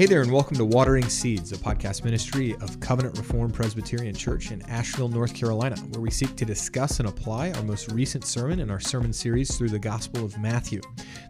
Hey 0.00 0.06
there, 0.06 0.22
and 0.22 0.32
welcome 0.32 0.56
to 0.56 0.64
Watering 0.64 1.10
Seeds, 1.10 1.52
a 1.52 1.58
podcast 1.58 2.04
ministry 2.04 2.54
of 2.62 2.80
Covenant 2.80 3.18
Reformed 3.18 3.52
Presbyterian 3.52 4.14
Church 4.14 4.50
in 4.50 4.62
Asheville, 4.62 5.10
North 5.10 5.34
Carolina, 5.34 5.76
where 5.90 6.00
we 6.00 6.10
seek 6.10 6.34
to 6.36 6.46
discuss 6.46 7.00
and 7.00 7.08
apply 7.10 7.50
our 7.50 7.62
most 7.64 7.92
recent 7.92 8.24
sermon 8.24 8.60
in 8.60 8.70
our 8.70 8.80
sermon 8.80 9.12
series 9.12 9.54
through 9.54 9.68
the 9.68 9.78
Gospel 9.78 10.24
of 10.24 10.38
Matthew. 10.38 10.80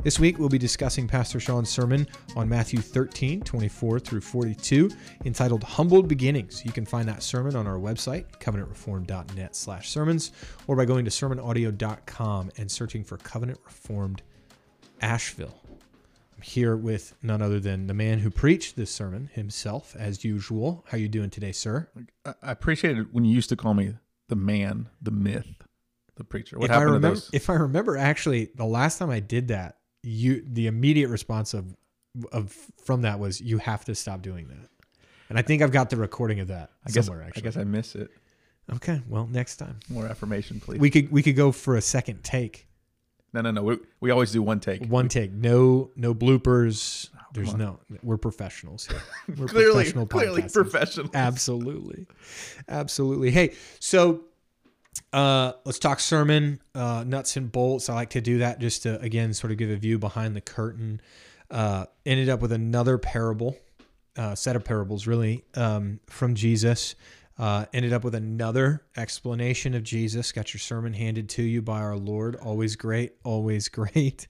This 0.05 0.21
week, 0.21 0.39
we'll 0.39 0.49
be 0.49 0.57
discussing 0.57 1.09
Pastor 1.09 1.41
Sean's 1.41 1.69
sermon 1.69 2.07
on 2.37 2.49
Matthew 2.49 2.79
13, 2.79 3.41
24 3.41 3.99
through 3.99 4.21
42, 4.21 4.89
entitled 5.25 5.65
Humbled 5.65 6.07
Beginnings. 6.07 6.65
You 6.65 6.71
can 6.71 6.87
find 6.87 7.09
that 7.09 7.25
sermon 7.25 7.57
on 7.57 7.67
our 7.67 7.79
website, 7.79 8.27
covenantreformed.net 8.39 9.57
slash 9.57 9.89
sermons, 9.89 10.31
or 10.69 10.77
by 10.77 10.85
going 10.85 11.05
to 11.05 11.11
sermonaudio.com 11.11 12.53
and 12.57 12.71
searching 12.71 13.03
for 13.03 13.17
Covenant 13.17 13.59
Reformed 13.67 14.23
Asheville 15.03 15.60
here 16.41 16.77
with 16.77 17.15
none 17.23 17.43
other 17.43 17.61
than 17.61 17.87
the 17.87 17.95
man 17.95 18.21
who 18.21 18.31
preached 18.31 18.77
this 18.77 18.91
sermon 18.91 19.31
himself, 19.33 19.95
as 19.99 20.25
usual. 20.25 20.85
How 20.91 20.99
you 20.99 21.09
doing 21.09 21.31
today, 21.31 21.53
sir? 21.53 21.89
I 22.25 22.35
I 22.43 22.55
it 22.55 23.13
when 23.13 23.25
you 23.25 23.35
used 23.35 23.49
to 23.51 23.57
call 23.57 23.75
me 23.75 23.95
the 24.29 24.37
man, 24.37 24.89
the 25.03 25.11
myth, 25.11 25.63
the 26.17 26.25
preacher. 26.25 26.59
What 26.59 26.67
if 26.67 26.71
I 26.71 26.75
happened 26.75 26.89
to 26.89 26.93
remember, 26.95 27.15
those? 27.17 27.31
if 27.33 27.51
I 27.51 27.55
remember, 27.55 27.97
actually, 27.97 28.51
the 28.55 28.65
last 28.65 28.99
time 28.99 29.11
I 29.11 29.21
did 29.21 29.49
that, 29.49 29.79
you 30.03 30.45
the 30.47 30.67
immediate 30.67 31.09
response 31.09 31.55
of 31.55 31.77
of 32.33 32.53
from 32.85 33.03
that 33.03 33.19
was, 33.19 33.41
"You 33.41 33.59
have 33.59 33.85
to 33.87 33.95
stop 33.95 34.23
doing 34.23 34.49
that." 34.49 34.69
And 35.29 35.39
I 35.39 35.43
think 35.43 35.63
I've 35.63 35.71
got 35.73 35.91
the 35.91 35.97
recording 35.97 36.41
of 36.41 36.49
that 36.49 36.71
I 36.85 36.91
guess 36.91 37.07
somewhere. 37.07 37.31
I 37.35 37.41
guess 37.41 37.57
I 37.57 37.65
miss 37.65 37.95
it. 37.95 38.11
okay. 38.75 39.01
Well, 39.09 39.27
next 39.29 39.57
time 39.57 39.79
More 39.89 40.07
affirmation, 40.07 40.59
please. 40.61 40.81
we 40.81 40.91
could 40.91 41.11
we 41.13 41.23
could 41.23 41.37
go 41.37 41.53
for 41.53 41.77
a 41.77 41.81
second 41.81 42.25
take, 42.25 42.67
no, 43.33 43.41
no, 43.43 43.51
no. 43.51 43.63
We, 43.63 43.79
we 44.01 44.11
always 44.11 44.33
do 44.33 44.43
one 44.43 44.61
take. 44.61 44.87
one 44.87 45.09
take. 45.09 45.33
No 45.33 45.91
no 45.97 46.15
bloopers. 46.15 47.09
There's 47.33 47.53
on. 47.53 47.59
no. 47.59 47.81
We're 48.03 48.17
professionals 48.17 48.87
here. 48.87 49.01
We're 49.37 49.47
clearly, 49.47 49.73
professional 49.85 50.07
clearly 50.07 50.43
professional. 50.43 51.11
Absolutely. 51.15 52.07
Absolutely. 52.69 53.31
Hey, 53.31 53.55
so 53.79 54.23
uh 55.13 55.53
let's 55.65 55.79
talk 55.79 56.01
sermon, 56.01 56.61
uh 56.75 57.05
nuts 57.07 57.37
and 57.37 57.51
bolts. 57.51 57.89
I 57.89 57.95
like 57.95 58.11
to 58.11 58.21
do 58.21 58.39
that 58.39 58.59
just 58.59 58.83
to 58.83 59.01
again 59.01 59.33
sort 59.33 59.53
of 59.53 59.59
give 59.59 59.71
a 59.71 59.77
view 59.77 59.99
behind 59.99 60.35
the 60.35 60.41
curtain. 60.41 61.01
Uh 61.51 61.87
ended 62.05 62.29
up 62.29 62.41
with 62.41 62.51
another 62.53 62.99
parable, 62.99 63.57
uh 64.17 64.35
set 64.35 64.57
of 64.57 64.65
parables 64.65 65.07
really, 65.07 65.45
um 65.55 66.01
from 66.09 66.35
Jesus. 66.35 66.97
Uh, 67.39 67.65
ended 67.73 67.93
up 67.93 68.05
with 68.05 68.15
another 68.15 68.85
explanation 68.97 69.75
of 69.75 69.83
Jesus. 69.83 70.31
Got 70.31 70.53
your 70.53 70.59
sermon 70.59 70.93
handed 70.93 71.31
to 71.31 71.43
you 71.43 71.63
by 71.63 71.81
our 71.81 71.97
Lord. 71.97 72.37
Always 72.37 72.77
great, 72.77 73.15
always 73.25 73.69
great. 73.71 74.27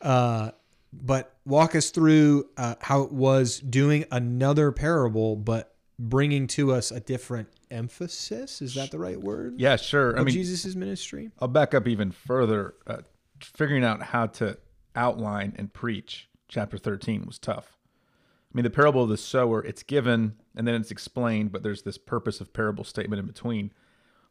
Uh, 0.00 0.52
but 0.92 1.34
walk 1.44 1.74
us 1.74 1.90
through 1.90 2.48
uh, 2.56 2.76
how 2.80 3.02
it 3.02 3.12
was 3.12 3.58
doing 3.58 4.04
another 4.10 4.70
parable, 4.70 5.34
but 5.36 5.74
bringing 5.98 6.46
to 6.48 6.72
us 6.72 6.90
a 6.90 7.00
different 7.00 7.48
emphasis. 7.70 8.62
Is 8.62 8.74
that 8.74 8.90
the 8.90 8.98
right 8.98 9.20
word? 9.20 9.54
Yeah, 9.58 9.76
sure. 9.76 10.18
I 10.18 10.22
mean, 10.22 10.32
Jesus' 10.32 10.74
ministry. 10.74 11.30
I'll 11.40 11.48
back 11.48 11.74
up 11.74 11.88
even 11.88 12.12
further. 12.12 12.74
Uh, 12.86 12.98
figuring 13.40 13.84
out 13.84 14.02
how 14.02 14.26
to 14.26 14.56
outline 14.94 15.54
and 15.56 15.72
preach 15.72 16.28
chapter 16.48 16.78
13 16.78 17.24
was 17.26 17.38
tough. 17.38 17.76
I 18.52 18.56
mean, 18.56 18.64
the 18.64 18.70
parable 18.70 19.02
of 19.02 19.08
the 19.08 19.16
sower, 19.16 19.64
it's 19.64 19.82
given 19.82 20.34
and 20.54 20.68
then 20.68 20.74
it's 20.74 20.90
explained, 20.90 21.52
but 21.52 21.62
there's 21.62 21.82
this 21.82 21.96
purpose 21.96 22.40
of 22.40 22.52
parable 22.52 22.84
statement 22.84 23.20
in 23.20 23.26
between. 23.26 23.72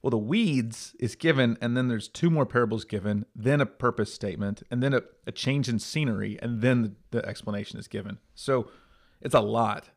Well, 0.01 0.11
the 0.11 0.17
weeds 0.17 0.95
is 0.99 1.15
given, 1.15 1.57
and 1.61 1.77
then 1.77 1.87
there's 1.87 2.07
two 2.07 2.29
more 2.29 2.45
parables 2.45 2.85
given, 2.85 3.25
then 3.35 3.61
a 3.61 3.65
purpose 3.67 4.13
statement, 4.13 4.63
and 4.71 4.81
then 4.81 4.93
a, 4.93 5.01
a 5.27 5.31
change 5.31 5.69
in 5.69 5.77
scenery, 5.77 6.39
and 6.41 6.61
then 6.61 6.81
the, 6.81 6.93
the 7.11 7.25
explanation 7.27 7.79
is 7.79 7.87
given. 7.87 8.17
So 8.33 8.69
it's 9.21 9.35
a 9.35 9.41
lot. 9.41 9.89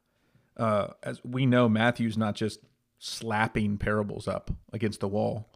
Uh, 0.57 0.89
as 1.03 1.25
we 1.25 1.47
know, 1.47 1.69
Matthew's 1.69 2.19
not 2.19 2.35
just 2.35 2.61
slapping 2.99 3.79
parables 3.79 4.29
up 4.29 4.51
against 4.73 5.01
the 5.01 5.09
wall. 5.09 5.51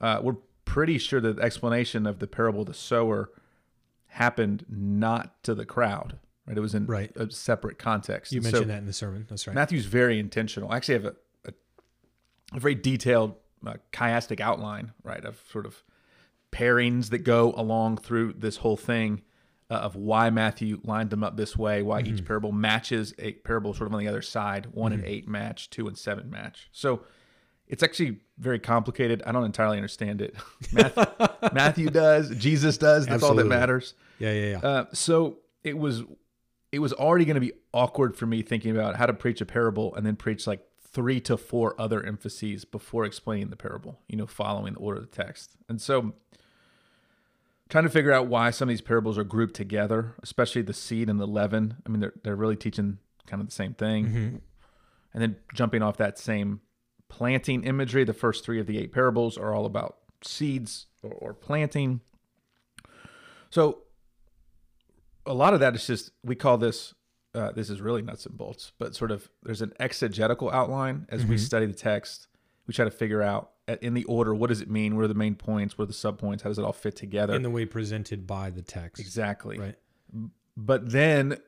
Uh, 0.00 0.20
we're 0.22 0.36
pretty 0.64 0.98
sure 0.98 1.20
that 1.20 1.36
the 1.36 1.42
explanation 1.42 2.06
of 2.06 2.20
the 2.20 2.26
parable 2.28 2.60
of 2.60 2.66
the 2.66 2.74
sower 2.74 3.30
happened 4.06 4.64
not 4.68 5.42
to 5.42 5.54
the 5.54 5.66
crowd. 5.66 6.18
Right, 6.48 6.56
it 6.56 6.60
was 6.60 6.74
in 6.74 6.86
Right. 6.86 7.12
a 7.16 7.30
separate 7.30 7.78
context. 7.78 8.32
You 8.32 8.38
And 8.38 8.46
so 8.46 8.50
mentioned 8.52 8.70
that 8.70 8.78
in 8.78 8.86
the 8.86 8.92
sermon. 8.92 9.26
That's 9.28 9.46
right. 9.46 9.54
Matthew's 9.54 9.86
very 9.86 10.18
intentional. 10.18 10.70
I 10.72 10.76
actually 10.76 10.94
have 10.94 11.04
a, 11.04 11.14
a, 11.46 11.52
a 12.54 12.60
very 12.60 12.74
detailed 12.74 13.34
uh, 13.66 13.74
chiastic 13.92 14.40
outline, 14.40 14.92
right, 15.02 15.24
of 15.24 15.40
sort 15.52 15.66
of 15.66 15.82
pairings 16.50 17.10
that 17.10 17.18
go 17.18 17.52
along 17.56 17.98
through 17.98 18.32
this 18.38 18.56
whole 18.56 18.76
thing 18.76 19.22
uh, 19.70 19.74
of 19.74 19.94
why 19.96 20.30
Matthew 20.30 20.80
lined 20.82 21.10
them 21.10 21.22
up 21.22 21.36
this 21.36 21.56
way, 21.56 21.82
why 21.82 22.00
each 22.00 22.24
parable 22.24 22.52
matches 22.52 23.12
a 23.18 23.32
parable 23.32 23.74
sort 23.74 23.88
of 23.88 23.94
on 23.94 24.00
the 24.00 24.08
other 24.08 24.22
side. 24.22 24.66
One 24.72 24.92
and 24.94 25.04
eight 25.04 25.28
match, 25.28 25.68
two 25.68 25.86
and 25.88 25.98
seven 25.98 26.30
match. 26.30 26.68
So 26.72 27.02
it's 27.66 27.82
actually 27.82 28.20
very 28.38 28.58
complicated. 28.58 29.22
I 29.26 29.32
don't 29.32 29.44
entirely 29.44 29.76
understand 29.76 30.22
it. 30.22 30.34
Matthew, 30.72 31.04
Matthew 31.52 31.90
does, 31.90 32.30
Jesus 32.36 32.78
does. 32.78 33.06
That's 33.06 33.22
all 33.22 33.34
that 33.34 33.44
matters. 33.46 33.92
yeah, 34.18 34.32
yeah, 34.32 34.46
yeah. 34.62 34.66
Uh, 34.66 34.84
so 34.94 35.40
it 35.62 35.76
was 35.76 36.02
it 36.72 36.80
was 36.80 36.92
already 36.92 37.24
going 37.24 37.34
to 37.34 37.40
be 37.40 37.52
awkward 37.72 38.16
for 38.16 38.26
me 38.26 38.42
thinking 38.42 38.70
about 38.70 38.96
how 38.96 39.06
to 39.06 39.14
preach 39.14 39.40
a 39.40 39.46
parable 39.46 39.94
and 39.94 40.04
then 40.04 40.16
preach 40.16 40.46
like 40.46 40.60
three 40.90 41.20
to 41.20 41.36
four 41.36 41.80
other 41.80 42.04
emphases 42.04 42.64
before 42.64 43.04
explaining 43.04 43.50
the 43.50 43.56
parable, 43.56 44.00
you 44.08 44.16
know, 44.16 44.26
following 44.26 44.74
the 44.74 44.80
order 44.80 45.00
of 45.00 45.10
the 45.10 45.16
text. 45.16 45.56
And 45.68 45.80
so 45.80 46.14
trying 47.68 47.84
to 47.84 47.90
figure 47.90 48.12
out 48.12 48.26
why 48.26 48.50
some 48.50 48.68
of 48.68 48.70
these 48.70 48.80
parables 48.80 49.18
are 49.18 49.24
grouped 49.24 49.54
together, 49.54 50.14
especially 50.22 50.62
the 50.62 50.72
seed 50.72 51.08
and 51.08 51.20
the 51.20 51.26
leaven. 51.26 51.76
I 51.86 51.90
mean, 51.90 52.00
they're 52.00 52.14
they're 52.22 52.36
really 52.36 52.56
teaching 52.56 52.98
kind 53.26 53.40
of 53.40 53.48
the 53.48 53.54
same 53.54 53.74
thing. 53.74 54.06
Mm-hmm. 54.06 54.36
And 55.14 55.22
then 55.22 55.36
jumping 55.54 55.82
off 55.82 55.96
that 55.98 56.18
same 56.18 56.60
planting 57.08 57.64
imagery, 57.64 58.04
the 58.04 58.12
first 58.12 58.44
three 58.44 58.60
of 58.60 58.66
the 58.66 58.78
eight 58.78 58.92
parables 58.92 59.38
are 59.38 59.54
all 59.54 59.66
about 59.66 59.98
seeds 60.22 60.86
or, 61.02 61.12
or 61.12 61.34
planting. 61.34 62.00
So 63.50 63.82
a 65.28 65.34
lot 65.34 65.54
of 65.54 65.60
that 65.60 65.74
is 65.74 65.86
just 65.86 66.10
we 66.24 66.34
call 66.34 66.58
this 66.58 66.94
uh, 67.34 67.52
this 67.52 67.70
is 67.70 67.80
really 67.80 68.02
nuts 68.02 68.26
and 68.26 68.36
bolts, 68.36 68.72
but 68.78 68.96
sort 68.96 69.10
of 69.10 69.28
there's 69.42 69.62
an 69.62 69.72
exegetical 69.78 70.50
outline 70.50 71.06
as 71.10 71.24
we 71.24 71.38
study 71.38 71.66
the 71.66 71.74
text. 71.74 72.26
We 72.66 72.74
try 72.74 72.84
to 72.84 72.90
figure 72.90 73.22
out 73.22 73.52
in 73.80 73.94
the 73.94 74.04
order 74.04 74.34
what 74.34 74.48
does 74.48 74.60
it 74.60 74.70
mean, 74.70 74.96
what 74.96 75.04
are 75.04 75.08
the 75.08 75.14
main 75.14 75.34
points, 75.34 75.76
what 75.76 75.84
are 75.84 75.86
the 75.86 75.92
subpoints, 75.92 76.42
how 76.42 76.48
does 76.48 76.58
it 76.58 76.64
all 76.64 76.72
fit 76.72 76.96
together? 76.96 77.34
in 77.34 77.42
the 77.42 77.50
way 77.50 77.64
presented 77.64 78.26
by 78.26 78.50
the 78.50 78.62
text. 78.62 79.00
exactly. 79.00 79.58
Right. 79.58 79.74
But 80.56 80.90
then 80.90 81.38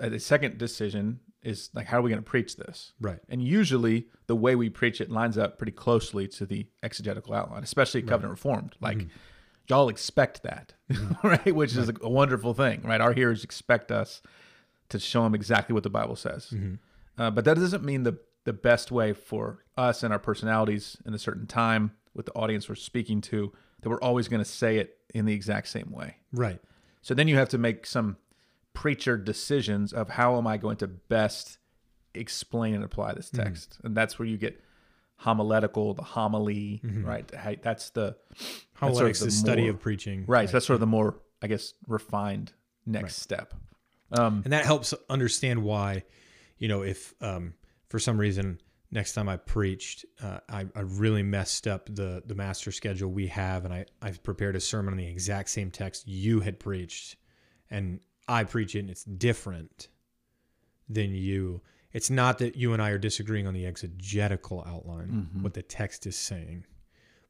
uh, 0.00 0.08
the 0.10 0.20
second 0.20 0.58
decision 0.58 1.20
is 1.42 1.70
like, 1.74 1.86
how 1.86 1.98
are 1.98 2.02
we 2.02 2.10
going 2.10 2.22
to 2.22 2.28
preach 2.28 2.56
this? 2.56 2.92
Right. 3.00 3.20
And 3.28 3.42
usually 3.42 4.08
the 4.26 4.36
way 4.36 4.56
we 4.56 4.68
preach 4.70 5.00
it 5.00 5.10
lines 5.10 5.38
up 5.38 5.58
pretty 5.58 5.72
closely 5.72 6.26
to 6.28 6.46
the 6.46 6.66
exegetical 6.82 7.34
outline, 7.34 7.62
especially 7.62 8.02
Covenant 8.02 8.30
Reformed. 8.30 8.74
Like, 8.80 9.06
y'all 9.68 9.88
expect 9.88 10.42
that, 10.42 10.74
right? 11.22 11.54
Which 11.54 11.76
is 11.76 11.88
a, 11.88 12.08
wonderful 12.08 12.54
thing, 12.54 12.82
right? 12.82 13.00
Our 13.00 13.12
hearers 13.12 13.44
expect 13.44 13.90
us 13.90 14.22
to 14.90 14.98
show 14.98 15.22
them 15.22 15.34
exactly 15.34 15.72
what 15.72 15.82
the 15.82 15.90
Bible 15.90 16.16
says. 16.16 16.52
Uh, 17.16 17.30
but 17.30 17.44
that 17.44 17.56
doesn't 17.56 17.84
mean 17.84 18.02
the 18.02 18.18
the 18.44 18.52
best 18.52 18.92
way 18.92 19.14
for 19.14 19.64
us 19.76 20.02
and 20.02 20.12
our 20.12 20.18
personalities 20.18 20.98
in 21.06 21.14
a 21.14 21.18
certain 21.18 21.46
time 21.46 21.92
with 22.12 22.26
the 22.26 22.32
audience 22.32 22.68
we're 22.68 22.74
speaking 22.74 23.22
to 23.22 23.50
that 23.80 23.88
we're 23.88 24.00
always 24.00 24.28
going 24.28 24.42
to 24.42 24.48
say 24.48 24.76
it 24.76 24.98
in 25.14 25.24
the 25.24 25.32
exact 25.32 25.68
same 25.68 25.90
way. 25.90 26.16
Right. 26.32 26.60
So 27.00 27.14
then 27.14 27.26
you 27.26 27.36
have 27.36 27.48
to 27.50 27.58
make 27.58 27.86
some 27.86 28.18
preacher 28.74 29.16
decisions 29.16 29.92
of 29.92 30.10
how 30.10 30.36
am 30.36 30.46
I 30.46 30.56
going 30.58 30.76
to 30.78 30.86
best 30.86 31.58
explain 32.14 32.74
and 32.74 32.84
apply 32.84 33.14
this 33.14 33.30
text, 33.30 33.78
and 33.82 33.96
that's 33.96 34.18
where 34.18 34.26
you 34.26 34.36
get 34.36 34.60
homiletical, 35.16 35.94
the 35.94 36.02
homily, 36.02 36.80
right? 37.02 37.26
That's 37.62 37.90
the 37.90 38.16
that's 38.30 38.42
sort 38.44 38.56
of 38.56 38.66
Homiletics 38.74 39.20
the 39.20 39.26
is 39.26 39.38
study 39.38 39.62
more- 39.62 39.70
of 39.72 39.80
preaching. 39.80 40.24
right. 40.26 40.48
So 40.48 40.52
that's 40.54 40.66
sort 40.66 40.74
of 40.74 40.80
the 40.80 40.86
more, 40.86 41.20
I 41.42 41.46
guess, 41.46 41.74
refined 41.86 42.52
next 42.86 43.16
step. 43.22 43.54
Um, 44.12 44.42
and 44.44 44.52
that 44.52 44.64
helps 44.64 44.92
understand 45.08 45.62
why 45.62 46.04
you 46.58 46.68
know 46.68 46.82
if 46.82 47.14
um, 47.20 47.54
for 47.88 47.98
some 47.98 48.18
reason 48.18 48.60
next 48.92 49.14
time 49.14 49.28
i 49.28 49.36
preached 49.36 50.04
uh, 50.22 50.38
I, 50.48 50.66
I 50.76 50.80
really 50.80 51.22
messed 51.24 51.66
up 51.66 51.86
the 51.92 52.22
the 52.24 52.34
master 52.36 52.70
schedule 52.70 53.10
we 53.10 53.26
have 53.28 53.64
and 53.64 53.74
i 53.74 53.86
i've 54.02 54.22
prepared 54.22 54.54
a 54.54 54.60
sermon 54.60 54.92
on 54.94 54.98
the 54.98 55.06
exact 55.06 55.48
same 55.48 55.70
text 55.72 56.06
you 56.06 56.38
had 56.40 56.60
preached 56.60 57.16
and 57.70 57.98
i 58.28 58.44
preach 58.44 58.76
it 58.76 58.80
and 58.80 58.90
it's 58.90 59.02
different 59.02 59.88
than 60.88 61.12
you 61.14 61.60
it's 61.94 62.10
not 62.10 62.38
that 62.38 62.56
you 62.56 62.74
and 62.74 62.82
i 62.82 62.90
are 62.90 62.98
disagreeing 62.98 63.46
on 63.46 63.54
the 63.54 63.64
exegetical 63.64 64.62
outline 64.66 65.28
what 65.40 65.54
the 65.54 65.62
text 65.62 66.06
is 66.06 66.16
saying 66.16 66.66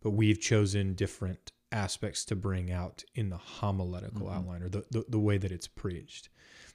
but 0.02 0.10
we've 0.10 0.40
chosen 0.40 0.94
different 0.94 1.52
aspects 1.70 2.24
to 2.24 2.34
bring 2.36 2.72
out 2.72 3.04
in 3.14 3.30
the 3.30 3.36
homiletical 3.36 4.28
outline 4.28 4.62
or 4.62 4.68
the, 4.68 4.84
the, 4.90 5.04
the 5.08 5.18
way 5.18 5.38
that 5.38 5.52
it's 5.52 5.68
preached 5.68 6.28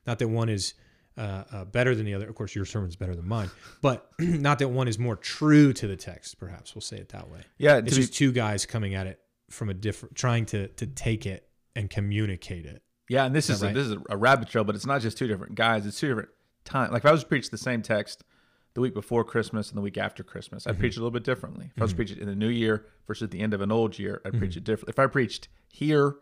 not 0.06 0.20
that 0.20 0.28
one 0.28 0.50
is 0.50 0.74
uh, 1.18 1.44
uh, 1.52 1.66
better 1.66 1.96
than 1.96 2.06
the 2.06 2.14
other. 2.14 2.30
Of 2.30 2.36
course, 2.36 2.56
your 2.56 2.64
sermon's 2.64 2.96
better 2.96 3.14
than 3.14 3.28
mine, 3.28 3.52
but 3.82 4.10
not 4.20 4.60
that 4.60 4.70
one 4.70 4.88
is 4.88 4.98
more 4.98 5.18
true 5.18 5.74
to 5.74 5.86
the 5.86 5.98
text. 5.98 6.40
Perhaps 6.40 6.74
we'll 6.74 6.82
say 6.82 6.96
it 6.96 7.10
that 7.10 7.30
way. 7.30 7.42
yeah, 7.58 7.76
It's 7.78 7.90
to 7.90 7.96
be, 7.96 8.02
just 8.04 8.14
two 8.14 8.32
guys 8.32 8.66
coming 8.66 8.96
at 8.96 9.06
it 9.06 9.20
from 9.50 9.70
a 9.70 9.74
different, 9.74 10.16
trying 10.16 10.46
to 10.48 10.70
to 10.70 10.88
take 10.88 11.26
it 11.26 11.50
and 11.76 11.90
communicate 11.90 12.66
it. 12.66 12.82
yeah, 13.10 13.26
and 13.26 13.36
this 13.36 13.50
is 13.50 13.60
that 13.60 13.68
right? 13.68 13.76
a, 13.76 13.80
this 13.80 13.88
is 13.88 13.98
a 14.10 14.16
rabbit 14.16 14.48
trail, 14.48 14.64
but 14.64 14.76
it's 14.76 14.86
not 14.86 15.02
just 15.02 15.18
two 15.18 15.28
different 15.28 15.56
guys; 15.56 15.86
it's 15.86 16.00
two 16.00 16.08
different 16.08 16.30
time. 16.70 16.92
Like 16.92 17.02
if 17.04 17.06
I 17.06 17.12
was 17.12 17.22
to 17.22 17.28
preach 17.28 17.50
the 17.50 17.58
same 17.58 17.82
text 17.82 18.24
the 18.76 18.82
week 18.82 18.94
before 18.94 19.24
Christmas 19.24 19.70
and 19.70 19.78
the 19.78 19.82
week 19.82 19.98
after 19.98 20.24
Christmas, 20.24 20.68
I'd 20.68 20.80
preach 20.80 20.94
it 20.94 20.98
a 20.98 21.02
little 21.02 21.12
bit 21.12 21.24
differently. 21.24 21.72
If 21.76 21.82
I 21.82 21.86
was 21.86 21.92
to 21.92 21.96
preach 21.96 22.12
it 22.12 22.20
in 22.20 22.28
the 22.28 22.36
new 22.36 22.50
year 22.50 22.86
versus 23.08 23.24
at 23.24 23.32
the 23.32 23.40
end 23.42 23.54
of 23.54 23.62
an 23.62 23.72
old 23.72 23.98
year, 23.98 24.22
I'd 24.26 24.38
preach 24.38 24.56
it 24.56 24.64
differently. 24.64 24.92
If 24.92 25.00
I 25.00 25.08
preached 25.08 25.48
here 25.72 26.16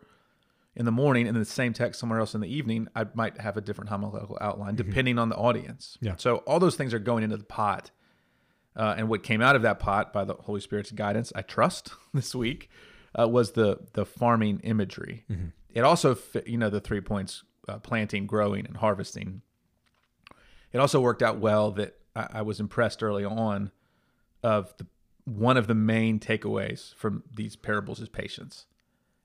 in 0.74 0.84
the 0.84 0.92
morning 0.92 1.26
and 1.26 1.36
the 1.36 1.44
same 1.44 1.72
text 1.72 2.00
somewhere 2.00 2.20
else 2.20 2.34
in 2.34 2.40
the 2.40 2.48
evening, 2.48 2.88
I 2.94 3.06
might 3.14 3.40
have 3.40 3.56
a 3.56 3.60
different 3.60 3.90
homiletical 3.90 4.38
outline 4.40 4.76
depending 4.76 5.18
on 5.18 5.28
the 5.28 5.36
audience. 5.36 5.98
Yeah. 6.00 6.14
So 6.16 6.36
all 6.38 6.58
those 6.60 6.76
things 6.76 6.94
are 6.94 6.98
going 6.98 7.24
into 7.24 7.36
the 7.36 7.44
pot. 7.44 7.90
Uh, 8.76 8.94
and 8.96 9.08
what 9.08 9.24
came 9.24 9.42
out 9.42 9.56
of 9.56 9.62
that 9.62 9.80
pot 9.80 10.12
by 10.12 10.24
the 10.24 10.34
Holy 10.34 10.60
Spirit's 10.60 10.92
guidance, 10.92 11.32
I 11.34 11.42
trust 11.42 11.90
this 12.14 12.34
week, 12.34 12.70
uh, 13.18 13.26
was 13.28 13.52
the 13.52 13.78
the 13.94 14.06
farming 14.06 14.60
imagery. 14.62 15.24
It 15.70 15.80
also, 15.82 16.14
fit, 16.14 16.46
you 16.46 16.56
know, 16.58 16.70
the 16.70 16.80
three 16.80 17.00
points: 17.00 17.42
uh, 17.68 17.78
planting, 17.78 18.26
growing, 18.26 18.66
and 18.66 18.76
harvesting. 18.76 19.42
It 20.72 20.78
also 20.78 21.00
worked 21.00 21.22
out 21.22 21.38
well 21.38 21.70
that 21.72 21.98
I, 22.14 22.28
I 22.34 22.42
was 22.42 22.60
impressed 22.60 23.02
early 23.02 23.24
on 23.24 23.70
of 24.42 24.76
the 24.76 24.86
one 25.24 25.58
of 25.58 25.66
the 25.66 25.74
main 25.74 26.18
takeaways 26.18 26.94
from 26.94 27.22
these 27.34 27.54
parables 27.54 28.00
is 28.00 28.08
patience, 28.08 28.66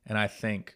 and 0.05 0.17
I 0.17 0.27
think 0.27 0.75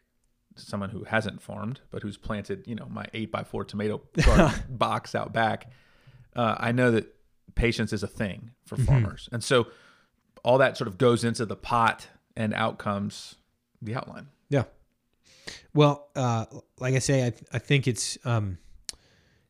someone 0.56 0.90
who 0.90 1.04
hasn't 1.04 1.42
farmed 1.42 1.82
but 1.92 2.02
who's 2.02 2.18
planted, 2.18 2.66
you 2.66 2.76
know, 2.76 2.88
my 2.90 3.06
eight 3.14 3.32
by 3.32 3.44
four 3.44 3.64
tomato 3.64 4.02
box 4.70 5.14
out 5.16 5.34
back, 5.34 5.70
uh, 6.36 6.56
I 6.58 6.72
know 6.72 6.92
that 6.92 7.14
patience 7.56 7.92
is 7.92 8.04
a 8.04 8.08
thing 8.08 8.52
for 8.66 8.78
farmers, 8.78 9.28
and 9.32 9.44
so 9.44 9.68
all 10.44 10.60
that 10.60 10.78
sort 10.78 10.88
of 10.88 10.98
goes 10.98 11.24
into 11.24 11.46
the 11.46 11.58
pot, 11.58 12.08
and 12.36 12.54
out 12.54 12.78
comes 12.78 13.36
the 13.82 13.96
outline. 13.96 14.28
Yeah. 14.50 14.64
Well, 15.74 16.10
uh, 16.16 16.46
like 16.80 16.96
I 16.96 17.00
say, 17.00 17.26
I, 17.26 17.34
I 17.52 17.60
think 17.60 17.88
it's 17.88 18.18
um, 18.26 18.58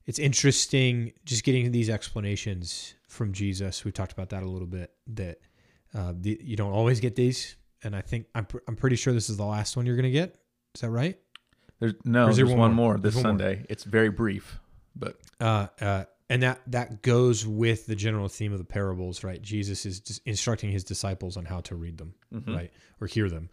it's 0.07 0.19
interesting 0.19 1.13
just 1.25 1.43
getting 1.43 1.71
these 1.71 1.89
explanations 1.89 2.95
from 3.07 3.33
Jesus. 3.33 3.85
We 3.85 3.91
talked 3.91 4.13
about 4.13 4.29
that 4.29 4.41
a 4.41 4.47
little 4.47 4.67
bit. 4.67 4.91
That 5.07 5.39
uh, 5.93 6.13
the, 6.19 6.39
you 6.41 6.55
don't 6.55 6.71
always 6.71 6.99
get 6.99 7.15
these, 7.15 7.55
and 7.83 7.95
I 7.95 8.01
think 8.01 8.25
I'm 8.33 8.45
pr- 8.45 8.65
I'm 8.67 8.75
pretty 8.75 8.95
sure 8.95 9.13
this 9.13 9.29
is 9.29 9.37
the 9.37 9.45
last 9.45 9.77
one 9.77 9.85
you're 9.85 9.95
going 9.95 10.03
to 10.03 10.09
get. 10.11 10.35
Is 10.73 10.81
that 10.81 10.89
right? 10.89 11.19
There's 11.79 11.93
no, 12.03 12.25
there 12.25 12.33
there's 12.33 12.49
one 12.49 12.57
one 12.57 12.73
more? 12.73 12.93
more, 12.93 12.97
this 12.97 13.13
one 13.13 13.23
more. 13.23 13.29
Sunday. 13.31 13.65
It's 13.69 13.83
very 13.83 14.09
brief, 14.09 14.59
but 14.95 15.17
Uh, 15.39 15.67
uh, 15.79 16.05
and 16.29 16.41
that 16.43 16.61
that 16.67 17.01
goes 17.01 17.45
with 17.45 17.85
the 17.85 17.95
general 17.95 18.27
theme 18.27 18.51
of 18.51 18.57
the 18.57 18.65
parables, 18.65 19.23
right? 19.23 19.41
Jesus 19.41 19.85
is 19.85 19.99
just 19.99 20.21
instructing 20.25 20.71
his 20.71 20.83
disciples 20.83 21.37
on 21.37 21.45
how 21.45 21.61
to 21.61 21.75
read 21.75 21.97
them, 21.97 22.13
right, 22.47 22.71
or 22.99 23.07
hear 23.07 23.29
them, 23.29 23.49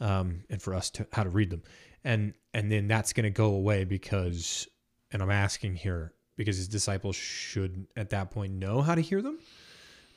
um, 0.00 0.44
and 0.50 0.60
for 0.60 0.74
us 0.74 0.90
to 0.90 1.06
how 1.12 1.22
to 1.22 1.30
read 1.30 1.50
them, 1.50 1.62
and 2.04 2.34
and 2.52 2.70
then 2.70 2.88
that's 2.88 3.12
going 3.12 3.24
to 3.24 3.30
go 3.30 3.46
away 3.46 3.84
because, 3.84 4.66
and 5.12 5.22
I'm 5.22 5.30
asking 5.30 5.76
here 5.76 6.12
because 6.36 6.56
his 6.56 6.68
disciples 6.68 7.16
should 7.16 7.86
at 7.96 8.10
that 8.10 8.30
point 8.30 8.52
know 8.52 8.80
how 8.80 8.94
to 8.94 9.00
hear 9.00 9.20
them, 9.22 9.38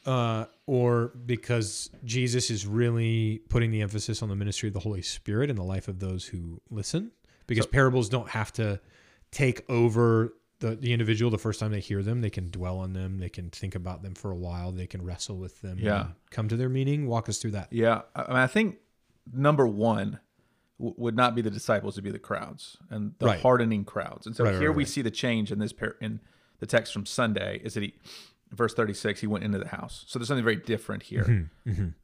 uh, 0.06 0.46
or 0.68 1.14
because 1.26 1.90
Jesus 2.04 2.50
is 2.50 2.66
really 2.68 3.42
putting 3.50 3.72
the 3.72 3.82
emphasis 3.82 4.22
on 4.22 4.30
the 4.30 4.36
ministry 4.36 4.68
of 4.68 4.74
the 4.74 4.80
Holy 4.80 5.02
Spirit 5.02 5.50
in 5.50 5.56
the 5.56 5.64
life 5.64 5.88
of 5.88 6.00
those 6.00 6.26
who 6.26 6.62
listen, 6.70 7.12
because 7.48 7.66
parables 7.66 8.08
don't 8.10 8.30
have 8.30 8.54
to 8.54 8.80
take 9.32 9.64
over 9.70 10.34
the, 10.60 10.76
the 10.76 10.94
individual 10.94 11.32
the 11.32 11.38
first 11.40 11.60
time 11.60 11.72
they 11.72 11.80
hear 11.80 12.04
them. 12.04 12.22
They 12.22 12.30
can 12.30 12.50
dwell 12.52 12.78
on 12.78 12.94
them. 12.94 13.18
They 13.18 13.30
can 13.30 13.50
think 13.50 13.74
about 13.76 14.04
them 14.04 14.14
for 14.14 14.30
a 14.32 14.36
while. 14.36 14.72
They 14.72 14.86
can 14.88 15.04
wrestle 15.04 15.38
with 15.38 15.60
them. 15.62 15.78
Yeah. 15.80 16.02
and 16.02 16.10
come 16.30 16.48
to 16.50 16.56
their 16.56 16.70
meaning. 16.70 17.08
Walk 17.08 17.30
us 17.30 17.40
through 17.40 17.52
that. 17.52 17.70
yeah, 17.72 18.02
I 18.16 18.28
mean, 18.28 18.38
I 18.38 18.48
think 18.48 18.78
number 19.34 19.66
one 19.68 20.20
w- 20.82 20.96
would 20.98 21.16
not 21.16 21.36
be 21.36 21.42
the 21.42 21.52
disciples, 21.52 21.96
would 21.96 22.04
be 22.04 22.12
the 22.12 22.20
crowds 22.20 22.78
and 22.90 23.14
the 23.20 23.28
Right. 23.28 23.40
hardening 23.40 23.86
crowds. 23.86 24.26
And 24.28 24.36
so 24.36 24.44
Right, 24.44 24.52
right, 24.54 24.60
here 24.60 24.72
we 24.72 24.84
right. 24.84 24.90
see 24.90 25.02
the 25.02 25.12
change 25.12 25.52
in 25.52 25.60
this 25.60 25.74
par- 25.74 25.96
in 26.02 26.20
the 26.60 26.66
text 26.66 26.92
from 26.94 27.06
Sunday 27.06 27.62
is 27.64 27.74
that 27.76 27.84
he, 27.84 27.94
verse 28.52 28.74
36, 28.74 29.22
he 29.22 29.28
went 29.28 29.44
into 29.44 29.58
the 29.60 29.68
house. 29.68 30.04
So 30.08 30.20
there's 30.20 30.28
something 30.28 30.44
very 30.44 30.58
different 30.58 31.04
here. 31.04 31.50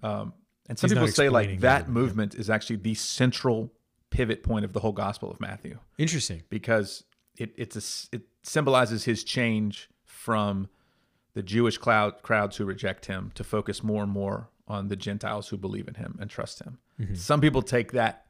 Um, 0.04 0.34
and 0.70 0.78
some 0.78 0.90
He's 0.90 0.94
people 0.94 1.08
say 1.08 1.30
like 1.30 1.60
that 1.62 1.82
everything, 1.82 1.94
movement 1.94 2.36
is 2.36 2.50
actually 2.50 2.78
the 2.78 2.94
central 2.94 3.72
pivot 4.10 4.44
point 4.44 4.64
of 4.66 4.74
the 4.74 4.80
whole 4.80 4.92
Gospel 4.94 5.30
of 5.32 5.40
Matthew. 5.40 5.80
Interesting. 5.98 6.44
because 6.50 7.04
it 7.38 7.54
it's 7.58 7.76
a 8.12 8.16
it 8.16 8.24
symbolizes 8.44 9.04
his 9.04 9.24
change 9.24 9.90
from 10.06 10.68
the 11.34 11.44
Jewish 11.44 11.78
cloud, 11.78 12.24
crowds 12.24 12.58
who 12.58 12.66
reject 12.66 13.06
him 13.06 13.32
to 13.36 13.44
focus 13.44 13.84
more 13.84 14.02
and 14.04 14.12
more 14.12 14.50
on 14.68 14.88
the 14.88 14.96
Gentiles 14.96 15.50
who 15.50 15.58
believe 15.58 15.88
in 15.88 15.94
him 15.94 16.18
and 16.20 16.30
trust 16.30 16.62
him. 16.64 16.80
Some 17.14 17.42
people 17.42 17.62
take 17.62 17.92
that 17.92 18.26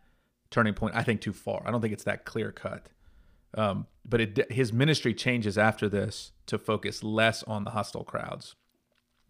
turning 0.49 0.73
point, 0.73 0.95
I 0.95 1.03
think, 1.03 1.21
too 1.21 1.33
far. 1.33 1.63
I 1.65 1.71
don't 1.71 1.81
think 1.81 1.93
it's 1.93 2.05
that 2.05 2.25
clear 2.25 2.51
cut. 2.51 2.89
Um, 3.55 3.87
but 4.05 4.21
it, 4.21 4.51
his 4.51 4.71
ministry 4.71 5.13
changes 5.13 5.57
after 5.57 5.89
this 5.89 6.31
to 6.47 6.57
focus 6.57 7.03
less 7.03 7.43
on 7.43 7.63
the 7.63 7.71
hostile 7.71 8.03
crowds 8.03 8.55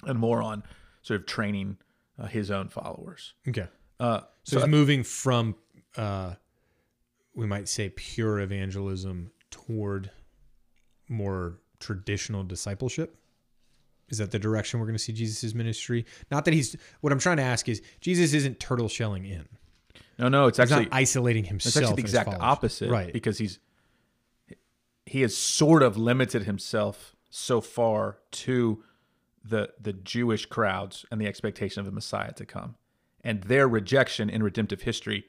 and 0.06 0.20
more 0.20 0.42
on 0.42 0.64
sort 1.02 1.20
of 1.20 1.26
training 1.26 1.78
uh, 2.20 2.28
his 2.28 2.52
own 2.52 2.68
followers. 2.68 3.34
Okay. 3.48 3.68
Uh, 4.00 4.22
So, 4.44 4.60
it's 4.60 4.68
moving 4.68 5.04
from, 5.04 5.56
uh, 5.98 6.36
we 7.36 7.46
might 7.46 7.68
say, 7.68 7.90
pure 7.90 8.40
evangelism 8.40 9.32
toward 9.52 10.12
more 11.10 11.60
traditional 11.80 12.44
discipleship. 12.44 13.18
Is 14.10 14.20
that 14.20 14.32
the 14.32 14.40
direction 14.40 14.80
we're 14.80 14.86
going 14.86 14.98
to 14.98 15.04
see 15.04 15.14
Jesus' 15.14 15.54
ministry? 15.54 16.06
Not 16.32 16.46
that 16.46 16.54
he's. 16.54 16.78
What 17.02 17.12
I'm 17.12 17.20
trying 17.20 17.38
to 17.38 17.44
ask 17.44 17.68
is, 17.68 17.82
Jesus 18.00 18.34
isn't 18.34 18.60
turtle 18.60 18.88
shelling 18.88 19.26
in. 19.26 19.48
No, 20.20 20.28
no, 20.30 20.48
it's 20.48 20.58
He's 20.58 20.72
actually 20.72 20.86
not 20.86 20.94
isolating 20.94 21.44
himself 21.46 21.76
It's 21.76 21.78
actually 21.78 21.96
the 21.96 22.02
exact 22.02 22.30
opposite, 22.40 22.90
Right. 22.90 23.12
Because 23.14 23.38
he's 23.38 23.60
he 25.06 25.22
has 25.22 25.36
sort 25.38 25.84
of 25.84 25.98
limited 25.98 26.44
himself 26.44 27.16
so 27.30 27.62
far 27.62 28.18
to 28.32 28.84
the 29.44 29.70
the 29.80 29.94
Jewish 29.94 30.46
crowds 30.46 31.06
and 31.12 31.22
the 31.22 31.28
expectation 31.28 31.80
of 31.80 31.86
the 31.86 31.92
Messiah 31.92 32.34
to 32.34 32.46
come, 32.46 32.76
and 33.24 33.44
their 33.44 33.68
rejection 33.68 34.30
in 34.30 34.44
redemptive 34.44 34.82
history 34.82 35.26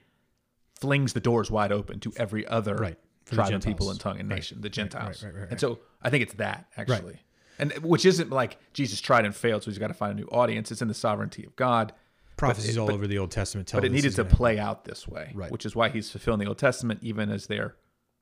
flings 0.81 1.13
the 1.13 1.21
doors 1.21 1.51
wide 1.51 1.73
open 1.73 2.01
to 2.01 2.13
every 2.17 2.47
other 2.47 2.75
Right. 2.77 2.99
Tribe 3.27 3.53
and 3.53 3.63
people 3.63 3.91
and 3.91 4.01
tongue 4.01 4.19
and 4.19 4.29
Right. 4.31 4.37
nation, 4.37 4.63
the 4.63 4.69
right, 4.69 4.73
Gentiles. 4.73 5.23
right, 5.23 5.35
right, 5.35 5.41
right. 5.43 5.51
And 5.51 5.61
so 5.61 5.81
I 6.01 6.09
think 6.09 6.23
it's 6.23 6.35
that 6.35 6.67
actually, 6.77 7.19
and 7.59 7.73
which 7.79 8.07
isn't 8.07 8.31
like 8.31 8.57
Jesus 8.73 9.01
tried 9.01 9.25
and 9.27 9.35
failed, 9.37 9.63
so 9.65 9.71
he's 9.71 9.79
got 9.79 9.89
to 9.89 9.95
find 9.95 10.13
a 10.13 10.15
new 10.23 10.29
audience. 10.29 10.73
It's 10.73 10.81
in 10.81 10.89
the 10.89 10.95
sovereignty 10.95 11.45
of 11.45 11.55
God. 11.55 11.93
Prophecies 12.39 12.77
it- 12.77 12.81
all 12.81 12.87
but- 12.87 12.95
over 12.95 13.07
the 13.07 13.19
Old 13.19 13.31
Testament 13.31 13.69
tell 13.69 13.81
but 13.81 13.87
it 13.87 13.93
needed 13.93 14.15
to 14.17 14.23
happen. 14.25 14.37
play 14.37 14.59
out 14.59 14.85
this 14.85 15.07
way, 15.07 15.33
Right. 15.35 15.51
which 15.53 15.67
is 15.67 15.75
why 15.77 15.89
he's 15.91 16.11
fulfilling 16.11 16.41
the 16.41 16.47
Old 16.47 16.59
Testament, 16.59 17.01
even 17.03 17.31
as 17.31 17.47
their 17.47 17.77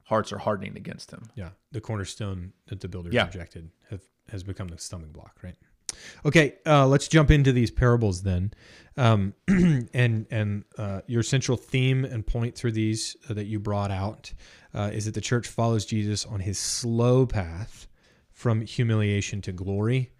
hearts 0.05 0.33
are 0.33 0.39
hardening 0.39 0.77
against 0.77 1.11
him. 1.13 1.23
Yeah, 1.35 1.51
the 1.73 1.81
cornerstone 1.81 2.53
that 2.67 2.81
the 2.81 2.89
builders 2.89 3.13
Yeah. 3.15 3.27
rejected 3.27 3.71
have, 3.91 4.01
has 4.29 4.43
become 4.43 4.69
the 4.69 4.79
stumbling 4.79 5.13
block, 5.13 5.39
right? 5.43 5.57
Okay, 6.25 6.57
uh, 6.67 6.87
let's 6.87 7.09
jump 7.09 7.31
into 7.31 7.53
these 7.53 7.71
parables 7.71 8.23
then, 8.23 8.53
um, 8.97 9.35
and 9.49 10.27
and 10.31 10.65
uh, 10.77 11.01
your 11.07 11.23
central 11.23 11.57
theme 11.57 12.05
and 12.05 12.27
point 12.27 12.55
through 12.55 12.73
these 12.73 13.17
uh, 13.31 13.35
that 13.35 13.47
you 13.47 13.59
brought 13.59 13.91
out 13.91 14.33
uh, 14.75 14.91
is 14.93 15.07
that 15.07 15.15
the 15.15 15.21
church 15.21 15.47
follows 15.49 15.87
Jesus 15.87 16.27
on 16.27 16.41
his 16.41 16.59
slow 16.59 17.25
path 17.27 17.87
from 18.31 18.61
humiliation 18.61 19.41
to 19.43 19.53
glory, 19.53 20.13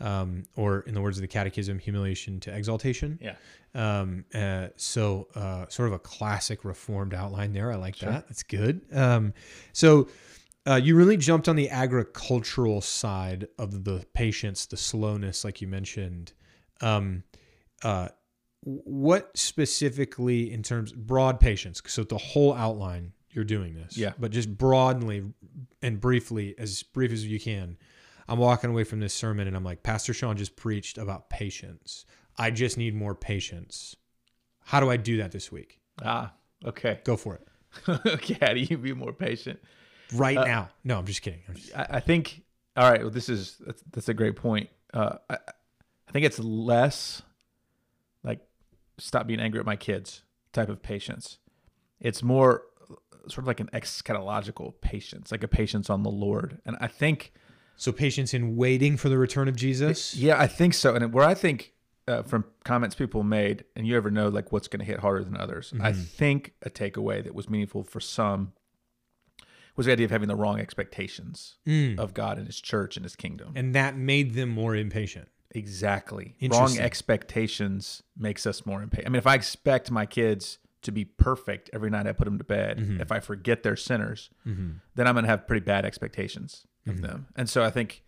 um, 0.00 0.44
or 0.56 0.80
in 0.80 0.94
the 0.94 1.00
words 1.00 1.16
of 1.16 1.22
the 1.22 1.28
Catechism, 1.28 1.78
humiliation 1.78 2.40
to 2.40 2.54
exaltation. 2.54 3.18
Yeah. 3.20 3.34
Um, 3.74 4.24
uh, 4.34 4.68
so, 4.76 5.28
uh, 5.34 5.66
sort 5.68 5.88
of 5.88 5.94
a 5.94 5.98
classic 5.98 6.64
reformed 6.64 7.14
outline 7.14 7.52
there. 7.52 7.72
I 7.72 7.76
like 7.76 7.98
that. 7.98 8.28
That's 8.28 8.42
good. 8.42 8.82
Um, 8.92 9.34
so, 9.72 10.08
uh, 10.66 10.76
you 10.76 10.96
really 10.96 11.16
jumped 11.16 11.48
on 11.48 11.56
the 11.56 11.68
agricultural 11.70 12.80
side 12.80 13.48
of 13.58 13.84
the 13.84 14.04
patience, 14.14 14.66
the 14.66 14.76
slowness, 14.76 15.44
like 15.44 15.60
you 15.60 15.68
mentioned. 15.68 16.32
Um, 16.80 17.24
uh, 17.82 18.08
what 18.62 19.36
specifically, 19.36 20.50
in 20.50 20.62
terms 20.62 20.92
broad 20.92 21.38
patience? 21.38 21.82
So 21.86 22.02
the 22.02 22.16
whole 22.16 22.54
outline, 22.54 23.12
you're 23.30 23.44
doing 23.44 23.74
this. 23.74 23.96
Yeah. 23.96 24.12
But 24.18 24.30
just 24.30 24.56
broadly 24.56 25.22
and 25.82 26.00
briefly, 26.00 26.54
as 26.58 26.82
brief 26.82 27.12
as 27.12 27.26
you 27.26 27.38
can. 27.38 27.76
I'm 28.28 28.38
walking 28.38 28.70
away 28.70 28.84
from 28.84 29.00
this 29.00 29.14
sermon 29.14 29.46
and 29.46 29.56
I'm 29.56 29.64
like, 29.64 29.82
Pastor 29.82 30.14
Sean 30.14 30.36
just 30.36 30.56
preached 30.56 30.98
about 30.98 31.30
patience. 31.30 32.06
I 32.38 32.50
just 32.50 32.76
need 32.76 32.94
more 32.94 33.14
patience. 33.14 33.96
How 34.64 34.80
do 34.80 34.90
I 34.90 34.96
do 34.96 35.18
that 35.18 35.32
this 35.32 35.52
week? 35.52 35.80
Ah, 36.02 36.32
okay. 36.64 37.00
Go 37.04 37.16
for 37.16 37.36
it. 37.36 37.48
okay, 38.06 38.38
how 38.40 38.54
do 38.54 38.60
you 38.60 38.78
be 38.78 38.92
more 38.92 39.12
patient? 39.12 39.60
Right 40.14 40.36
now. 40.36 40.70
No, 40.84 40.98
I'm 40.98 41.06
just 41.06 41.22
kidding. 41.22 41.40
I'm 41.48 41.54
just, 41.54 41.76
I, 41.76 41.86
I 41.90 42.00
think. 42.00 42.42
All 42.76 42.90
right. 42.90 43.00
Well, 43.00 43.10
this 43.10 43.28
is 43.28 43.56
that's, 43.64 43.82
that's 43.92 44.08
a 44.08 44.14
great 44.14 44.36
point. 44.36 44.68
Uh, 44.92 45.16
I, 45.28 45.38
I 46.08 46.12
think 46.12 46.24
it's 46.24 46.38
less 46.38 47.22
like 48.22 48.40
stop 48.98 49.26
being 49.26 49.40
angry 49.40 49.60
at 49.60 49.66
my 49.66 49.76
kids 49.76 50.22
type 50.52 50.68
of 50.68 50.82
patience. 50.82 51.38
It's 52.00 52.22
more 52.22 52.62
sort 53.28 53.38
of 53.38 53.46
like 53.46 53.60
an 53.60 53.70
eschatological 53.72 54.74
patience, 54.80 55.32
like 55.32 55.42
a 55.42 55.48
patience 55.48 55.88
on 55.90 56.02
the 56.02 56.10
Lord. 56.10 56.60
And 56.66 56.76
I 56.80 56.88
think 56.88 57.32
so 57.76 57.92
patience 57.92 58.34
in 58.34 58.56
waiting 58.56 58.96
for 58.96 59.08
the 59.08 59.18
return 59.18 59.48
of 59.48 59.56
Jesus. 59.56 60.14
Yeah, 60.14 60.40
I 60.40 60.46
think 60.46 60.74
so. 60.74 60.94
And 60.94 61.12
where 61.12 61.24
I 61.24 61.34
think 61.34 61.72
uh, 62.06 62.22
from 62.22 62.44
comments 62.64 62.94
people 62.94 63.22
made, 63.22 63.64
and 63.76 63.86
you 63.86 63.96
ever 63.96 64.10
know 64.10 64.28
like 64.28 64.52
what's 64.52 64.68
going 64.68 64.80
to 64.80 64.86
hit 64.86 65.00
harder 65.00 65.24
than 65.24 65.36
others, 65.36 65.72
I 65.80 65.92
think 65.92 66.54
a 66.62 66.70
takeaway 66.70 67.22
that 67.24 67.34
was 67.34 67.48
meaningful 67.48 67.84
for 67.84 68.00
some 68.00 68.52
was 69.76 69.86
the 69.86 69.92
idea 69.92 70.04
of 70.04 70.10
having 70.10 70.28
the 70.28 70.36
wrong 70.36 70.60
expectations 70.60 71.56
of 71.98 72.14
God 72.14 72.38
and 72.38 72.46
His 72.46 72.60
church 72.60 72.96
and 72.96 73.04
His 73.04 73.16
kingdom. 73.16 73.52
And 73.56 73.74
that 73.74 73.96
made 73.96 74.34
them 74.34 74.50
more 74.50 74.76
impatient. 74.76 75.28
Exactly. 75.50 76.36
Wrong 76.50 76.78
expectations 76.78 78.02
makes 78.16 78.46
us 78.46 78.66
more 78.66 78.82
impatient. 78.82 79.06
I 79.06 79.10
mean, 79.10 79.18
if 79.18 79.26
I 79.26 79.34
expect 79.34 79.90
my 79.90 80.04
kids 80.04 80.58
to 80.84 80.92
be 80.92 81.04
perfect 81.04 81.70
every 81.72 81.90
night 81.90 82.06
I 82.06 82.12
put 82.12 82.24
them 82.26 82.38
to 82.38 82.44
bed, 82.44 82.78
Mm-hmm. 82.78 83.00
if 83.00 83.10
I 83.12 83.20
forget 83.20 83.62
they're 83.62 83.76
sinners, 83.76 84.30
then 84.44 84.80
I'm 85.06 85.14
going 85.14 85.24
to 85.24 85.30
have 85.30 85.46
pretty 85.46 85.64
bad 85.64 85.84
expectations 85.84 86.66
of 86.86 86.94
Mm-hmm. 86.94 87.02
them. 87.02 87.26
And 87.36 87.48
so 87.48 87.62
I 87.64 87.70
think 87.70 88.02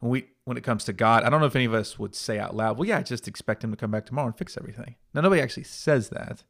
when 0.00 0.10
we 0.10 0.26
when 0.44 0.56
it 0.56 0.62
comes 0.64 0.84
to 0.84 0.92
God, 0.92 1.22
I 1.24 1.30
don't 1.30 1.40
know 1.40 1.46
if 1.46 1.56
any 1.56 1.64
of 1.64 1.74
us 1.74 1.98
would 1.98 2.14
say 2.14 2.38
out 2.38 2.54
loud, 2.54 2.76
"Well, 2.78 2.86
yeah, 2.88 2.98
I 2.98 3.02
just 3.02 3.26
expect 3.26 3.64
him 3.64 3.70
to 3.70 3.76
come 3.76 3.90
back 3.90 4.04
tomorrow 4.06 4.26
and 4.28 4.36
fix 4.36 4.56
everything." 4.56 4.94
Now, 5.14 5.22
nobody 5.22 5.40
actually 5.40 5.64
says 5.64 6.10
that. 6.10 6.44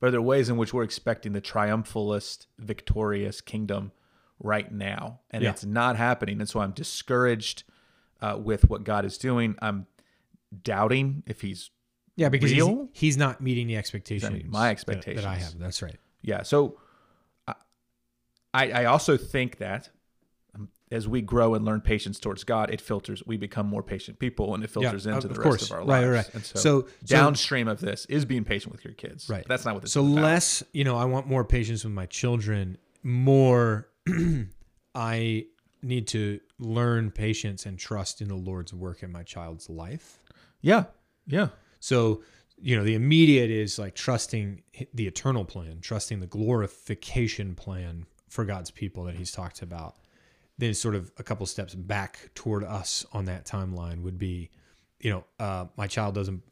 But 0.00 0.10
there 0.12 0.18
are 0.20 0.22
ways 0.22 0.48
in 0.48 0.56
which 0.56 0.72
we're 0.72 0.82
expecting 0.84 1.32
the 1.34 1.42
triumphalist, 1.42 2.46
victorious 2.58 3.40
kingdom 3.42 3.92
right 4.42 4.72
now, 4.72 5.20
and 5.30 5.42
Yeah. 5.44 5.50
it's 5.50 5.64
not 5.64 5.96
happening? 5.96 6.40
And 6.40 6.48
so 6.48 6.60
I'm 6.60 6.70
discouraged 6.72 7.64
uh, 8.22 8.38
with 8.42 8.68
what 8.70 8.82
God 8.84 9.04
is 9.04 9.18
doing. 9.18 9.56
I'm 9.60 9.86
doubting 10.62 11.22
if 11.26 11.40
He's 11.42 11.70
Yeah, 12.20 12.28
because 12.28 12.50
he's, 12.50 12.64
he's 12.92 13.16
not 13.16 13.40
meeting 13.40 13.66
the 13.66 13.76
expectations. 13.76 14.44
my 14.48 14.74
that- 14.74 15.04
That, 15.22 15.24
I 15.24 15.36
have. 15.36 15.58
That's 15.58 15.80
right. 15.80 15.96
yeah. 16.22 16.42
So 16.42 16.78
I 17.48 17.54
I 18.52 18.70
I 18.72 18.84
also 18.84 19.16
think 19.16 19.56
that 19.58 19.88
um, 20.54 20.68
as 20.92 21.08
we 21.08 21.22
grow 21.22 21.54
and 21.54 21.64
learn 21.64 21.80
patience 21.80 22.18
towards 22.18 22.44
God, 22.44 22.70
it 22.70 22.80
filters. 22.82 23.22
We 23.26 23.38
become 23.38 23.66
more 23.66 23.82
patient 23.82 24.18
people, 24.18 24.54
and 24.54 24.62
it 24.62 24.68
filters 24.68 25.06
of- 25.06 25.14
into 25.14 25.28
the 25.28 25.40
rest 25.40 25.62
of 25.70 25.72
our 25.72 25.82
lives. 25.84 26.06
right, 26.08 26.12
right. 26.26 26.34
And 26.34 26.44
so, 26.44 26.58
So- 26.58 26.80
so- 26.82 26.88
downstream 27.06 27.68
of 27.68 27.80
this 27.80 28.04
is 28.06 28.26
being 28.26 28.44
patient 28.44 28.72
with 28.72 28.84
your 28.84 28.92
kids. 28.94 29.28
Right. 29.30 29.46
That's 29.48 29.64
not 29.64 29.72
what 29.74 29.82
this 29.82 29.92
So 29.92 30.02
less, 30.02 30.62
you 30.72 30.84
know, 30.84 30.96
I 30.98 31.06
want 31.06 31.26
more 31.26 31.44
patience 31.44 31.84
with 31.84 31.94
my 31.94 32.06
children. 32.06 32.76
More, 33.02 33.88
I 34.94 35.46
need 35.82 36.06
to 36.08 36.40
learn 36.58 37.10
patience 37.12 37.64
and 37.64 37.78
trust 37.78 38.20
in 38.20 38.28
the 38.28 38.34
Lord's 38.34 38.74
work 38.74 39.02
in 39.02 39.10
my 39.10 39.22
child's 39.22 39.70
life. 39.70 40.18
Yeah. 40.60 40.84
Yeah. 41.26 41.48
So, 41.80 42.22
you 42.60 42.76
know, 42.76 42.84
the 42.84 42.94
immediate 42.94 43.50
is 43.50 43.78
like 43.78 43.94
trusting 43.94 44.62
the 44.94 45.06
eternal 45.06 45.44
plan, 45.44 45.80
trusting 45.80 46.20
the 46.20 46.26
glorification 46.26 47.54
plan 47.54 48.06
for 48.28 48.44
God's 48.44 48.70
people 48.70 49.04
that 49.04 49.16
he's 49.16 49.32
talked 49.32 49.62
about. 49.62 49.96
Then, 50.58 50.74
sort 50.74 50.94
of 50.94 51.10
a 51.18 51.22
couple 51.22 51.46
steps 51.46 51.74
back 51.74 52.30
toward 52.34 52.64
us 52.64 53.06
on 53.12 53.24
that 53.24 53.46
timeline 53.46 54.02
would 54.02 54.18
be, 54.18 54.50
you 55.00 55.10
know, 55.10 55.24
uh, 55.38 55.66
my 55.76 55.86
child 55.86 56.14
doesn't 56.14 56.42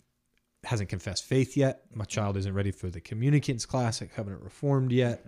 hasn't 0.64 0.88
confessed 0.88 1.24
faith 1.24 1.56
yet. 1.56 1.82
My 1.94 2.04
child 2.04 2.36
isn't 2.36 2.52
ready 2.52 2.70
for 2.72 2.90
the 2.90 3.00
communicants 3.00 3.64
class 3.64 4.02
at 4.02 4.12
Covenant 4.12 4.42
Reformed 4.42 4.92
yet. 4.92 5.24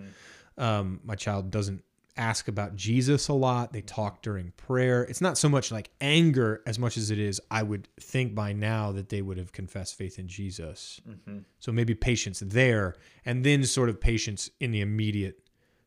Um, 0.59 1.01
my 1.05 1.15
child 1.15 1.51
doesn't 1.51 1.85
ask 2.17 2.49
about 2.49 2.77
Jesus 2.77 3.29
a 3.29 3.33
lot. 3.33 3.73
They 3.73 3.83
talk 3.83 4.23
during 4.23 4.53
prayer. 4.57 5.03
It's 5.03 5.21
not 5.21 5.39
so 5.39 5.49
much 5.49 5.71
like 5.71 5.91
anger 6.01 6.63
as 6.67 6.79
much 6.79 6.97
as 6.97 7.11
it 7.11 7.19
is, 7.19 7.41
I 7.51 7.63
would 7.63 7.89
think 8.01 8.35
by 8.35 8.53
now 8.53 8.93
that 8.93 9.09
they 9.09 9.23
would 9.23 9.39
have 9.39 9.53
confessed 9.53 9.97
faith 9.97 10.19
in 10.19 10.29
Jesus. 10.29 11.01
Mm-hmm. 11.09 11.39
So 11.59 11.73
maybe 11.73 11.95
patience 11.95 12.43
there, 12.45 12.95
and 13.25 13.45
then 13.45 13.65
sort 13.65 13.89
of 13.89 14.01
patience 14.01 14.51
in 14.61 14.71
the 14.71 14.81
immediate 14.81 15.41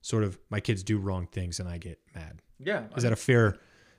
sort 0.04 0.24
of 0.24 0.38
my 0.50 0.60
kids 0.60 0.84
do 0.84 0.98
wrong 1.00 1.28
things 1.28 1.60
and 1.60 1.68
I 1.68 1.78
get 1.78 2.00
mad. 2.14 2.42
Yeah. 2.60 2.84
Is 2.96 3.04
that 3.04 3.14
a 3.14 3.18
fair 3.18 3.56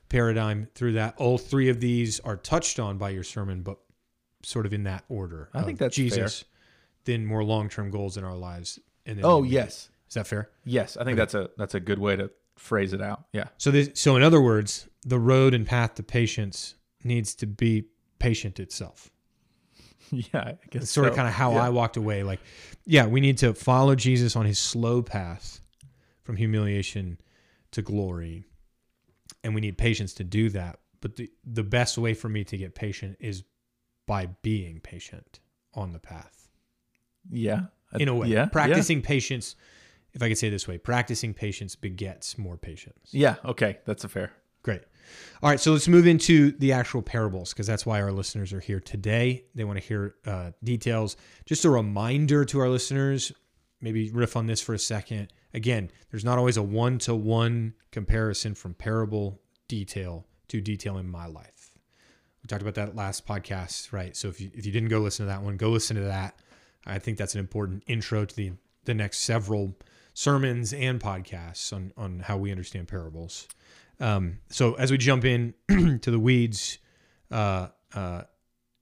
paradigm 0.07 0.67
through 0.75 0.93
that? 0.93 1.15
All 1.17 1.37
three 1.37 1.67
of 1.67 1.79
these 1.79 2.19
are 2.21 2.37
touched 2.37 2.79
on 2.79 2.97
by 2.97 3.09
your 3.09 3.23
sermon, 3.23 3.61
but 3.61 3.79
sort 4.43 4.65
of 4.65 4.73
in 4.73 4.83
that 4.83 5.03
order. 5.09 5.49
I 5.53 5.63
think 5.63 5.79
that's 5.79 5.95
Jesus, 5.95 6.45
then 7.03 7.25
more 7.25 7.43
long 7.43 7.69
term 7.69 7.89
goals 7.89 8.17
in 8.17 8.23
our 8.23 8.35
lives. 8.35 8.79
And 9.05 9.17
then 9.17 9.25
oh 9.25 9.43
yes. 9.43 9.89
Is 10.15 10.21
that 10.21 10.27
fair? 10.27 10.49
Yes. 10.63 10.95
I 10.95 11.03
think 11.03 11.17
that's 11.17 11.33
a 11.33 11.49
that's 11.57 11.75
a 11.75 11.79
good 11.81 11.99
way 11.99 12.15
to 12.15 12.31
phrase 12.57 12.93
it 12.93 13.01
out. 13.01 13.25
Yeah. 13.33 13.45
So 13.57 13.69
this, 13.69 13.89
so 13.95 14.15
in 14.15 14.23
other 14.23 14.39
words, 14.39 14.87
the 15.05 15.19
road 15.19 15.53
and 15.53 15.67
path 15.67 15.95
to 15.95 16.03
patience 16.03 16.75
needs 17.03 17.35
to 17.35 17.45
be 17.45 17.85
patient 18.19 18.59
itself. 18.59 19.11
Yeah. 20.11 20.23
I 20.35 20.57
guess 20.69 20.83
It's 20.83 20.91
sort 20.91 21.07
of 21.07 21.15
kind 21.15 21.27
of 21.27 21.33
how 21.33 21.53
Yeah. 21.53 21.63
I 21.65 21.69
walked 21.69 21.97
away. 21.97 22.21
Like, 22.21 22.39
yeah, 22.85 23.07
we 23.07 23.19
need 23.21 23.39
to 23.39 23.55
follow 23.55 23.95
Jesus 23.95 24.35
on 24.35 24.45
his 24.45 24.59
slow 24.59 25.01
path 25.01 25.59
from 26.23 26.37
humiliation 26.37 27.19
to 27.71 27.81
glory. 27.81 28.45
And 29.43 29.55
we 29.55 29.61
need 29.61 29.79
patience 29.79 30.13
to 30.13 30.23
do 30.23 30.49
that. 30.51 30.79
But 31.01 31.15
the, 31.15 31.31
the 31.43 31.63
best 31.63 31.97
way 31.97 32.13
for 32.13 32.29
me 32.29 32.43
to 32.45 32.55
get 32.55 32.75
patient 32.75 33.17
is 33.19 33.43
by 34.05 34.27
being 34.43 34.79
patient 34.79 35.39
on 35.73 35.91
the 35.91 35.99
path. 35.99 36.49
Yeah. 37.31 37.61
In 37.99 38.07
a 38.07 38.13
way. 38.13 38.27
Yeah. 38.27 38.45
Practicing 38.45 39.01
patience, 39.01 39.55
if 40.15 40.23
I 40.23 40.29
could 40.29 40.37
say 40.37 40.47
it 40.47 40.51
this 40.51 40.67
way, 40.67 40.77
practicing 40.77 41.33
patience 41.33 41.75
begets 41.75 42.37
more 42.37 42.57
patience. 42.57 43.09
Yeah. 43.11 43.35
yeah. 43.43 43.51
Okay. 43.51 43.77
That's 43.85 44.05
a 44.05 44.09
fair. 44.09 44.31
Great. 44.63 44.81
All 45.43 45.49
right, 45.51 45.59
so 45.59 45.73
let's 45.73 45.87
move 45.87 46.07
into 46.07 46.51
the 46.53 46.71
actual 46.71 47.03
parables 47.03 47.53
because 47.53 47.67
that's 47.67 47.85
why 47.85 48.01
our 48.01 48.11
listeners 48.11 48.51
are 48.51 48.59
here 48.59 48.79
today. 48.79 49.43
They 49.53 49.63
want 49.63 49.79
to 49.79 49.85
hear 49.85 50.15
uh, 50.25 50.51
details. 50.63 51.17
Just 51.45 51.65
a 51.65 51.69
reminder 51.69 52.43
to 52.45 52.59
our 52.59 52.69
listeners, 52.69 53.31
maybe 53.81 54.09
riff 54.09 54.35
on 54.35 54.47
this 54.47 54.61
for 54.61 54.73
a 54.73 54.79
second. 54.79 55.31
Again, 55.53 55.91
there's 56.09 56.25
not 56.25 56.39
always 56.39 56.57
a 56.57 56.63
one 56.63 56.97
to 56.99 57.13
one 57.13 57.75
comparison 57.91 58.55
from 58.55 58.73
parable 58.73 59.39
detail 59.67 60.25
to 60.47 60.61
detail 60.61 60.97
in 60.97 61.07
my 61.07 61.27
life. 61.27 61.71
We 62.41 62.47
talked 62.47 62.63
about 62.63 62.75
that 62.75 62.95
last 62.95 63.27
podcast, 63.27 63.91
right? 63.91 64.15
So 64.15 64.29
if 64.29 64.41
you, 64.41 64.49
if 64.55 64.65
you 64.65 64.71
didn't 64.71 64.89
go 64.89 64.99
listen 64.99 65.25
to 65.25 65.31
that 65.31 65.43
one, 65.43 65.57
go 65.57 65.69
listen 65.69 65.95
to 65.97 66.03
that. 66.03 66.39
I 66.87 66.97
think 66.97 67.17
that's 67.17 67.35
an 67.35 67.39
important 67.39 67.83
intro 67.85 68.25
to 68.25 68.35
the 68.35 68.53
the 68.85 68.93
next 68.93 69.19
several 69.19 69.75
sermons 70.15 70.73
and 70.73 70.99
podcasts 70.99 71.71
on 71.71 71.93
on 71.95 72.21
how 72.21 72.37
we 72.37 72.49
understand 72.49 72.87
parables. 72.87 73.47
Um, 73.99 74.39
so 74.49 74.73
as 74.73 74.89
we 74.89 74.97
jump 74.97 75.23
in 75.23 75.53
to 75.69 76.11
the 76.11 76.19
weeds 76.19 76.79
uh, 77.31 77.67
uh, 77.93 78.23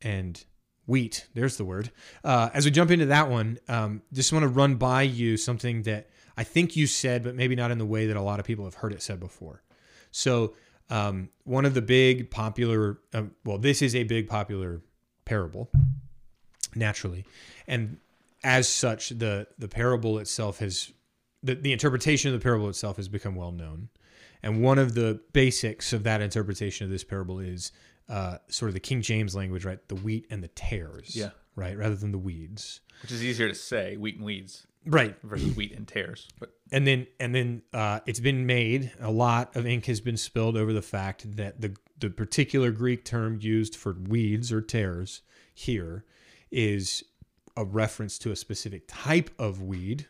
and 0.02 0.42
wheat, 0.86 1.28
there's 1.34 1.58
the 1.58 1.66
word. 1.66 1.92
Uh, 2.24 2.50
as 2.54 2.66
we 2.66 2.72
jump 2.72 2.92
into 2.92 3.08
that 3.08 3.30
one, 3.30 3.60
um, 3.68 4.02
just 4.14 4.32
want 4.32 4.44
to 4.44 4.50
run 4.50 4.76
by 4.76 5.02
you 5.02 5.36
something 5.36 5.84
that 5.84 6.10
I 6.38 6.44
think 6.44 6.76
you 6.76 6.88
said, 6.88 7.24
but 7.24 7.36
maybe 7.36 7.56
not 7.56 7.72
in 7.72 7.78
the 7.78 7.86
way 7.86 8.08
that 8.08 8.18
a 8.18 8.22
lot 8.22 8.40
of 8.40 8.46
people 8.46 8.66
have 8.66 8.76
heard 8.76 8.94
it 8.94 9.02
said 9.02 9.20
before. 9.20 9.64
So 10.12 10.54
um, 10.90 11.30
one 11.44 11.66
of 11.66 11.74
the 11.74 11.82
big 11.82 12.32
popular, 12.32 13.00
uh, 13.14 13.24
well, 13.44 13.58
this 13.58 13.82
is 13.82 13.96
a 13.96 14.04
big 14.04 14.28
popular 14.28 14.82
parable, 15.26 15.70
naturally, 16.76 17.26
and 17.68 17.98
as 18.44 18.68
such, 18.68 19.10
the 19.10 19.48
the 19.58 19.68
parable 19.68 20.20
itself 20.20 20.60
has 20.60 20.92
the, 21.44 21.56
the 21.56 21.74
interpretation 21.74 22.34
of 22.34 22.40
the 22.40 22.44
parable 22.44 22.70
itself 22.70 22.98
has 22.98 23.08
become 23.08 23.36
well 23.36 23.52
known. 23.52 23.90
And 24.42 24.62
one 24.62 24.78
of 24.80 24.94
the 24.96 25.20
basics 25.34 25.94
of 25.94 26.04
that 26.04 26.22
interpretation 26.22 26.86
of 26.86 26.92
this 26.92 27.04
parable 27.04 27.40
is 27.40 27.72
uh, 28.10 28.38
sort 28.48 28.70
of 28.70 28.74
the 28.74 28.80
King 28.80 29.02
James 29.02 29.36
language, 29.36 29.64
right? 29.66 29.80
The 29.88 29.96
wheat 29.96 30.26
and 30.30 30.44
the 30.44 30.50
tares, 30.50 31.16
Yeah. 31.16 31.30
right, 31.56 31.78
rather 31.78 31.96
than 31.96 32.12
the 32.12 32.18
weeds, 32.18 32.82
Which 33.02 33.12
is 33.12 33.24
easier 33.24 33.48
to 33.48 33.56
say, 33.56 33.96
wheat 33.96 34.16
and 34.18 34.26
weeds 34.26 34.68
right? 34.86 35.16
versus 35.24 35.56
wheat 35.56 35.72
and 35.74 35.88
tares. 35.88 36.28
But 36.40 36.52
And 36.72 36.86
then 36.86 37.08
and 37.20 37.34
then 37.34 37.62
uh, 37.74 38.02
it's 38.06 38.20
been 38.20 38.46
made. 38.46 38.92
A 39.00 39.12
lot 39.12 39.56
of 39.56 39.66
ink 39.66 39.86
has 39.86 40.02
been 40.02 40.18
spilled 40.18 40.58
over 40.58 40.74
the 40.74 40.82
fact 40.82 41.38
that 41.38 41.62
the 41.62 41.76
the 42.00 42.10
particular 42.10 42.72
Greek 42.72 43.06
term 43.06 43.38
used 43.42 43.76
for 43.78 43.94
weeds 43.94 44.52
or 44.52 44.60
tares 44.62 45.22
here 45.54 46.04
is 46.52 47.04
a 47.56 47.64
reference 47.64 48.18
to 48.20 48.32
a 48.32 48.36
specific 48.36 48.84
type 48.88 49.30
of 49.40 49.62
weed 49.62 50.08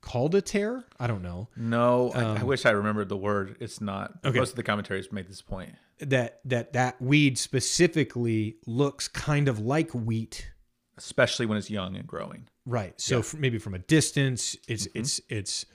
called 0.00 0.34
a 0.34 0.40
tear. 0.40 0.84
I 0.98 1.06
don't 1.06 1.22
know. 1.22 1.48
no, 1.56 2.10
I, 2.14 2.20
I 2.20 2.24
um, 2.38 2.46
wish 2.46 2.66
I 2.66 2.70
remembered 2.70 3.08
the 3.08 3.16
word. 3.16 3.56
It's 3.60 3.80
not. 3.80 4.10
Um, 4.24 4.30
Okay. 4.30 4.38
Most 4.38 4.50
of 4.50 4.56
the 4.56 4.62
commentaries 4.62 5.10
make 5.12 5.28
this 5.28 5.42
point. 5.42 5.74
that 6.00 6.40
that 6.44 6.72
that 6.74 7.00
weed 7.00 7.38
specifically 7.38 8.56
looks 8.66 9.08
kind 9.08 9.48
of 9.48 9.58
like 9.58 9.90
wheat 9.92 10.50
especially 10.96 11.46
when 11.46 11.56
it's 11.56 11.70
young 11.70 11.96
and 11.96 12.06
growing. 12.06 12.48
right 12.66 13.00
so 13.00 13.20
f 13.20 13.34
maybe 13.34 13.58
from 13.58 13.74
a 13.74 13.78
distance 13.78 14.56
it's 14.66 14.86
mm-hmm. 14.86 14.98
it's 14.98 15.20
it's 15.28 15.66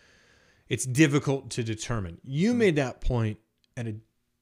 it's 0.70 0.86
difficult 0.86 1.50
to 1.50 1.64
determine 1.64 2.20
you 2.24 2.50
mm-hmm. 2.50 2.60
made 2.60 2.76
that 2.76 3.02
point 3.02 3.38
at 3.76 3.88
a 3.88 3.96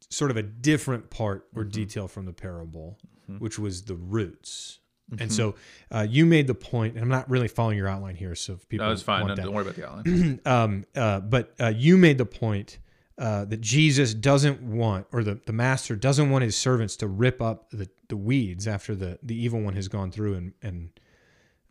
sort 0.09 0.31
of 0.31 0.37
a 0.37 0.43
different 0.43 1.09
part 1.09 1.47
or 1.55 1.63
mm-hmm. 1.63 1.71
detail 1.71 2.07
from 2.07 2.25
the 2.25 2.33
parable 2.33 2.97
which 3.39 3.57
was 3.57 3.83
the 3.83 3.95
roots 3.95 4.79
and 5.19 5.31
so 5.31 5.55
uh, 5.91 6.05
you 6.09 6.25
made 6.25 6.47
the 6.47 6.55
point 6.55 6.93
and 6.95 7.03
i'm 7.03 7.09
not 7.09 7.29
really 7.29 7.47
following 7.47 7.77
your 7.77 7.87
outline 7.87 8.15
here 8.15 8.33
so 8.35 8.53
if 8.53 8.67
people 8.69 8.85
No, 8.85 8.91
it's 8.93 9.01
fine. 9.01 9.21
want 9.21 9.29
No, 9.29 9.35
that 9.35 9.43
don't 9.43 9.53
worry 9.53 9.63
about 9.63 9.75
the 9.75 9.89
outline. 9.89 10.39
um, 10.45 10.85
uh, 10.95 11.19
but 11.19 11.53
uh, 11.59 11.67
you 11.75 11.97
made 11.97 12.17
the 12.17 12.25
point 12.25 12.79
uh, 13.17 13.45
that 13.45 13.61
Jesus 13.61 14.15
doesn't 14.15 14.61
want, 14.63 15.05
or 15.11 15.23
the, 15.23 15.39
the 15.45 15.53
master 15.53 15.95
doesn't 15.95 16.31
want 16.31 16.43
his 16.43 16.55
servants 16.55 16.95
to 16.95 17.07
rip 17.07 17.39
up 17.41 17.69
the, 17.69 17.87
the 18.07 18.17
weeds 18.17 18.67
after 18.67 18.95
the, 18.95 19.19
the 19.21 19.35
evil 19.35 19.59
one 19.61 19.75
has 19.75 19.87
gone 19.87 20.11
through 20.11 20.33
and, 20.35 20.53
and 20.63 20.89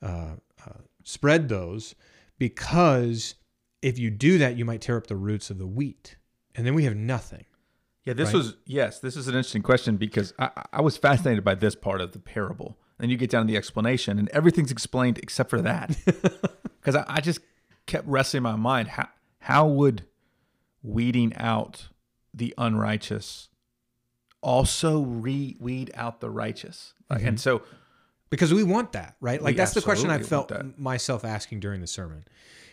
uh, 0.00 0.34
uh, 0.64 0.72
spread 1.02 1.48
those, 1.48 1.96
because 2.38 3.34
if 3.82 3.98
you 3.98 4.10
do 4.10 4.38
that, 4.38 4.56
you 4.56 4.64
might 4.64 4.80
tear 4.80 4.96
up 4.96 5.06
the 5.08 5.16
roots 5.16 5.50
of 5.50 5.58
the 5.58 5.66
wheat. 5.66 6.16
And 6.54 6.66
then 6.66 6.74
we 6.74 6.84
have 6.84 6.94
nothing. 6.94 7.46
Yeah, 8.04 8.14
this 8.14 8.28
Right. 8.28 8.34
was 8.34 8.56
yes, 8.64 8.98
this 9.00 9.16
is 9.16 9.26
an 9.28 9.34
interesting 9.34 9.62
question 9.62 9.96
because 9.96 10.32
I, 10.38 10.50
I 10.72 10.80
was 10.80 10.96
fascinated 10.96 11.42
by 11.44 11.54
this 11.54 11.74
part 11.74 12.00
of 12.00 12.12
the 12.12 12.18
parable. 12.18 12.78
And 13.00 13.10
you 13.10 13.16
get 13.16 13.30
down 13.30 13.46
to 13.46 13.50
the 13.50 13.56
explanation, 13.56 14.18
and 14.18 14.28
everything's 14.28 14.70
explained 14.70 15.18
except 15.18 15.50
for 15.50 15.62
that. 15.62 15.96
Because 16.80 16.96
I, 16.96 17.04
I 17.08 17.20
just 17.20 17.40
kept 17.84 18.08
wrestling 18.08 18.38
in 18.38 18.42
my 18.44 18.56
mind 18.56 18.88
how 18.88 19.08
how 19.40 19.66
would 19.66 20.04
weeding 20.82 21.36
out 21.36 21.88
the 22.32 22.54
unrighteous 22.56 23.50
also 24.40 25.00
re- 25.02 25.56
weed 25.60 25.90
out 25.94 26.20
the 26.20 26.30
righteous. 26.30 26.94
Like, 27.08 27.20
And 27.20 27.28
mm-hmm. 27.28 27.36
so 27.36 27.62
because 28.30 28.54
we 28.54 28.62
want 28.62 28.92
that, 28.92 29.16
right? 29.20 29.42
Like 29.42 29.56
that's 29.56 29.74
the 29.74 29.82
question 29.82 30.10
I 30.10 30.18
felt 30.18 30.52
myself 30.78 31.24
asking 31.24 31.60
during 31.60 31.80
the 31.80 31.86
sermon. 31.86 32.24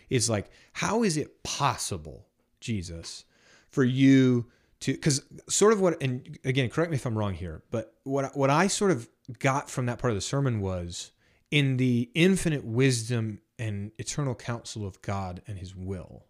Is 0.08 0.30
like, 0.30 0.50
how 0.72 1.02
is 1.02 1.18
it 1.18 1.42
possible, 1.42 2.26
Jesus, 2.60 3.24
for 3.68 3.84
you 3.84 4.46
to? 4.80 4.92
Because 4.92 5.22
sort 5.48 5.72
of 5.72 5.80
what, 5.80 6.02
and 6.02 6.38
again, 6.44 6.68
correct 6.68 6.90
me 6.90 6.96
if 6.96 7.06
I'm 7.06 7.16
wrong 7.16 7.34
here, 7.34 7.62
but 7.70 7.94
what 8.04 8.36
what 8.36 8.50
I 8.50 8.66
sort 8.66 8.90
of 8.90 9.08
got 9.38 9.70
from 9.70 9.86
that 9.86 9.98
part 9.98 10.10
of 10.10 10.16
the 10.16 10.22
sermon 10.22 10.60
was 10.60 11.12
in 11.50 11.76
the 11.76 12.10
infinite 12.14 12.64
wisdom 12.64 13.40
and 13.58 13.92
eternal 13.98 14.34
counsel 14.34 14.86
of 14.86 15.00
God 15.02 15.42
and 15.46 15.58
His 15.58 15.74
will, 15.74 16.26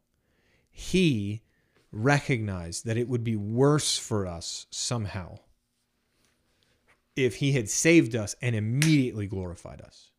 He 0.71 1.43
recognized 1.93 2.85
that 2.85 2.97
it 2.97 3.09
would 3.09 3.25
be 3.25 3.37
worse 3.37 3.97
for 3.97 4.27
us 4.27 4.67
somehow 4.71 5.39
if 7.17 7.37
he 7.37 7.53
had 7.53 7.69
saved 7.69 8.15
us 8.15 8.35
and 8.41 8.55
immediately 8.55 9.27
glorified 9.27 9.81
us. 9.81 10.11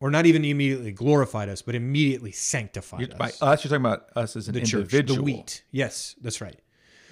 Or 0.00 0.10
not 0.10 0.24
even 0.24 0.46
immediately 0.46 0.92
glorified 0.92 1.50
us, 1.50 1.60
but 1.60 1.74
immediately 1.74 2.32
sanctified 2.32 3.00
you're, 3.00 3.10
us. 3.10 3.38
by 3.38 3.46
us, 3.46 3.62
you're 3.62 3.68
talking 3.68 3.84
about 3.84 4.06
us 4.16 4.34
as 4.34 4.48
an 4.48 4.54
the 4.54 4.60
church, 4.60 4.72
individual, 4.94 5.16
the 5.16 5.22
wheat. 5.22 5.62
Yes, 5.70 6.16
that's 6.22 6.40
right. 6.40 6.58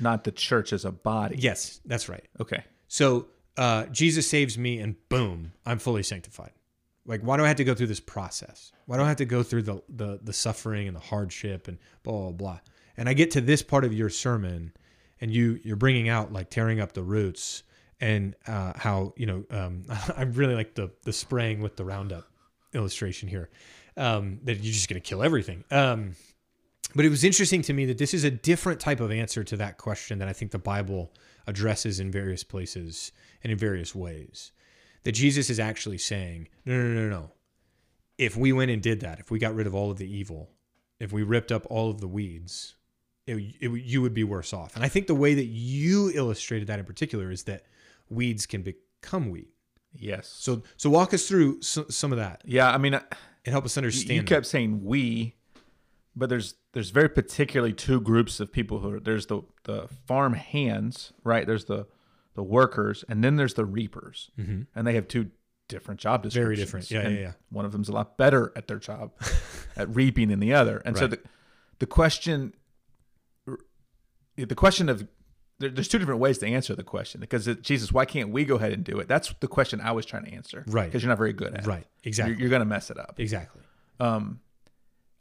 not 0.00 0.24
the 0.24 0.32
church 0.32 0.72
as 0.72 0.86
a 0.86 0.92
body. 0.92 1.36
Yes, 1.38 1.80
that's 1.84 2.08
right. 2.08 2.24
Okay. 2.40 2.64
So 2.88 3.26
uh, 3.58 3.84
Jesus 3.86 4.28
saves 4.28 4.56
me, 4.56 4.78
and 4.78 4.96
boom, 5.10 5.52
I'm 5.66 5.78
fully 5.78 6.02
sanctified. 6.02 6.52
Like, 7.04 7.22
why 7.22 7.36
do 7.36 7.44
I 7.44 7.48
have 7.48 7.56
to 7.56 7.64
go 7.64 7.74
through 7.74 7.88
this 7.88 8.00
process? 8.00 8.72
Why 8.86 8.96
do 8.96 9.02
I 9.02 9.08
have 9.08 9.16
to 9.16 9.24
go 9.24 9.42
through 9.42 9.62
the 9.62 9.82
the, 9.88 10.20
the 10.22 10.32
suffering 10.32 10.86
and 10.86 10.96
the 10.96 11.00
hardship 11.00 11.68
and 11.68 11.78
blah 12.02 12.12
blah 12.12 12.32
blah? 12.32 12.60
And 12.96 13.08
I 13.08 13.14
get 13.14 13.30
to 13.32 13.40
this 13.40 13.62
part 13.62 13.84
of 13.84 13.92
your 13.92 14.10
sermon, 14.10 14.72
and 15.20 15.30
you 15.30 15.58
you're 15.62 15.76
bringing 15.76 16.08
out 16.08 16.32
like 16.32 16.50
tearing 16.50 16.80
up 16.80 16.92
the 16.92 17.02
roots 17.02 17.64
and 18.00 18.36
uh, 18.46 18.74
how 18.76 19.14
you 19.16 19.26
know 19.26 19.44
um, 19.50 19.84
I 20.16 20.22
really 20.22 20.54
like 20.54 20.74
the 20.74 20.90
the 21.02 21.12
spraying 21.12 21.60
with 21.60 21.76
the 21.76 21.84
Roundup 21.84 22.27
illustration 22.74 23.28
here. 23.28 23.50
Um, 23.96 24.38
that 24.44 24.54
you're 24.54 24.72
just 24.72 24.88
going 24.88 25.00
to 25.00 25.08
kill 25.08 25.24
everything. 25.24 25.64
Um, 25.72 26.12
but 26.94 27.04
it 27.04 27.10
was 27.10 27.24
interesting 27.24 27.62
to 27.62 27.72
me 27.72 27.84
that 27.86 27.98
this 27.98 28.14
is 28.14 28.24
a 28.24 28.30
different 28.30 28.80
type 28.80 29.00
of 29.00 29.10
answer 29.10 29.44
to 29.44 29.56
that 29.56 29.76
question 29.76 30.18
that 30.20 30.28
I 30.28 30.32
think 30.32 30.52
the 30.52 30.58
Bible 30.58 31.12
addresses 31.46 32.00
in 32.00 32.10
various 32.10 32.44
places 32.44 33.12
and 33.42 33.52
in 33.52 33.58
various 33.58 33.94
ways. 33.94 34.52
That 35.04 35.12
Jesus 35.12 35.50
is 35.50 35.60
actually 35.60 35.98
saying, 35.98 36.48
no, 36.64 36.80
no, 36.80 36.88
no, 36.88 37.08
no. 37.08 37.32
If 38.16 38.36
we 38.36 38.52
went 38.52 38.70
and 38.70 38.82
did 38.82 39.00
that, 39.00 39.20
if 39.20 39.30
we 39.30 39.38
got 39.38 39.54
rid 39.54 39.66
of 39.66 39.74
all 39.74 39.90
of 39.90 39.98
the 39.98 40.10
evil, 40.10 40.50
if 40.98 41.12
we 41.12 41.22
ripped 41.22 41.52
up 41.52 41.66
all 41.70 41.90
of 41.90 42.00
the 42.00 42.08
weeds, 42.08 42.76
it, 43.26 43.36
it, 43.60 43.70
you 43.70 44.00
would 44.02 44.14
be 44.14 44.24
worse 44.24 44.52
off. 44.52 44.74
And 44.74 44.84
I 44.84 44.88
think 44.88 45.06
the 45.06 45.14
way 45.14 45.34
that 45.34 45.44
you 45.44 46.10
illustrated 46.14 46.68
that 46.68 46.78
in 46.78 46.84
particular 46.84 47.30
is 47.30 47.44
that 47.44 47.64
weeds 48.08 48.46
can 48.46 48.62
become 48.62 49.30
wheat. 49.30 49.50
Yes. 49.92 50.28
So, 50.28 50.62
so 50.76 50.90
walk 50.90 51.14
us 51.14 51.26
through 51.26 51.62
so, 51.62 51.86
some 51.88 52.12
of 52.12 52.18
that 52.18 52.42
yeah, 52.44 52.70
I 52.70 52.78
mean, 52.78 52.94
I- 52.94 53.02
and 53.44 53.52
help 53.52 53.64
us 53.64 53.76
understand. 53.76 54.10
you 54.10 54.20
that. 54.20 54.26
kept 54.26 54.46
saying 54.46 54.84
we, 54.84 55.34
but 56.14 56.28
there's 56.28 56.54
there's 56.72 56.90
very 56.90 57.08
particularly 57.08 57.72
two 57.72 58.00
groups 58.00 58.40
of 58.40 58.52
people 58.52 58.80
who 58.80 58.94
are 58.94 59.00
there's 59.00 59.26
the 59.26 59.42
the 59.64 59.88
farm 60.06 60.34
hands, 60.34 61.12
right? 61.24 61.46
There's 61.46 61.64
the 61.64 61.86
the 62.34 62.42
workers, 62.42 63.04
and 63.08 63.24
then 63.24 63.36
there's 63.36 63.54
the 63.54 63.64
reapers, 63.64 64.30
mm-hmm. 64.38 64.62
and 64.74 64.86
they 64.86 64.94
have 64.94 65.08
two 65.08 65.30
different 65.68 66.00
job 66.00 66.22
descriptions. 66.22 66.46
Very 66.46 66.56
different. 66.56 66.90
Yeah, 66.90 67.08
yeah, 67.08 67.20
yeah. 67.26 67.32
One 67.50 67.64
of 67.64 67.72
them's 67.72 67.88
a 67.88 67.92
lot 67.92 68.16
better 68.18 68.52
at 68.54 68.68
their 68.68 68.78
job 68.78 69.12
at 69.76 69.94
reaping 69.94 70.28
than 70.28 70.40
the 70.40 70.52
other, 70.52 70.82
and 70.84 70.96
so 70.96 71.06
the 71.06 71.20
the 71.78 71.86
question 71.86 72.52
the 74.36 74.54
question 74.54 74.88
of 74.88 75.06
there, 75.60 75.70
there's 75.70 75.88
two 75.88 75.98
different 75.98 76.20
ways 76.20 76.38
to 76.38 76.46
answer 76.46 76.74
the 76.74 76.84
question 76.84 77.20
because 77.20 77.48
it, 77.48 77.62
Jesus, 77.62 77.90
why 77.92 78.04
can't 78.04 78.30
we 78.30 78.44
go 78.44 78.56
ahead 78.56 78.72
and 78.72 78.84
do 78.84 78.98
it? 79.00 79.08
That's 79.08 79.32
the 79.40 79.48
question 79.48 79.80
I 79.80 79.92
was 79.92 80.06
trying 80.06 80.24
to 80.24 80.32
answer, 80.32 80.64
Right. 80.68 80.86
Because 80.86 81.02
you're 81.02 81.08
not 81.08 81.18
very 81.18 81.32
good 81.32 81.54
at 81.54 81.60
it, 81.60 81.66
Right. 81.66 81.86
Exactly. 82.04 82.32
You're, 82.34 82.40
you're 82.42 82.50
going 82.50 82.60
to 82.60 82.66
mess 82.66 82.90
it 82.90 82.98
up. 82.98 83.14
exactly. 83.18 83.62
Um, 84.00 84.40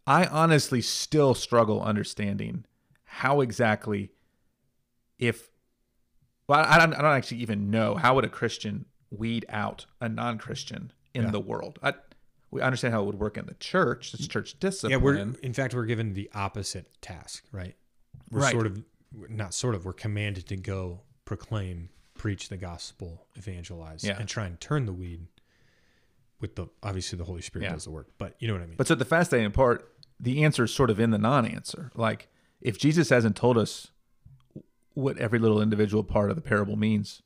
I 0.05 0.25
honestly 0.25 0.81
still 0.81 1.33
struggle 1.33 1.81
understanding 1.81 2.65
how 3.03 3.41
exactly, 3.41 4.11
if, 5.19 5.49
well, 6.47 6.63
I 6.65 6.77
don't, 6.77 6.93
I 6.93 7.01
don't 7.01 7.11
actually 7.13 7.39
even 7.41 7.69
know 7.71 7.95
how 7.95 8.15
would 8.15 8.23
a 8.25 8.29
Christian 8.29 8.85
weed 9.09 9.45
out 9.49 9.85
a 9.99 10.07
non-Christian 10.07 10.91
in 11.13 11.23
Yeah. 11.23 11.31
the 11.31 11.39
world. 11.39 11.79
I, 11.81 11.93
we 12.51 12.61
understand 12.61 12.93
how 12.93 13.01
it 13.01 13.05
would 13.07 13.19
work 13.19 13.37
in 13.37 13.45
the 13.47 13.55
church. 13.55 14.13
It's 14.13 14.27
church 14.27 14.57
discipline. 14.59 14.91
Yeah, 14.91 14.97
we're 15.03 15.15
in 15.15 15.53
fact 15.53 15.73
we're 15.73 15.85
given 15.85 16.13
the 16.13 16.29
opposite 16.33 16.89
task, 17.01 17.43
right? 17.51 17.75
We're 18.31 18.41
Right. 18.41 18.51
sort 18.53 18.65
of 18.67 18.81
not 19.11 19.53
sort 19.53 19.75
of 19.75 19.85
we're 19.85 19.93
commanded 19.93 20.47
to 20.47 20.55
go 20.55 21.01
proclaim, 21.25 21.89
preach 22.13 22.49
the 22.49 22.57
gospel, 22.57 23.27
evangelize, 23.35 24.03
Yeah. 24.03 24.17
and 24.19 24.27
try 24.27 24.45
and 24.45 24.59
turn 24.59 24.85
the 24.85 24.93
weed 24.93 25.27
with 26.39 26.55
the 26.55 26.67
obviously 26.83 27.17
the 27.17 27.23
Holy 27.25 27.41
Spirit 27.41 27.65
Yeah. 27.65 27.73
does 27.73 27.85
the 27.85 27.91
work. 27.91 28.07
But 28.17 28.35
you 28.39 28.47
know 28.47 28.53
what 28.53 28.63
I 28.63 28.67
mean? 28.67 28.77
But 28.77 28.87
so 28.87 28.95
the 28.95 29.05
fascinating 29.05 29.51
part, 29.51 29.91
the 30.19 30.43
answer 30.43 30.63
is 30.63 30.73
sort 30.73 30.89
of 30.89 30.99
in 30.99 31.11
the 31.11 31.17
non-answer. 31.17 31.91
Like 31.95 32.27
if 32.61 32.77
Jesus 32.77 33.09
hasn't 33.09 33.35
told 33.35 33.57
us 33.57 33.91
what 34.93 35.17
every 35.17 35.39
little 35.39 35.61
individual 35.61 36.03
part 36.03 36.29
of 36.29 36.35
the 36.35 36.41
parable 36.41 36.75
means, 36.75 37.21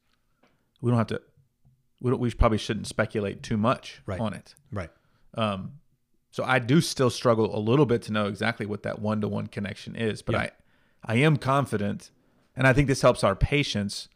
we 0.82 0.92
don't 0.92 0.98
have 0.98 1.08
to. 1.08 1.22
We 2.02 2.10
don't. 2.12 2.20
We 2.20 2.32
probably 2.32 2.58
shouldn't 2.58 2.88
speculate 2.88 3.44
too 3.44 3.58
much 3.58 4.02
Right. 4.06 4.20
on 4.20 4.34
it. 4.34 4.56
right. 4.72 4.90
Um, 5.36 5.74
so 6.32 6.44
I 6.44 6.60
do 6.60 6.82
still 6.82 7.10
struggle 7.10 7.56
a 7.58 7.60
little 7.60 7.86
bit 7.86 8.02
to 8.04 8.12
know 8.12 8.26
exactly 8.28 8.66
what 8.66 8.84
that 8.84 9.00
one-to-one 9.00 9.48
connection 9.48 9.96
is, 9.96 10.22
but 10.22 10.34
Yeah. 10.34 10.40
I, 10.42 10.52
I 11.04 11.16
am 11.16 11.38
confident, 11.38 12.12
and 12.56 12.68
I 12.68 12.74
think 12.74 12.88
this 12.88 13.02
helps 13.02 13.24
our 13.24 13.36
patience 13.36 14.08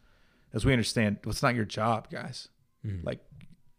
as 0.52 0.64
we 0.64 0.72
understand. 0.72 1.18
Well, 1.24 1.32
it's 1.32 1.42
not 1.42 1.54
your 1.54 1.64
job, 1.64 2.10
guys. 2.10 2.48
Like 3.02 3.18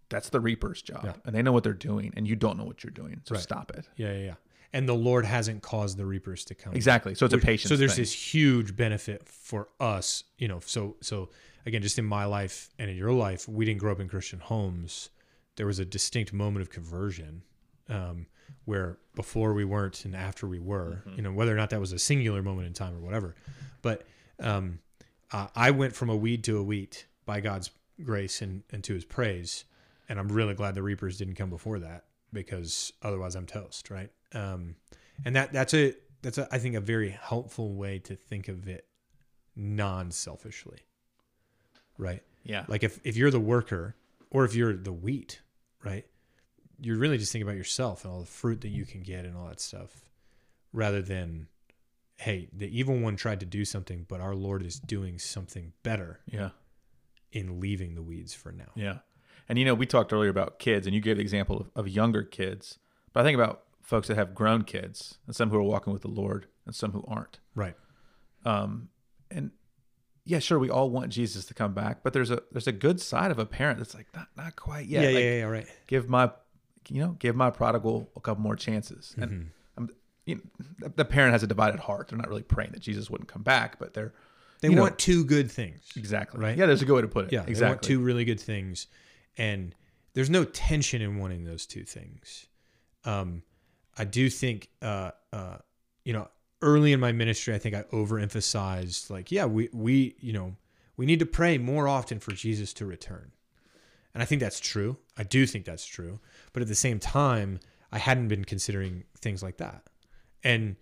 that's 0.09 0.29
the 0.29 0.39
reaper's 0.41 0.81
job, 0.81 0.97
Mm-hmm. 0.97 1.05
Yeah. 1.07 1.13
and 1.25 1.35
they 1.35 1.41
know 1.41 1.51
what 1.53 1.63
they're 1.63 1.73
doing, 1.73 2.13
and 2.17 2.27
you 2.27 2.35
don't 2.35 2.57
know 2.57 2.65
what 2.65 2.83
you're 2.83 2.91
doing. 2.91 3.21
So 3.25 3.35
Right. 3.35 3.41
stop 3.43 3.71
it. 3.71 3.87
Yeah, 3.95 4.11
yeah, 4.13 4.23
yeah. 4.25 4.33
And 4.73 4.87
the 4.87 4.93
Lord 4.95 5.23
hasn't 5.25 5.61
caused 5.63 5.97
the 5.97 6.05
reapers 6.05 6.43
to 6.45 6.55
come. 6.55 6.73
Exactly. 6.73 7.15
So 7.15 7.25
it's 7.25 7.33
a 7.33 7.37
patience. 7.37 7.69
So 7.69 7.77
there's 7.77 7.95
thing. 7.95 8.01
this 8.01 8.33
huge 8.33 8.75
benefit 8.75 9.27
for 9.29 9.69
us, 9.79 10.25
you 10.37 10.49
know. 10.49 10.59
So 10.65 10.97
so 11.01 11.29
again, 11.65 11.81
just 11.81 11.97
in 11.97 12.03
my 12.05 12.25
life 12.25 12.69
and 12.77 12.89
in 12.89 12.97
your 12.97 13.13
life, 13.13 13.47
we 13.47 13.63
didn't 13.63 13.79
grow 13.79 13.93
up 13.93 14.01
in 14.01 14.09
Christian 14.09 14.39
homes. 14.39 15.09
There 15.55 15.65
was 15.65 15.79
a 15.79 15.85
distinct 15.85 16.33
moment 16.33 16.61
of 16.61 16.69
conversion, 16.69 17.43
um, 17.89 18.25
where 18.65 18.97
before 19.15 19.53
we 19.53 19.65
weren't 19.65 20.05
and 20.05 20.15
after 20.15 20.47
we 20.47 20.59
were, 20.59 21.03
Mm-hmm. 21.05 21.15
you 21.15 21.21
know, 21.23 21.31
whether 21.31 21.51
or 21.53 21.57
not 21.57 21.69
that 21.71 21.79
was 21.79 21.91
a 21.93 21.99
singular 21.99 22.41
moment 22.43 22.67
in 22.67 22.73
time 22.73 22.95
or 22.95 22.99
whatever. 22.99 23.35
But 23.81 24.05
um, 24.39 24.79
uh, 25.31 25.47
I 25.55 25.71
went 25.71 25.95
from 25.95 26.09
a 26.09 26.15
weed 26.15 26.43
to 26.45 26.57
a 26.57 26.63
wheat 26.63 27.05
by 27.25 27.41
God's 27.41 27.71
grace 28.03 28.41
and, 28.41 28.63
and 28.71 28.83
to 28.83 28.93
His 28.93 29.05
praise, 29.05 29.65
and 30.09 30.19
I'm 30.19 30.27
really 30.29 30.53
glad 30.53 30.75
the 30.75 30.83
reapers 30.83 31.17
didn't 31.17 31.35
come 31.35 31.49
before 31.49 31.79
that 31.79 32.05
because 32.33 32.93
otherwise 33.01 33.35
I'm 33.35 33.45
toast, 33.45 33.89
right? 33.89 34.09
Um, 34.33 34.75
and 35.25 35.35
that 35.35 35.51
that's 35.53 35.73
a 35.73 35.93
that's 36.21 36.37
a, 36.37 36.47
I 36.51 36.59
think 36.59 36.75
a 36.75 36.81
very 36.81 37.09
helpful 37.09 37.73
way 37.73 37.99
to 37.99 38.15
think 38.15 38.47
of 38.47 38.67
it 38.67 38.85
non-selfishly, 39.55 40.79
right? 41.97 42.21
yeah. 42.43 42.63
Like 42.67 42.83
if 42.83 42.99
if 43.03 43.17
you're 43.17 43.31
the 43.31 43.39
worker 43.39 43.95
or 44.29 44.45
if 44.45 44.55
you're 44.55 44.75
the 44.75 44.93
wheat, 44.93 45.41
right? 45.83 46.05
You're 46.79 46.97
really 46.97 47.17
just 47.17 47.31
thinking 47.31 47.47
about 47.47 47.57
yourself 47.57 48.03
and 48.03 48.13
all 48.13 48.19
the 48.19 48.25
fruit 48.25 48.61
that 48.61 48.69
you 48.69 48.85
can 48.85 49.01
get 49.01 49.25
and 49.25 49.35
all 49.35 49.47
that 49.47 49.59
stuff, 49.59 49.89
rather 50.73 51.01
than, 51.01 51.47
hey, 52.17 52.49
the 52.53 52.67
evil 52.77 52.97
one 52.97 53.15
tried 53.15 53.39
to 53.39 53.45
do 53.45 53.65
something, 53.65 54.05
but 54.07 54.21
our 54.21 54.35
Lord 54.35 54.63
is 54.63 54.79
doing 54.79 55.19
something 55.19 55.73
better 55.83 56.19
yeah. 56.27 56.49
in 57.31 57.59
leaving 57.59 57.95
the 57.95 58.03
weeds 58.03 58.33
for 58.33 58.51
now. 58.51 58.71
Yeah. 58.75 58.99
And 59.49 59.57
you 59.57 59.65
know, 59.65 59.73
we 59.73 59.85
talked 59.85 60.11
earlier 60.13 60.29
about 60.29 60.59
kids, 60.59 60.85
and 60.85 60.93
you 60.93 61.01
gave 61.01 61.15
the 61.17 61.21
example 61.21 61.61
of, 61.61 61.71
of 61.75 61.87
younger 61.87 62.23
kids, 62.23 62.79
but 63.13 63.21
I 63.21 63.23
think 63.23 63.35
about 63.35 63.63
folks 63.81 64.09
that 64.09 64.17
have 64.17 64.35
grown 64.35 64.63
kids, 64.63 65.17
and 65.25 65.35
some 65.35 65.49
who 65.49 65.57
are 65.57 65.63
walking 65.63 65.93
with 65.93 66.01
the 66.01 66.09
Lord, 66.09 66.47
and 66.65 66.75
some 66.75 66.91
who 66.91 67.03
aren't. 67.07 67.39
Right. 67.55 67.75
Um, 68.43 68.89
and 69.31 69.51
yeah, 70.25 70.39
sure, 70.39 70.59
we 70.59 70.69
all 70.69 70.89
want 70.89 71.09
Jesus 71.09 71.45
to 71.45 71.53
come 71.53 71.73
back, 71.73 72.03
but 72.03 72.11
there's 72.11 72.29
a 72.29 72.43
there's 72.51 72.67
a 72.67 72.73
good 72.73 72.99
side 72.99 73.31
of 73.31 73.39
a 73.39 73.45
parent 73.45 73.79
that's 73.79 73.95
like 73.95 74.07
not 74.13 74.27
not 74.35 74.55
quite 74.57 74.87
yet. 74.87 75.03
Yeah. 75.03 75.09
Yeah. 75.09 75.15
Like, 75.15 75.23
Yeah. 75.23 75.37
yeah, 75.37 75.43
right. 75.45 75.67
Give 75.87 76.09
my, 76.09 76.31
you 76.89 77.01
know, 77.01 77.15
give 77.19 77.35
my 77.35 77.49
prodigal 77.49 78.09
a 78.15 78.19
couple 78.19 78.43
more 78.43 78.55
chances. 78.55 79.11
Mm-hmm. 79.13 79.23
And 79.23 79.51
I'm, 79.77 79.89
you 80.25 80.35
know, 80.35 80.89
the- 80.95 81.05
parent 81.05 81.33
has 81.33 81.43
a 81.43 81.47
divided 81.47 81.79
heart. 81.79 82.07
They're 82.09 82.17
not 82.17 82.29
really 82.29 82.43
praying 82.43 82.71
that 82.71 82.79
Jesus 82.81 83.09
wouldn't 83.09 83.27
come 83.29 83.43
back, 83.43 83.79
but 83.79 83.93
they're 83.93 84.13
They 84.61 84.69
you 84.69 84.75
know, 84.75 84.83
want 84.83 84.97
two 84.99 85.23
good 85.25 85.51
things. 85.51 85.81
exactly 85.95 86.39
Right? 86.39 86.57
Yeah, 86.57 86.65
there's 86.65 86.81
a 86.81 86.85
good 86.85 86.95
way 86.95 87.01
to 87.01 87.07
put 87.07 87.25
it. 87.25 87.33
Yeah, 87.33 87.41
exactly. 87.41 87.59
They 87.59 87.69
want 87.69 87.81
two 87.83 87.99
really 87.99 88.25
good 88.25 88.39
things, 88.39 88.87
and 89.37 89.75
there's 90.13 90.29
no 90.29 90.43
tension 90.43 91.01
in 91.01 91.17
wanting 91.19 91.43
those 91.43 91.65
two 91.65 91.83
things. 91.83 92.47
Um, 93.05 93.43
I 93.97 94.03
do 94.03 94.29
think, 94.29 94.69
uh, 94.81 95.11
uh, 95.33 95.57
you 96.03 96.13
know, 96.13 96.27
early 96.61 96.91
in 96.91 96.99
my 96.99 97.11
ministry, 97.11 97.53
I 97.53 97.59
think 97.59 97.75
I 97.75 97.83
overemphasized, 97.83 99.09
like, 99.09 99.31
yeah, 99.31 99.45
we 99.45 99.69
we 99.73 100.15
you 100.19 100.33
know 100.33 100.55
we 100.97 101.05
need 101.05 101.19
to 101.19 101.25
pray 101.25 101.57
more 101.57 101.87
often 101.87 102.19
for 102.19 102.31
Jesus 102.31 102.73
to 102.73 102.85
return, 102.85 103.31
and 104.17 104.23
I 104.23 104.25
think 104.25 104.41
that's 104.41 104.59
true. 104.59 104.97
I 105.15 105.21
do 105.21 105.45
think 105.45 105.63
that's 105.63 105.85
true, 105.85 106.19
but 106.51 106.63
at 106.63 106.67
the 106.67 106.73
same 106.73 106.97
time, 106.97 107.59
I 107.91 107.99
hadn't 107.99 108.29
been 108.29 108.45
considering 108.45 109.03
things 109.21 109.43
like 109.43 109.57
that, 109.57 109.83
and 110.43 110.75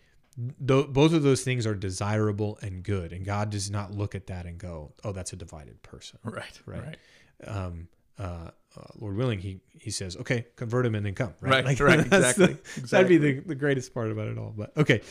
th- 0.65 0.87
both 0.87 1.11
of 1.11 1.21
those 1.23 1.43
things 1.43 1.67
are 1.67 1.75
desirable 1.75 2.57
and 2.61 2.81
good, 2.81 3.11
and 3.11 3.25
God 3.25 3.49
does 3.49 3.69
not 3.69 3.91
look 3.91 4.15
at 4.15 4.27
that 4.27 4.45
and 4.45 4.57
go, 4.57 4.93
"Oh, 5.03 5.11
that's 5.11 5.33
a 5.33 5.35
divided 5.35 5.83
person." 5.83 6.17
Right. 6.23 6.61
Right. 6.65 6.95
Um, 7.45 7.89
uh, 8.17 8.51
uh, 8.77 8.83
Lord 8.99 9.17
willing, 9.17 9.39
he 9.39 9.59
he 9.81 9.91
says, 9.91 10.15
"Okay, 10.15 10.45
convert 10.55 10.85
him 10.85 10.95
and 10.95 11.05
then 11.05 11.13
come." 11.13 11.33
Right, 11.41 11.65
right, 11.65 11.75
that's 12.09 12.39
exactly, 12.39 12.45
the- 12.45 12.51
exactly. 12.51 12.87
That'd 12.87 13.07
be 13.09 13.17
the, 13.17 13.39
the 13.49 13.55
greatest 13.55 13.93
part 13.93 14.11
about 14.11 14.29
it 14.29 14.37
all. 14.37 14.53
But 14.55 14.77
okay, 14.77 15.01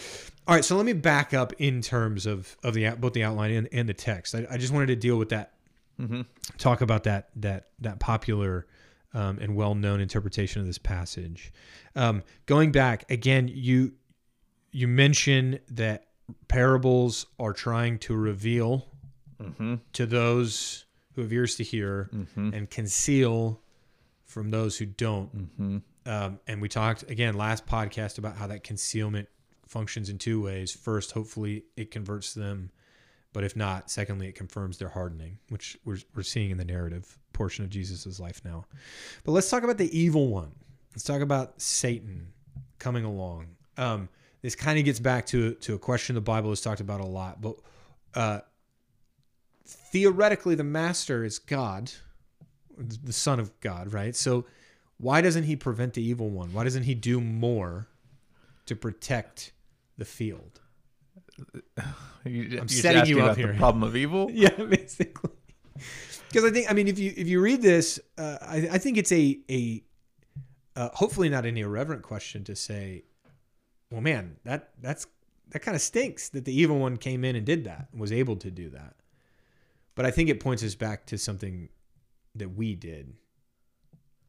all 0.47 0.55
right. 0.55 0.65
So 0.65 0.79
let 0.79 0.87
me 0.87 0.95
back 0.95 1.35
up 1.35 1.53
in 1.59 1.83
terms 1.83 2.25
of 2.25 2.57
of 2.63 2.73
the 2.73 2.89
both 2.93 3.13
the 3.13 3.25
outline 3.25 3.51
and, 3.51 3.69
and 3.71 3.87
the 3.87 3.93
text. 3.95 4.35
I, 4.35 4.47
I 4.51 4.57
just 4.57 4.73
wanted 4.73 4.87
to 4.87 4.97
deal 4.97 5.19
with 5.19 5.29
that. 5.29 5.54
Mm-hmm. 6.01 6.23
Talk 6.59 6.81
about 6.81 7.05
that 7.05 7.29
that 7.37 7.69
that 7.81 8.01
popular 8.01 8.67
um, 9.13 9.39
and 9.41 9.55
well 9.55 9.75
known 9.75 10.01
interpretation 10.01 10.61
of 10.61 10.67
this 10.67 10.79
passage. 10.79 11.53
Um, 11.95 12.23
going 12.47 12.73
back 12.73 13.11
again, 13.11 13.49
you 13.53 13.93
you 14.73 14.89
mention 14.89 15.61
that 15.71 16.07
parables 16.49 17.27
are 17.39 17.53
trying 17.53 17.99
to 18.01 18.15
reveal 18.17 18.87
Mm-hmm. 19.43 19.75
to 19.95 20.07
those 20.07 20.85
who 21.15 21.23
have 21.23 21.33
ears 21.33 21.57
to 21.57 21.65
hear 21.65 22.09
Mm-hmm. 22.15 22.55
and 22.55 22.71
conceal 22.71 23.61
from 24.25 24.51
those 24.51 24.79
who 24.79 24.87
don't. 24.87 25.37
Mm-hmm. 25.37 25.79
Um, 26.07 26.39
and 26.47 26.63
we 26.63 26.69
talked 26.69 27.11
again 27.11 27.35
last 27.35 27.67
podcast 27.67 28.19
about 28.19 28.37
how 28.37 28.47
that 28.47 28.63
concealment 28.63 29.29
functions 29.67 30.09
in 30.09 30.19
two 30.19 30.41
ways. 30.43 30.73
First, 30.73 31.13
hopefully 31.13 31.65
it 31.77 31.91
converts 31.91 32.33
them, 32.33 32.71
but 33.35 33.45
if 33.45 33.57
not, 33.57 33.91
secondly, 33.91 34.29
it 34.29 34.37
confirms 34.37 34.79
their 34.79 34.89
hardening, 34.89 35.39
which 35.51 35.77
we're, 35.85 35.99
we're 36.15 36.23
seeing 36.23 36.51
in 36.51 36.57
the 36.57 36.65
narrative 36.65 37.19
portion 37.33 37.65
of 37.65 37.71
Jesus's 37.71 38.19
life 38.19 38.41
now. 38.45 38.65
But 39.25 39.33
let's 39.33 39.51
talk 39.51 39.65
about 39.65 39.77
the 39.77 39.99
evil 39.99 40.29
one. 40.29 40.53
Let's 40.95 41.03
talk 41.03 41.21
about 41.21 41.61
Satan 41.61 42.29
coming 42.79 43.05
along. 43.05 43.49
Um, 43.77 44.09
this 44.41 44.55
kind 44.55 44.79
of 44.79 44.85
gets 44.85 45.01
back 45.01 45.27
to 45.27 45.55
to 45.55 45.75
a 45.75 45.79
question 45.79 46.15
the 46.15 46.21
Bible 46.21 46.51
has 46.51 46.61
talked 46.61 46.81
about 46.81 47.01
a 47.01 47.07
lot, 47.07 47.43
but 47.43 47.57
uh, 48.15 48.41
theoretically, 49.67 50.55
the 50.55 50.65
master 50.65 51.25
is 51.25 51.41
God, 51.41 51.91
the 52.79 53.13
Son 53.13 53.41
of 53.41 53.59
God, 53.61 53.93
right? 53.93 54.15
So 54.15 54.45
why 54.99 55.21
doesn't 55.21 55.45
he 55.45 55.57
prevent 55.57 55.95
the 55.95 56.03
evil 56.03 56.31
one? 56.31 56.53
Why 56.53 56.63
doesn't 56.63 56.85
he 56.85 56.95
do 56.95 57.21
more 57.21 57.89
to 58.67 58.77
protect 58.77 59.53
the 59.99 60.05
field? 60.05 60.61
You, 62.25 62.59
I'm 62.61 62.69
setting 62.69 63.07
you 63.07 63.21
up 63.23 63.37
here. 63.37 63.49
The 63.53 63.59
problem 63.59 63.83
of 63.83 63.97
evil. 63.97 64.31
Yeah, 64.33 64.49
basically. 64.51 65.31
Because 66.29 66.45
I 66.45 66.51
think, 66.51 66.71
I 66.71 66.75
mean, 66.75 66.89
if 66.89 66.99
you 66.99 67.13
if 67.17 67.29
you 67.29 67.41
read 67.41 67.61
this, 67.63 68.01
uh, 68.19 68.39
I, 68.41 68.57
I 68.73 68.79
think 68.79 68.97
it's 68.97 69.13
a 69.13 69.39
a 69.51 69.83
uh, 70.77 70.89
hopefully 70.95 71.29
not 71.29 71.45
an 71.47 71.57
irreverent 71.57 72.03
question 72.03 72.43
to 72.45 72.57
say, 72.57 73.05
well, 73.91 74.01
man, 74.01 74.37
that 74.45 74.71
that's 74.81 75.07
that 75.51 75.61
kind 75.61 75.75
of 75.75 75.81
stinks 75.83 76.31
that 76.31 76.45
the 76.45 76.53
evil 76.59 76.79
one 76.79 76.97
came 76.97 77.25
in 77.25 77.37
and 77.37 77.45
did 77.45 77.65
that 77.65 77.89
and 77.93 78.01
was 78.01 78.11
able 78.11 78.37
to 78.37 78.51
do 78.51 78.71
that. 78.71 78.95
But 79.95 80.07
I 80.07 80.11
think 80.11 80.29
it 80.29 80.41
points 80.41 80.65
us 80.65 80.75
back 80.75 81.07
to 81.07 81.19
something 81.19 81.69
that 82.35 82.57
we 82.57 82.75
did 82.75 83.15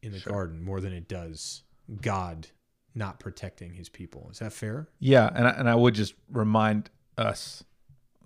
in 0.02 0.12
the 0.12 0.20
Sure. 0.20 0.32
garden 0.32 0.62
more 0.62 0.80
than 0.80 0.92
it 0.92 1.08
does 1.08 1.62
God 2.00 2.48
not 2.94 3.18
protecting 3.18 3.74
His 3.74 3.88
people. 3.88 4.28
Is 4.30 4.38
that 4.38 4.52
fair? 4.52 4.88
Yeah, 5.00 5.28
and 5.34 5.48
I, 5.48 5.50
and 5.50 5.68
I 5.68 5.74
would 5.74 5.94
just 5.94 6.14
remind 6.30 6.90
us 7.16 7.64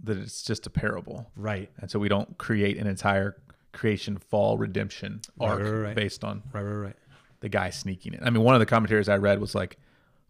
that 0.03 0.16
it's 0.16 0.42
just 0.42 0.66
a 0.66 0.70
parable, 0.70 1.31
Right. 1.37 1.70
and 1.79 1.90
so 1.90 1.98
we 1.98 2.09
don't 2.09 2.38
create 2.38 2.79
an 2.79 2.87
entire 2.87 3.37
creation 3.72 4.16
fall 4.18 4.57
redemption 4.59 5.20
arc 5.38 5.61
right, 5.61 5.70
right. 5.70 5.94
based 5.94 6.24
on 6.24 6.42
Right. 6.53 6.62
Right. 6.62 6.87
Right. 6.87 6.96
the 7.40 7.48
guy 7.48 7.70
sneaking 7.70 8.14
in. 8.14 8.22
I 8.24 8.31
mean, 8.31 8.42
one 8.42 8.55
of 8.55 8.61
the 8.61 8.66
commentaries 8.66 9.09
I 9.09 9.16
read 9.18 9.40
was 9.40 9.55
like, 9.55 9.79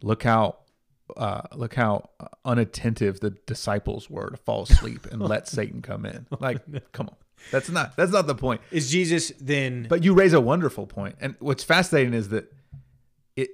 "Look 0.03 0.23
how, 0.25 0.59
uh, 1.17 1.43
look 1.55 1.75
how 1.75 2.11
unattentive 2.45 3.21
the 3.21 3.31
disciples 3.31 4.09
were 4.11 4.31
to 4.31 4.37
fall 4.37 4.63
asleep 4.65 5.07
and 5.07 5.21
let 5.23 5.49
Satan 5.57 5.83
come 5.83 6.05
in." 6.07 6.27
Like, 6.39 6.61
come 6.93 7.09
on, 7.09 7.17
that's 7.51 7.71
not 7.71 7.97
that's 7.97 8.13
not 8.13 8.27
the 8.27 8.35
point. 8.35 8.61
Is 8.71 8.91
Jesus 8.91 9.33
then? 9.41 9.87
But 9.89 10.05
you 10.05 10.13
raise 10.15 10.33
a 10.33 10.41
wonderful 10.41 10.87
point, 10.87 11.17
and 11.21 11.35
what's 11.39 11.65
fascinating 11.65 12.13
is 12.15 12.29
that 12.31 12.53
it 13.37 13.51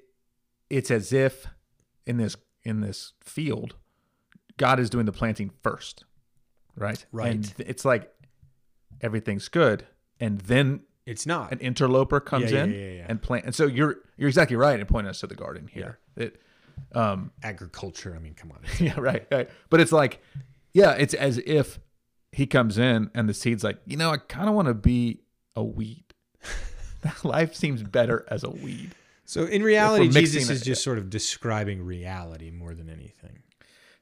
it's 0.70 0.90
as 0.90 1.12
if 1.12 1.46
in 2.06 2.16
this 2.16 2.36
in 2.64 2.80
this 2.80 3.12
field, 3.22 3.76
God 4.58 4.80
is 4.80 4.90
doing 4.90 5.06
the 5.06 5.12
planting 5.12 5.50
first, 5.62 6.04
right? 6.76 7.04
Right. 7.12 7.32
And 7.34 7.54
it's 7.58 7.84
like 7.84 8.12
everything's 9.00 9.48
good, 9.48 9.86
and 10.20 10.40
then 10.42 10.80
it's 11.04 11.26
not. 11.26 11.52
an 11.52 11.58
interloper 11.60 12.20
comes 12.20 12.50
Yeah, 12.52 12.64
yeah, 12.64 12.64
in 12.64 12.96
yeah, 12.98 13.06
and 13.08 13.20
plant. 13.22 13.44
And 13.46 13.54
so 13.54 13.66
you're 13.66 13.96
you're 14.16 14.28
exactly 14.28 14.56
right 14.56 14.78
in 14.78 14.86
pointing 14.86 15.10
us 15.10 15.20
to 15.20 15.26
the 15.26 15.34
garden 15.34 15.68
here. 15.68 15.98
It, 16.16 16.40
um, 16.94 17.30
agriculture. 17.42 18.14
I 18.14 18.18
mean, 18.18 18.34
come 18.34 18.52
on. 18.52 18.58
yeah, 18.84 18.98
right, 18.98 19.26
right. 19.30 19.48
But 19.70 19.80
it's 19.80 19.92
like, 19.92 20.22
yeah, 20.74 20.92
it's 20.92 21.14
as 21.14 21.38
if 21.38 21.78
he 22.32 22.46
comes 22.46 22.76
in 22.78 23.10
and 23.14 23.28
the 23.28 23.34
seed's 23.34 23.64
like, 23.64 23.78
you 23.86 23.96
know, 23.96 24.10
I 24.10 24.18
kind 24.18 24.48
of 24.48 24.54
want 24.54 24.68
to 24.68 24.74
be 24.74 25.20
a 25.54 25.62
weed. 25.64 26.04
Life 27.24 27.54
seems 27.54 27.82
better 27.82 28.26
as 28.30 28.44
a 28.44 28.50
weed. 28.50 28.90
So 29.24 29.44
in 29.44 29.62
reality, 29.62 30.06
If 30.06 30.14
we're 30.14 30.20
mixing 30.20 30.40
Jesus 30.40 30.50
is 30.56 30.62
it- 30.62 30.64
just 30.66 30.82
sort 30.84 30.98
of 30.98 31.08
describing 31.10 31.82
reality 31.84 32.50
more 32.50 32.74
than 32.74 32.88
anything. 32.90 33.42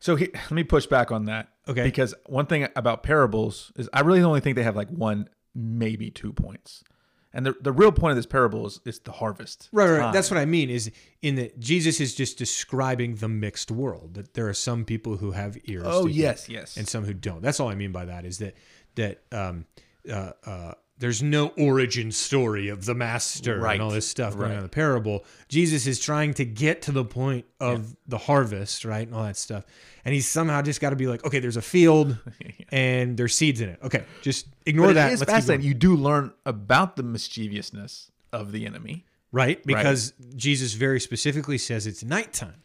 So 0.05 0.17
he, 0.17 0.29
let 0.35 0.53
me 0.53 0.65
push 0.65 0.87
back 0.87 1.11
on 1.11 1.25
that. 1.25 1.49
Okay. 1.67 1.83
Because 1.83 2.15
one 2.27 2.45
thing 2.45 2.69
about 2.77 3.03
parables 3.03 3.73
is 3.77 3.89
I 3.93 4.01
really 4.01 4.21
only 4.21 4.41
think 4.41 4.57
they 4.57 4.63
have 4.63 4.77
like 4.77 4.91
one, 4.91 5.31
maybe 5.55 6.11
two 6.11 6.33
points. 6.33 6.85
And 7.33 7.47
the, 7.47 7.57
the 7.61 7.73
real 7.73 7.91
point 7.91 8.13
of 8.13 8.17
this 8.17 8.27
parable 8.27 8.67
is, 8.67 8.81
is 8.85 9.01
the 9.01 9.13
harvest. 9.13 9.71
Right, 9.73 9.91
right. 9.91 9.99
time. 9.99 10.13
That's 10.13 10.31
what 10.31 10.39
I 10.39 10.45
mean. 10.45 10.71
Is 10.71 10.93
in 11.23 11.35
that 11.37 11.59
Jesus 11.59 12.01
is 12.01 12.15
just 12.15 12.39
describing 12.39 13.17
the 13.17 13.29
mixed 13.29 13.73
world. 13.73 14.15
That 14.15 14.35
there 14.35 14.47
are 14.47 14.55
some 14.55 14.85
people 14.85 15.17
who 15.17 15.33
have 15.33 15.57
ears. 15.65 15.87
Oh, 15.87 16.07
to 16.07 16.13
hear 16.13 16.27
yes, 16.27 16.49
yes. 16.49 16.77
and 16.77 16.87
some 16.87 17.05
who 17.05 17.15
don't. 17.15 17.43
That's 17.43 17.59
all 17.59 17.69
I 17.69 17.75
mean 17.75 17.91
by 17.91 18.05
that. 18.05 18.25
Is 18.25 18.39
that 18.39 18.55
that 18.95 19.23
um, 19.33 19.65
uh, 20.09 20.33
uh, 20.47 20.75
there's 20.99 21.23
no 21.23 21.49
origin 21.59 22.13
story 22.13 22.69
of 22.69 22.85
the 22.85 22.95
master 22.95 23.59
Right. 23.59 23.75
and 23.75 23.83
all 23.83 23.91
this 23.91 24.07
stuff 24.07 24.35
going 24.35 24.45
Right. 24.45 24.51
on 24.53 24.57
in 24.59 24.63
the 24.63 24.69
parable. 24.69 25.25
Jesus 25.49 25.87
is 25.89 25.99
trying 25.99 26.35
to 26.35 26.45
get 26.45 26.83
to 26.83 26.93
the 26.93 27.05
point 27.05 27.47
of 27.59 27.97
the 28.07 28.19
harvest, 28.19 28.85
right, 28.85 29.07
and 29.07 29.15
all 29.15 29.25
that 29.25 29.37
stuff. 29.37 29.65
And 30.05 30.15
he's 30.15 30.29
somehow 30.29 30.63
just 30.63 30.81
got 30.81 30.91
to 30.91 30.97
be 30.97 31.07
like, 31.09 31.25
okay, 31.25 31.41
there's 31.41 31.57
a 31.57 31.63
field 31.63 32.17
and 32.71 33.17
there's 33.17 33.35
seeds 33.37 33.61
in 33.61 33.71
it. 33.71 33.81
Okay, 33.83 34.05
just 34.23 34.47
ignore 34.67 34.87
But 34.87 34.91
it 34.93 34.95
that. 34.95 35.13
is 35.13 35.21
Let's 35.21 35.33
fascinating. 35.33 35.67
You 35.67 35.75
do 35.75 35.97
learn 35.97 36.33
about 36.47 36.95
the 36.97 37.03
mischievousness 37.03 38.13
of 38.33 38.53
the 38.53 38.65
enemy. 38.67 39.05
right? 39.33 39.65
Because 39.67 40.13
Jesus 40.37 40.75
very 40.75 41.01
specifically 41.01 41.59
says 41.59 41.89
it's 41.89 42.05
nighttime. 42.05 42.63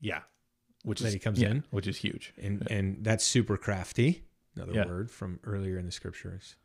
Yeah. 0.00 0.20
Which 0.84 1.00
That 1.00 1.08
is 1.08 1.12
he 1.14 1.18
comes 1.20 1.38
yeah, 1.40 1.50
in. 1.50 1.64
which 1.70 1.86
is 1.86 1.96
huge. 1.96 2.34
and 2.42 2.68
and 2.70 3.04
that's 3.04 3.24
super 3.24 3.56
crafty. 3.56 4.24
Another 4.56 4.72
Yeah. 4.74 4.86
word 4.86 5.10
from 5.10 5.38
earlier 5.44 5.78
in 5.78 5.86
the 5.86 5.92
scriptures. 5.92 6.56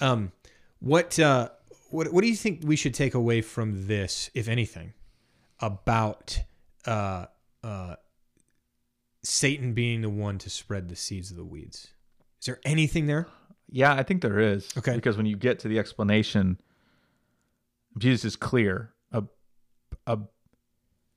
Um, 0.00 0.32
what 0.80 1.18
uh, 1.18 1.50
what 1.90 2.12
what 2.12 2.22
do 2.22 2.28
you 2.28 2.36
think 2.36 2.62
we 2.64 2.76
should 2.76 2.94
take 2.94 3.14
away 3.14 3.42
from 3.42 3.86
this, 3.86 4.30
if 4.34 4.48
anything, 4.48 4.94
about 5.60 6.40
uh, 6.86 7.26
uh, 7.62 7.96
Satan 9.22 9.74
being 9.74 10.02
the 10.02 10.10
one 10.10 10.38
to 10.38 10.50
spread 10.50 10.88
the 10.88 10.96
seeds 10.96 11.30
of 11.30 11.36
the 11.36 11.44
weeds? 11.44 11.88
Is 12.40 12.46
there 12.46 12.60
anything 12.64 13.06
there? 13.06 13.26
Yeah, 13.68 13.94
I 13.94 14.02
think 14.02 14.22
there 14.22 14.38
is. 14.38 14.68
Okay. 14.76 14.94
Because 14.94 15.16
when 15.16 15.26
you 15.26 15.36
get 15.36 15.58
to 15.60 15.68
the 15.68 15.78
explanation, 15.78 16.60
Jesus 17.98 18.24
is 18.24 18.36
clear. 18.36 18.92
A, 19.12 19.24
a, 20.06 20.18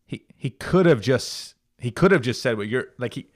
he 0.06 0.26
he 0.36 0.50
could 0.50 0.86
have 0.86 1.02
just 1.02 1.56
he 1.80 1.92
could 1.92 2.12
have 2.12 2.22
just 2.22 2.42
said 2.42 2.58
what 2.58 2.68
you're 2.68 2.88
like 2.98 3.14
he 3.16 3.28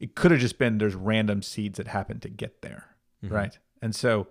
it 0.00 0.14
could 0.14 0.30
have 0.30 0.40
just 0.40 0.58
been 0.58 0.78
there's 0.78 0.94
random 0.94 1.42
seeds 1.42 1.78
that 1.78 1.88
happen 1.88 2.20
to 2.20 2.28
get 2.28 2.62
there. 2.62 2.96
Mm-hmm. 3.24 3.34
Right. 3.34 3.58
And 3.80 3.94
so 3.94 4.28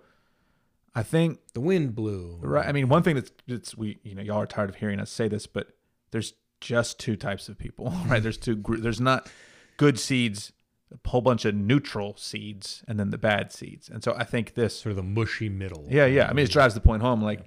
I 0.94 1.02
think 1.02 1.38
The 1.54 1.60
wind 1.60 1.94
blew. 1.94 2.38
Right. 2.40 2.66
I 2.66 2.72
mean, 2.72 2.88
one 2.88 3.02
thing 3.02 3.14
that's 3.16 3.30
that's 3.46 3.76
we 3.76 3.98
you 4.02 4.14
know 4.14 4.22
y'all 4.22 4.38
are 4.40 4.46
tired 4.46 4.68
of 4.70 4.76
hearing 4.76 5.00
us 5.00 5.10
say 5.10 5.28
this, 5.28 5.46
but 5.46 5.68
there's 6.10 6.34
just 6.60 6.98
two 6.98 7.16
types 7.16 7.48
of 7.48 7.56
people, 7.58 7.92
right? 8.06 8.22
There's 8.22 8.38
two. 8.38 8.62
There's 8.80 9.00
not 9.00 9.30
good 9.76 9.98
seeds, 9.98 10.52
a 10.92 11.08
whole 11.08 11.20
bunch 11.20 11.44
of 11.44 11.54
neutral 11.54 12.16
seeds, 12.16 12.82
and 12.88 12.98
then 12.98 13.10
the 13.10 13.18
bad 13.18 13.52
seeds. 13.52 13.88
And 13.88 14.02
so 14.02 14.14
I 14.16 14.24
think 14.24 14.54
this. 14.54 14.80
Sort 14.80 14.90
of 14.90 14.96
the 14.96 15.02
mushy 15.04 15.48
middle. 15.48 15.86
Yeah, 15.88 16.06
yeah. 16.06 16.28
I 16.28 16.32
mean, 16.32 16.44
it 16.46 16.50
drives 16.50 16.74
the 16.74 16.80
point 16.80 17.02
home. 17.02 17.22
Like, 17.22 17.44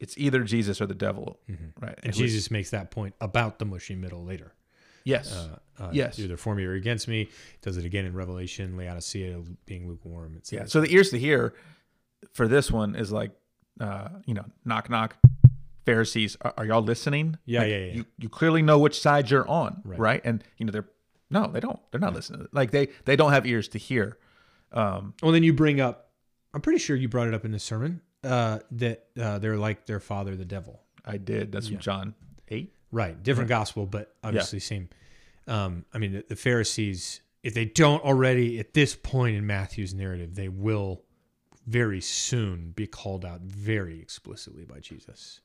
it's 0.00 0.16
either 0.16 0.42
Jesus 0.44 0.80
or 0.80 0.86
the 0.86 0.94
devil, 0.94 1.40
right? 1.80 1.98
And 2.02 2.14
Jesus 2.14 2.50
makes 2.50 2.70
that 2.70 2.90
point 2.90 3.14
about 3.20 3.58
the 3.58 3.64
mushy 3.66 3.96
middle 3.96 4.24
later. 4.24 4.54
yes, 5.04 5.34
Uh, 5.34 5.58
uh, 5.82 5.90
Yes. 5.92 6.18
Either 6.18 6.36
for 6.36 6.54
me 6.54 6.64
or 6.64 6.72
against 6.72 7.06
me. 7.08 7.28
Does 7.60 7.76
it 7.76 7.84
again 7.84 8.04
in 8.06 8.14
Revelation, 8.14 8.76
Laodicea 8.76 9.42
being 9.66 9.88
lukewarm. 9.88 10.34
It's 10.36 10.52
yeah. 10.52 10.64
So 10.66 10.80
the 10.80 10.92
ears 10.94 11.10
to 11.10 11.18
hear 11.18 11.54
for 12.32 12.48
this 12.48 12.70
one 12.70 12.94
is 12.94 13.10
like, 13.12 13.32
uh, 13.80 14.08
you 14.26 14.34
know, 14.34 14.44
knock 14.64 14.88
knock. 14.90 15.16
Pharisees, 15.86 16.36
are, 16.42 16.52
are 16.58 16.64
y'all 16.66 16.82
listening? 16.82 17.38
Yeah, 17.46 17.60
Like, 17.60 17.68
yeah, 17.70 17.76
yeah. 17.78 17.92
You 17.94 18.04
you 18.18 18.28
clearly 18.28 18.60
know 18.62 18.78
which 18.78 19.00
side 19.00 19.30
you're 19.30 19.48
on, 19.48 19.80
Right. 19.84 19.98
right? 19.98 20.20
And 20.24 20.44
you 20.58 20.66
know 20.66 20.72
they're 20.72 20.88
no, 21.30 21.46
they 21.46 21.60
don't. 21.60 21.78
They're 21.90 22.00
not 22.00 22.14
listening. 22.14 22.46
Like 22.52 22.70
they 22.72 22.88
they 23.06 23.16
don't 23.16 23.32
have 23.32 23.46
ears 23.46 23.68
to 23.68 23.78
hear. 23.78 24.18
Um, 24.72 25.14
Well, 25.22 25.32
then 25.32 25.42
you 25.42 25.52
bring 25.54 25.80
up, 25.80 26.10
I'm 26.52 26.60
pretty 26.60 26.78
sure 26.78 26.94
you 26.96 27.08
brought 27.08 27.28
it 27.28 27.34
up 27.34 27.44
in 27.46 27.52
the 27.52 27.58
sermon, 27.58 28.02
uh, 28.22 28.58
that 28.72 29.06
uh, 29.18 29.38
they're 29.38 29.56
like 29.56 29.86
their 29.86 30.00
father, 30.00 30.36
the 30.36 30.44
devil. 30.44 30.82
I 31.06 31.16
did. 31.16 31.52
That's 31.52 31.68
Yeah. 31.68 31.76
from 31.76 31.82
John 31.82 32.14
eight. 32.48 32.74
Right. 32.92 33.22
Different 33.22 33.48
gospel, 33.48 33.86
but 33.86 34.14
obviously 34.22 34.60
same. 34.60 34.88
Um, 35.46 35.84
I 35.94 35.98
mean, 35.98 36.12
the, 36.12 36.24
the 36.28 36.36
Pharisees, 36.36 37.22
if 37.42 37.54
they 37.54 37.64
don't 37.64 38.02
already 38.04 38.58
at 38.58 38.74
this 38.74 38.94
point 38.94 39.36
in 39.36 39.46
Matthew's 39.46 39.94
narrative, 39.94 40.34
they 40.34 40.48
will 40.50 41.02
very 41.68 42.00
soon 42.00 42.72
be 42.74 42.86
called 42.86 43.24
out 43.24 43.40
very 43.42 44.00
explicitly 44.00 44.64
by 44.64 44.80
Jesus 44.80 45.40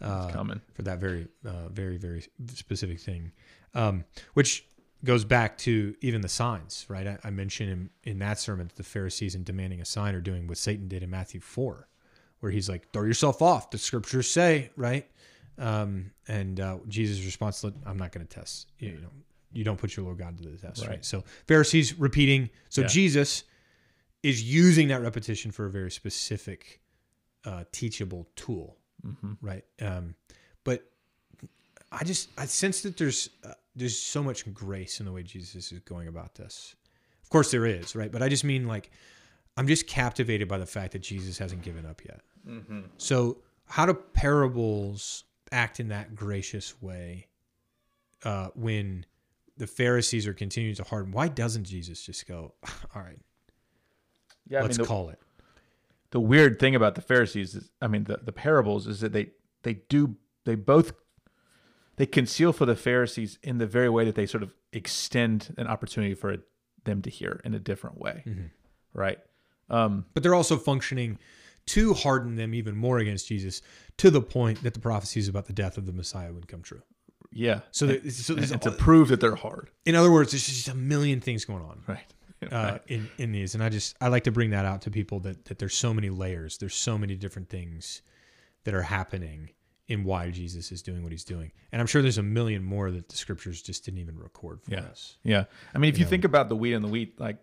uh, 0.00 0.28
coming. 0.30 0.60
for 0.74 0.82
that 0.82 0.98
very, 0.98 1.28
uh, 1.46 1.68
very, 1.68 1.96
very 1.96 2.24
specific 2.52 2.98
thing, 2.98 3.30
um, 3.74 4.04
which 4.34 4.66
goes 5.04 5.24
back 5.24 5.56
to 5.58 5.94
even 6.00 6.20
the 6.20 6.28
signs, 6.28 6.84
right? 6.88 7.06
I, 7.06 7.18
I 7.24 7.30
mentioned 7.30 7.70
in, 7.70 7.90
in 8.04 8.18
that 8.18 8.38
sermon 8.38 8.66
that 8.68 8.76
the 8.76 8.82
Pharisees 8.82 9.34
in 9.34 9.44
demanding 9.44 9.80
a 9.80 9.84
sign 9.84 10.14
are 10.14 10.20
doing 10.20 10.46
what 10.46 10.58
Satan 10.58 10.88
did 10.88 11.02
in 11.02 11.10
Matthew 11.10 11.40
4, 11.40 11.88
where 12.40 12.52
he's 12.52 12.68
like, 12.68 12.90
throw 12.92 13.04
yourself 13.04 13.40
off. 13.40 13.70
The 13.70 13.78
scriptures 13.78 14.28
say, 14.28 14.70
right? 14.76 15.08
Um, 15.58 16.10
and 16.26 16.58
uh, 16.58 16.78
Jesus' 16.88 17.24
response, 17.24 17.64
I'm 17.86 17.96
not 17.96 18.10
going 18.10 18.26
to 18.26 18.34
test. 18.34 18.70
You, 18.78 18.90
you 18.90 19.00
know, 19.00 19.10
you 19.52 19.64
don't 19.64 19.78
put 19.78 19.96
your 19.96 20.04
Lord 20.06 20.18
God 20.18 20.36
to 20.38 20.48
the 20.48 20.56
test, 20.56 20.82
right? 20.82 20.90
Right. 20.90 21.04
So 21.04 21.24
Pharisees 21.46 21.98
repeating. 21.98 22.50
So 22.68 22.82
Yeah. 22.82 22.86
Jesus 22.88 23.44
is 24.22 24.42
using 24.42 24.88
that 24.88 25.00
repetition 25.02 25.50
for 25.50 25.66
a 25.66 25.70
very 25.70 25.90
specific, 25.90 26.80
uh, 27.44 27.64
teachable 27.72 28.28
tool, 28.36 28.76
Mm-hmm. 29.06 29.32
right? 29.40 29.64
Um, 29.80 30.14
but 30.62 30.84
I 31.90 32.04
just 32.04 32.28
I 32.38 32.44
sense 32.46 32.82
that 32.82 32.96
there's 32.96 33.30
uh, 33.44 33.54
there's 33.74 33.98
so 33.98 34.22
much 34.22 34.52
grace 34.54 35.00
in 35.00 35.06
the 35.06 35.12
way 35.12 35.24
Jesus 35.24 35.72
is 35.72 35.80
going 35.80 36.06
about 36.06 36.36
this. 36.36 36.76
Of 37.22 37.28
course 37.30 37.50
there 37.50 37.66
is, 37.66 37.96
right? 37.96 38.12
But 38.12 38.22
I 38.22 38.28
just 38.28 38.44
mean 38.44 38.68
like 38.68 38.90
I'm 39.56 39.66
just 39.66 39.88
captivated 39.88 40.46
by 40.46 40.58
the 40.58 40.66
fact 40.66 40.92
that 40.92 41.00
Jesus 41.02 41.36
hasn't 41.38 41.62
given 41.62 41.84
up 41.84 42.00
yet. 42.04 42.20
Mm-hmm. 42.48 42.80
So 42.96 43.38
how 43.66 43.86
do 43.86 43.94
parables 43.94 45.24
act 45.50 45.80
in 45.80 45.88
that 45.88 46.14
gracious 46.14 46.80
way 46.80 47.26
uh, 48.24 48.48
when 48.54 49.04
the 49.56 49.66
Pharisees 49.66 50.26
are 50.28 50.34
continuing 50.34 50.76
to 50.76 50.84
harden? 50.84 51.10
Why 51.12 51.26
doesn't 51.28 51.64
Jesus 51.64 52.04
just 52.06 52.26
go, 52.28 52.54
all 52.94 53.02
right, 53.02 53.18
Yeah, 54.48 54.62
let's 54.62 54.78
mean, 54.78 54.84
the, 54.84 54.88
call 54.88 55.08
it? 55.10 55.18
the 56.10 56.20
weird 56.20 56.58
thing 56.58 56.74
about 56.74 56.94
the 56.94 57.00
Pharisees 57.00 57.54
is, 57.54 57.70
I 57.80 57.86
mean, 57.88 58.04
the, 58.04 58.18
the 58.22 58.32
parables 58.32 58.86
is 58.86 59.00
that 59.00 59.12
they 59.12 59.30
they 59.62 59.74
do 59.88 60.16
they 60.44 60.54
both 60.56 60.92
they 61.96 62.06
conceal 62.06 62.52
for 62.52 62.66
the 62.66 62.74
Pharisees 62.76 63.38
in 63.42 63.58
the 63.58 63.66
very 63.66 63.88
way 63.88 64.04
that 64.04 64.14
they 64.14 64.26
sort 64.26 64.42
of 64.42 64.54
extend 64.72 65.54
an 65.58 65.66
opportunity 65.66 66.14
for 66.14 66.36
them 66.84 67.02
to 67.02 67.10
hear 67.10 67.40
in 67.44 67.54
a 67.54 67.58
different 67.58 67.98
way, 67.98 68.22
Mm-hmm. 68.26 68.46
right? 68.94 69.18
Um, 69.70 70.06
But 70.14 70.22
they're 70.22 70.34
also 70.34 70.56
functioning 70.56 71.18
to 71.66 71.94
harden 71.94 72.34
them 72.36 72.54
even 72.54 72.76
more 72.76 72.98
against 72.98 73.28
Jesus 73.28 73.62
to 73.98 74.10
the 74.10 74.20
point 74.20 74.62
that 74.64 74.74
the 74.74 74.80
prophecies 74.80 75.28
about 75.28 75.46
the 75.46 75.52
death 75.52 75.78
of 75.78 75.86
the 75.86 75.92
Messiah 75.92 76.32
would 76.32 76.48
come 76.48 76.62
true. 76.62 76.82
yeah. 77.30 77.60
So, 77.70 77.86
there, 77.86 78.10
so 78.10 78.34
and, 78.34 78.50
and 78.50 78.62
to 78.62 78.72
prove 78.72 79.08
that 79.08 79.20
they're 79.20 79.36
hard, 79.36 79.70
in 79.84 79.94
other 79.94 80.10
words, 80.10 80.32
there's 80.32 80.46
just 80.46 80.68
a 80.68 80.74
million 80.74 81.20
things 81.20 81.44
going 81.44 81.62
on 81.62 81.82
right? 81.86 82.12
uh, 82.52 82.78
in 82.88 83.08
in 83.18 83.32
these, 83.32 83.54
and 83.54 83.62
I 83.62 83.68
just 83.68 83.96
I 84.00 84.08
like 84.08 84.24
to 84.24 84.32
bring 84.32 84.50
that 84.50 84.64
out 84.64 84.82
to 84.82 84.90
people 84.90 85.20
that 85.20 85.44
that 85.46 85.58
there's 85.58 85.74
so 85.74 85.92
many 85.94 86.10
layers, 86.10 86.58
there's 86.58 86.74
so 86.74 86.96
many 86.98 87.14
different 87.16 87.48
things 87.48 88.02
that 88.64 88.74
are 88.74 88.82
happening 88.82 89.50
in 89.88 90.04
why 90.04 90.30
Jesus 90.30 90.72
is 90.72 90.80
doing 90.82 91.02
what 91.02 91.12
he's 91.12 91.24
doing, 91.24 91.52
and 91.72 91.80
I'm 91.80 91.86
sure 91.86 92.00
there's 92.02 92.18
a 92.18 92.22
million 92.22 92.62
more 92.62 92.90
that 92.90 93.08
the 93.08 93.16
scriptures 93.16 93.60
just 93.62 93.84
didn't 93.84 94.00
even 94.00 94.18
record 94.18 94.62
for 94.62 94.70
Yeah. 94.70 94.80
us. 94.82 95.16
Yeah, 95.24 95.44
I 95.74 95.78
mean, 95.78 95.90
if 95.90 95.98
you, 95.98 96.04
know. 96.04 96.10
think 96.10 96.24
about 96.24 96.48
the 96.48 96.56
wheat 96.56 96.72
and 96.74 96.84
the 96.84 96.88
wheat, 96.88 97.18
like 97.20 97.38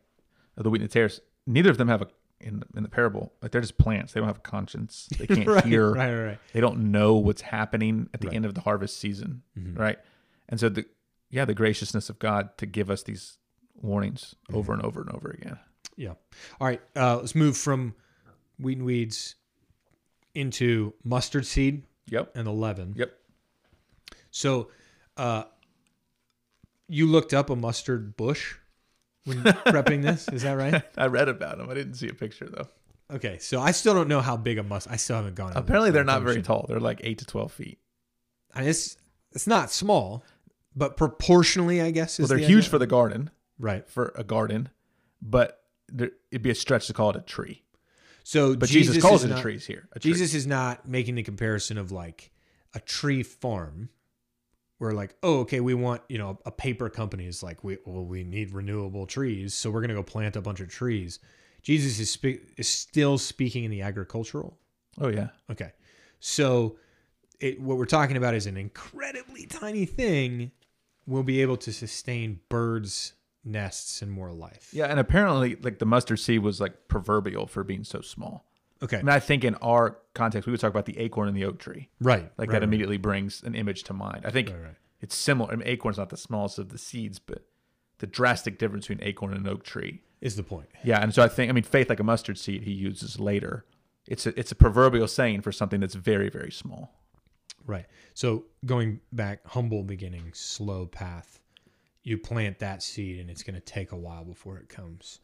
the 0.56 0.70
wheat 0.70 0.82
and 0.82 0.90
the 0.90 0.94
tares, 0.94 1.22
neither 1.46 1.70
of 1.70 1.78
them 1.78 1.88
have 1.90 2.02
a 2.02 2.08
in 2.42 2.64
in 2.76 2.84
the 2.84 2.90
parable. 2.90 3.34
Like 3.42 3.52
they're 3.52 3.60
just 3.62 3.78
plants. 3.78 4.14
They 4.14 4.22
don't 4.22 4.28
have 4.28 4.38
a 4.38 4.42
conscience. 4.42 5.10
They 5.18 5.28
can't 5.36 5.46
right, 5.48 5.66
hear. 5.66 5.92
right, 5.92 6.14
right, 6.14 6.26
right. 6.26 6.40
They 6.54 6.62
don't 6.62 6.92
know 6.92 7.16
what's 7.16 7.42
happening 7.42 8.10
at 8.14 8.22
the 8.22 8.28
Right. 8.28 8.36
end 8.38 8.46
of 8.46 8.54
the 8.56 8.62
harvest 8.62 8.98
season, 8.98 9.44
Mhm. 9.58 9.78
right? 9.78 10.00
And 10.48 10.60
so 10.60 10.70
the 10.70 10.86
yeah, 11.30 11.44
the 11.46 11.54
graciousness 11.54 12.10
of 12.10 12.18
God 12.18 12.58
to 12.58 12.66
give 12.66 12.90
us 12.90 13.04
these 13.04 13.38
warnings 13.82 14.36
Mm-hmm. 14.48 14.58
over 14.58 14.74
and 14.74 14.82
over 14.84 15.02
and 15.02 15.12
over 15.12 15.30
again. 15.30 15.58
Yeah. 15.96 16.14
All 16.60 16.68
right. 16.68 16.82
Uh, 16.96 17.18
let's 17.18 17.36
move 17.36 17.58
from 17.58 17.94
wheat 18.60 18.78
and 18.78 18.86
weeds 18.86 19.36
into 20.36 20.94
mustard 21.04 21.46
seed 21.46 21.84
Yep. 22.08 22.32
and 22.36 22.48
the 22.48 22.52
leaven. 22.52 22.94
Yep. 22.98 23.12
So, 24.32 24.70
uh, 25.18 25.44
you 26.88 27.06
looked 27.06 27.34
up 27.34 27.50
a 27.50 27.56
mustard 27.56 28.16
bush 28.18 28.56
when 29.26 29.38
prepping 29.44 30.02
this. 30.02 30.28
Is 30.30 30.44
that 30.44 30.54
right? 30.54 30.82
I 30.98 31.08
read 31.08 31.30
about 31.30 31.58
them. 31.58 31.70
I 31.70 31.74
didn't 31.74 31.96
see 31.96 32.08
a 32.10 32.14
picture 32.14 32.48
though. 32.50 32.68
Okay. 33.16 33.38
So 33.40 33.60
I 33.60 33.72
still 33.72 33.94
don't 33.94 34.08
know 34.08 34.22
how 34.22 34.38
big 34.38 34.58
a 34.58 34.64
must. 34.64 34.90
I 34.90 34.96
still 34.96 35.18
haven't 35.18 35.36
gone. 35.36 35.54
Apparently, 35.56 35.92
they're 35.92 36.04
not 36.04 36.22
very 36.24 36.42
tall. 36.42 36.66
They're 36.68 36.80
like 36.80 37.02
eight 37.04 37.20
to 37.20 37.26
twelve 37.26 37.52
feet. 37.52 37.80
I 38.54 38.62
mean, 38.62 38.70
it's 38.70 38.98
it's 39.34 39.46
not 39.48 39.72
small, 39.72 40.24
but 40.76 40.98
proportionally, 40.98 41.82
I 41.82 41.92
guess. 41.92 42.18
Well, 42.18 42.28
they're 42.28 42.38
the 42.38 42.46
huge 42.46 42.64
idea. 42.66 42.70
for 42.72 42.78
the 42.80 42.88
garden, 42.88 43.30
right. 43.60 43.88
for 43.90 44.14
a 44.16 44.24
garden, 44.24 44.70
but 45.22 45.64
there, 45.88 46.12
it'd 46.32 46.42
be 46.42 46.50
a 46.50 46.56
stretch 46.56 46.88
to 46.88 46.94
call 46.94 47.10
it 47.12 47.16
a 47.16 47.22
tree. 47.22 47.64
So, 48.24 48.56
But 48.56 48.70
Jesus, 48.70 49.02
calls 49.02 49.22
is 49.24 49.26
it 49.26 49.32
a 49.32 49.36
not- 49.36 49.42
trees 49.42 49.66
here. 49.66 49.88
Tree. 49.94 50.12
Jesus 50.12 50.34
is 50.34 50.48
not 50.48 50.88
making 50.88 51.16
the 51.16 51.24
comparison 51.24 51.78
of 51.78 51.92
like 51.92 52.32
a 52.74 52.80
tree 52.80 53.24
farm 53.24 53.90
where 54.78 54.94
like, 54.94 55.16
oh, 55.24 55.40
okay, 55.40 55.60
we 55.60 55.74
want, 55.74 56.02
you 56.10 56.18
know, 56.18 56.40
a 56.46 56.52
paper 56.52 56.90
company 56.90 57.26
is 57.26 57.44
like, 57.44 57.64
we, 57.64 57.78
well, 57.86 58.06
we 58.06 58.24
need 58.24 58.52
renewable 58.52 59.06
trees. 59.06 59.54
So 59.54 59.70
we're 59.70 59.82
going 59.82 59.90
to 59.90 59.96
go 59.96 60.04
plant 60.04 60.36
a 60.36 60.42
bunch 60.42 60.60
of 60.60 60.70
trees. 60.70 61.20
Jesus 61.62 62.00
is, 62.00 62.12
spe- 62.12 62.44
is 62.58 62.68
still 62.68 63.18
speaking 63.18 63.64
in 63.66 63.72
the 63.72 63.82
agricultural. 63.82 64.58
Oh 65.02 65.10
yeah. 65.10 65.30
Okay. 65.52 65.72
So 66.20 66.78
it, 67.40 67.60
what 67.60 67.78
we're 67.78 67.86
talking 67.86 68.16
about 68.16 68.36
is 68.36 68.46
an 68.46 68.58
incredibly 68.58 69.46
tiny 69.46 69.86
thing 69.86 70.52
We'll 71.08 71.24
be 71.24 71.42
able 71.42 71.58
to 71.58 71.74
sustain 71.74 72.40
birds, 72.50 73.14
nests, 73.50 74.02
and 74.02 74.12
more 74.12 74.32
life. 74.32 74.70
Yeah, 74.74 74.86
and 74.86 75.00
apparently, 75.00 75.56
like 75.56 75.80
the 75.80 75.86
mustard 75.86 76.20
seed 76.20 76.40
was 76.42 76.62
like 76.62 76.88
proverbial 76.88 77.48
for 77.48 77.64
being 77.64 77.84
so 77.84 78.02
small. 78.02 78.46
Okay. 78.82 78.98
I 78.98 79.02
mean, 79.02 79.10
I 79.10 79.20
think 79.20 79.44
in 79.44 79.56
our 79.56 79.98
context, 80.14 80.48
we 80.48 80.52
would 80.52 80.60
talk 80.62 80.70
about 80.70 80.86
the 80.86 80.98
acorn 81.00 81.28
and 81.28 81.36
the 81.36 81.44
oak 81.46 81.60
tree. 81.60 81.90
right. 82.00 82.22
Like 82.22 82.32
right, 82.38 82.48
that 82.48 82.54
right, 82.54 82.64
immediately 82.64 82.98
brings 82.98 83.44
an 83.44 83.54
image 83.56 83.84
to 83.84 83.94
mind. 83.94 84.26
I 84.26 84.32
think 84.32 84.50
Right, 84.50 84.62
right. 84.62 84.76
it's 85.02 85.16
similar. 85.16 85.52
I 85.52 85.56
mean, 85.58 85.68
acorn's 85.68 85.98
not 85.98 86.10
the 86.10 86.18
smallest 86.18 86.60
of 86.60 86.70
the 86.70 86.78
seeds, 86.78 87.20
but 87.20 87.44
the 87.98 88.08
drastic 88.08 88.58
difference 88.58 88.88
between 88.88 89.06
acorn 89.06 89.34
and 89.34 89.46
an 89.46 89.52
oak 89.52 89.64
tree. 89.64 90.02
Is 90.22 90.36
the 90.38 90.44
point. 90.44 90.68
Yeah, 90.84 91.02
and 91.02 91.14
so 91.14 91.22
I 91.24 91.28
think, 91.28 91.50
I 91.50 91.54
mean, 91.54 91.64
faith 91.64 91.90
like 91.90 92.00
a 92.00 92.04
mustard 92.04 92.38
seed, 92.38 92.64
he 92.64 92.72
uses 92.72 93.20
later. 93.20 93.66
It's 94.08 94.26
a, 94.26 94.38
it's 94.40 94.52
a 94.52 94.56
proverbial 94.56 95.08
saying 95.08 95.42
for 95.42 95.52
something 95.52 95.80
that's 95.82 95.96
very, 95.96 96.30
very 96.30 96.52
small. 96.52 96.94
Right. 97.66 97.86
So 98.14 98.46
going 98.66 99.02
back, 99.12 99.46
humble 99.48 99.84
beginning, 99.84 100.32
slow 100.34 100.86
path. 100.88 101.40
You 102.10 102.18
plant 102.18 102.60
that 102.60 102.82
seed, 102.84 103.20
and 103.20 103.30
it's 103.30 103.44
going 103.44 103.54
to 103.56 103.60
take 103.62 103.92
a 103.92 103.96
while 103.98 104.24
before 104.26 104.58
it 104.58 104.68
comes. 104.70 105.20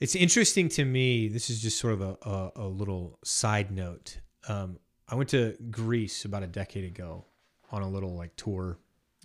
It's 0.00 0.14
interesting 0.14 0.68
to 0.70 0.84
me. 0.84 1.28
This 1.28 1.50
is 1.50 1.60
just 1.60 1.78
sort 1.78 1.94
of 1.94 2.00
a, 2.02 2.16
a, 2.22 2.52
a 2.56 2.68
little 2.68 3.18
side 3.24 3.70
note. 3.70 4.18
Um, 4.46 4.78
I 5.08 5.14
went 5.14 5.30
to 5.30 5.56
Greece 5.70 6.24
about 6.24 6.42
a 6.42 6.46
decade 6.46 6.84
ago 6.84 7.24
on 7.72 7.82
a 7.82 7.88
little 7.88 8.14
like 8.14 8.36
tour, 8.36 8.78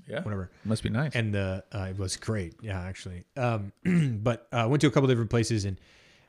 Yeah, 0.07 0.21
whatever, 0.23 0.49
must 0.65 0.81
be 0.81 0.89
nice. 0.89 1.13
and 1.13 1.33
the 1.33 1.63
uh, 1.73 1.87
it 1.91 1.97
was 1.99 2.15
great. 2.15 2.55
Yeah, 2.61 2.81
actually. 2.81 3.25
Um, 3.37 3.71
but 4.23 4.47
I 4.51 4.61
uh, 4.61 4.67
went 4.69 4.81
to 4.81 4.87
a 4.87 4.91
couple 4.91 5.07
different 5.07 5.29
places, 5.29 5.65
and 5.65 5.77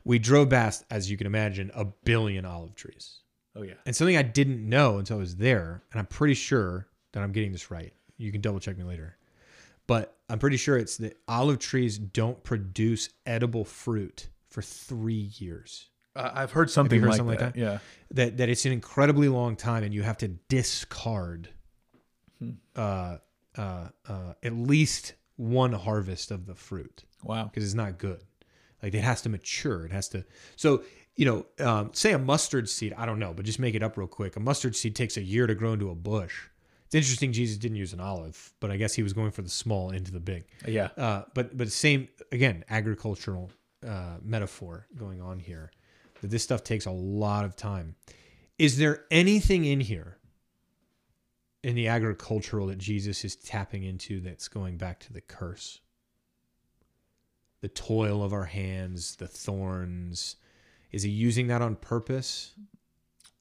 we 0.05 0.19
drove 0.19 0.51
past, 0.51 0.85
as 0.91 1.11
you 1.11 1.17
can 1.17 1.27
imagine, 1.27 1.71
a 1.75 1.85
billion 1.85 2.45
olive 2.45 2.75
trees. 2.75 3.21
oh 3.57 3.63
yeah, 3.63 3.75
And 3.87 3.95
something 3.97 4.17
I 4.17 4.23
didn't 4.23 4.69
know 4.69 4.99
until 4.99 5.17
I 5.17 5.21
was 5.21 5.37
there, 5.37 5.83
and 5.93 6.01
I'm 6.01 6.07
pretty 6.07 6.35
sure 6.35 6.89
that 7.13 7.23
I'm 7.23 7.33
getting 7.33 7.53
this 7.53 7.71
right. 7.71 7.93
You 8.19 8.31
can 8.33 8.41
double 8.41 8.59
check 8.61 8.77
me 8.77 8.85
later. 8.85 9.17
But 9.87 10.17
I'm 10.29 10.39
pretty 10.39 10.57
sure 10.57 10.77
it's 10.79 10.97
that 10.99 11.19
olive 11.29 11.59
trees 11.59 11.99
don't 11.99 12.43
produce 12.43 13.11
edible 13.27 13.65
fruit 13.65 14.29
for 14.49 14.63
three 14.63 15.31
years. 15.39 15.89
uh, 16.17 16.31
I've 16.33 16.53
heard 16.53 16.71
something, 16.71 17.01
heard 17.01 17.09
like, 17.11 17.17
something 17.17 17.37
like 17.37 17.41
that. 17.41 17.55
that? 17.55 17.61
Yeah, 17.61 17.79
That 18.13 18.37
that 18.39 18.49
it's 18.49 18.65
an 18.65 18.73
incredibly 18.73 19.29
long 19.29 19.57
time, 19.57 19.83
and 19.83 19.93
you 19.93 20.03
have 20.03 20.19
to 20.19 20.29
discard 20.29 21.49
Hmm. 22.41 22.51
uh, 22.75 23.19
uh, 23.57 23.89
uh, 24.09 24.33
at 24.43 24.53
least 24.53 25.15
one 25.37 25.73
harvest 25.73 26.31
of 26.33 26.47
the 26.47 26.55
fruit 26.57 27.05
wow. 27.23 27.45
because 27.45 27.65
it's 27.65 27.75
not 27.75 27.97
good. 27.99 28.21
Like 28.83 28.93
it 28.95 29.03
has 29.03 29.23
to 29.23 29.29
mature. 29.29 29.85
It 29.87 29.93
has 29.93 30.09
to. 30.11 30.25
So 30.57 30.83
you 31.17 31.27
know, 31.27 31.47
um, 31.65 31.91
say 31.93 32.13
a 32.13 32.19
mustard 32.19 32.69
seed. 32.69 32.93
I 32.97 33.07
don't 33.07 33.21
know, 33.21 33.33
but 33.33 33.45
just 33.45 33.61
make 33.61 33.75
it 33.77 33.83
up 33.85 33.97
real 33.97 34.09
quick. 34.09 34.35
A 34.37 34.41
mustard 34.41 34.75
seed 34.75 34.97
takes 34.97 35.17
a 35.17 35.23
year 35.23 35.47
to 35.47 35.55
grow 35.55 35.73
into 35.75 35.91
a 35.91 35.95
bush. 35.95 36.49
It's 36.95 37.07
interesting. 37.09 37.33
Jesus 37.33 37.59
didn't 37.59 37.77
use 37.77 37.93
an 37.93 37.99
olive, 37.99 38.53
but 38.61 38.71
I 38.71 38.77
guess 38.77 38.95
he 38.95 39.03
was 39.03 39.13
going 39.13 39.33
for 39.33 39.43
the 39.43 39.49
small 39.49 39.91
into 39.91 40.13
the 40.13 40.21
big. 40.21 40.45
Yeah, 40.65 40.91
Uh, 40.97 41.25
but 41.35 41.57
but 41.57 41.73
same 41.73 42.07
again, 42.31 42.65
agricultural 42.71 43.51
uh, 43.85 44.19
metaphor 44.23 44.87
going 44.97 45.21
on 45.21 45.41
here. 45.41 45.73
That 46.21 46.31
this 46.31 46.45
stuff 46.45 46.63
takes 46.63 46.87
a 46.87 46.93
lot 46.93 47.45
of 47.45 47.57
time. 47.57 47.97
Is 48.59 48.79
there 48.79 49.07
anything 49.11 49.65
in 49.65 49.81
here 49.81 50.19
in 51.65 51.75
the 51.75 51.89
agricultural 51.89 52.69
that 52.69 52.79
Jesus 52.79 53.25
is 53.25 53.35
tapping 53.35 53.83
into 53.83 54.21
that's 54.21 54.47
going 54.47 54.77
back 54.77 55.01
to 55.01 55.13
the 55.13 55.21
curse? 55.21 55.81
The 57.61 57.69
toil 57.69 58.23
of 58.23 58.33
our 58.33 58.45
hands, 58.45 59.17
the 59.17 59.27
thorns. 59.27 60.37
Is 60.93 61.03
he 61.03 61.11
using 61.11 61.49
that 61.49 61.61
on 61.61 61.75
purpose? 61.75 62.53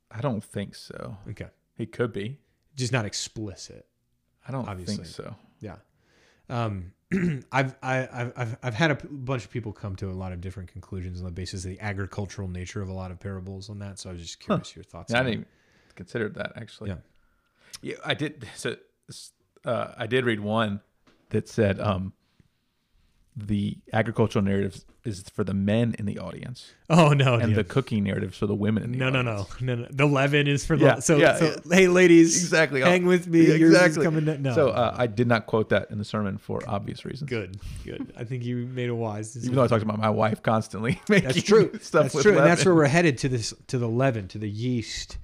I 0.09 0.21
don't 0.21 0.43
think 0.43 0.73
so. 0.73 1.17
Okay. 1.29 1.49
He 1.75 1.85
could 1.85 2.11
be. 2.11 2.39
Just 2.75 2.91
not 2.91 3.05
explicit. 3.05 3.86
I 4.47 4.51
don't 4.51 4.67
Obviously. 4.67 4.95
think 4.97 5.07
so. 5.07 5.36
Yeah. 5.62 5.75
Um, 6.49 6.91
I've, 7.51 7.75
I, 7.83 8.07
I've, 8.12 8.33
I've, 8.36 8.57
I've 8.63 8.73
had 8.73 8.91
a 8.91 8.95
p- 8.95 9.07
bunch 9.09 9.45
of 9.45 9.51
people 9.51 9.71
come 9.71 9.95
to 9.97 10.09
a 10.09 10.13
lot 10.13 10.31
of 10.33 10.41
different 10.41 10.71
conclusions 10.71 11.19
on 11.19 11.25
the 11.25 11.31
basis 11.31 11.63
of 11.63 11.71
the 11.71 11.79
agricultural 11.79 12.47
nature 12.47 12.81
of 12.81 12.89
a 12.89 12.93
lot 12.93 13.12
of 13.12 13.19
parables 13.19 13.69
on 13.69 13.79
that. 13.79 13.99
So 13.99 14.09
I 14.09 14.13
was 14.13 14.21
just 14.21 14.39
curious 14.39 14.75
your 14.75 14.83
thoughts. 14.83 15.13
Yeah, 15.13 15.21
I 15.21 15.23
didn't 15.23 15.47
consider 15.95 16.29
that 16.29 16.53
actually. 16.55 16.89
Yeah. 16.89 16.95
Yeah, 17.81 17.95
I 18.03 18.13
did. 18.13 18.47
So, 18.55 18.75
uh, 19.65 19.93
I 19.97 20.07
did 20.07 20.25
read 20.25 20.39
one 20.39 20.81
that 21.29 21.47
said 21.47 21.79
um, 21.79 22.13
the 23.36 23.78
agricultural 23.91 24.46
narrative 24.46 24.84
is 25.04 25.22
for 25.34 25.43
the 25.43 25.54
men 25.54 25.96
in 26.00 26.06
the 26.06 26.19
audience, 26.19 26.72
Oh 26.89 27.10
no, 27.10 27.34
and 27.36 27.50
yeah. 27.50 27.56
the 27.58 27.63
cooking 27.63 28.04
narrative 28.04 28.34
for 28.36 28.46
the 28.48 28.54
women 28.56 28.84
in 28.84 28.91
the 28.91 28.98
no, 29.00 29.10
no, 29.10 29.19
audience. 29.19 29.62
no, 29.62 29.76
no, 29.76 29.82
no. 29.82 29.88
The 29.91 30.06
leaven 30.06 30.48
is 30.48 30.65
for 30.65 30.78
the 30.78 30.86
Yeah, 30.86 31.00
so, 31.00 31.17
yeah, 31.17 31.36
so 31.38 31.60
hey 31.69 31.88
ladies, 31.88 32.41
Exactly. 32.41 32.82
hang 32.82 33.06
with 33.06 33.28
me. 33.28 33.41
Yeah, 33.48 33.56
Yours 33.56 33.74
is 33.76 33.98
exactly. 33.98 34.38
No, 34.38 34.54
So 34.54 34.69
uh, 34.69 34.96
I 34.98 35.08
did 35.08 35.28
not 35.28 35.46
quote 35.48 35.69
that 35.69 35.89
in 35.91 35.98
the 35.98 36.06
sermon 36.06 36.38
for 36.38 36.62
obvious 36.67 37.04
reasons. 37.06 37.30
good, 37.30 37.60
good. 37.84 38.13
I 38.15 38.24
think 38.24 38.43
you 38.46 38.67
made 38.67 38.89
a 38.89 38.96
wise 38.96 39.28
decision. 39.34 39.50
Even 39.50 39.56
though 39.58 39.63
I 39.63 39.67
talked 39.67 39.84
about 39.84 40.00
my 40.00 40.10
wife 40.12 40.41
constantly 40.43 41.02
making 41.10 41.28
That's 41.30 41.43
true. 41.43 41.72
stuff 41.82 42.04
that's 42.04 42.13
with 42.15 42.24
true, 42.24 42.38
and 42.38 42.46
that's 42.46 42.63
where 42.63 42.76
we're 42.76 42.86
headed 42.86 43.17
to 43.19 43.30
this 43.30 43.54
to 43.67 43.78
the 43.78 43.88
leaven, 43.89 44.28
to 44.30 44.38
the 44.38 44.50
yeast 44.50 45.17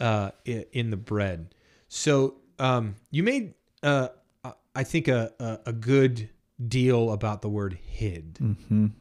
uh, 0.00 0.30
in 0.44 0.90
the 0.90 0.96
bread. 0.96 1.54
So 1.88 2.34
um, 2.58 2.96
you 3.10 3.22
made, 3.22 3.54
uh, 3.82 4.08
I 4.76 4.84
think, 4.84 5.08
a, 5.08 5.32
a 5.40 5.58
a 5.70 5.72
good 5.72 6.28
deal 6.68 7.12
about 7.12 7.42
the 7.42 7.48
word 7.48 7.78
hid. 7.84 8.34
Mhm. 8.34 8.92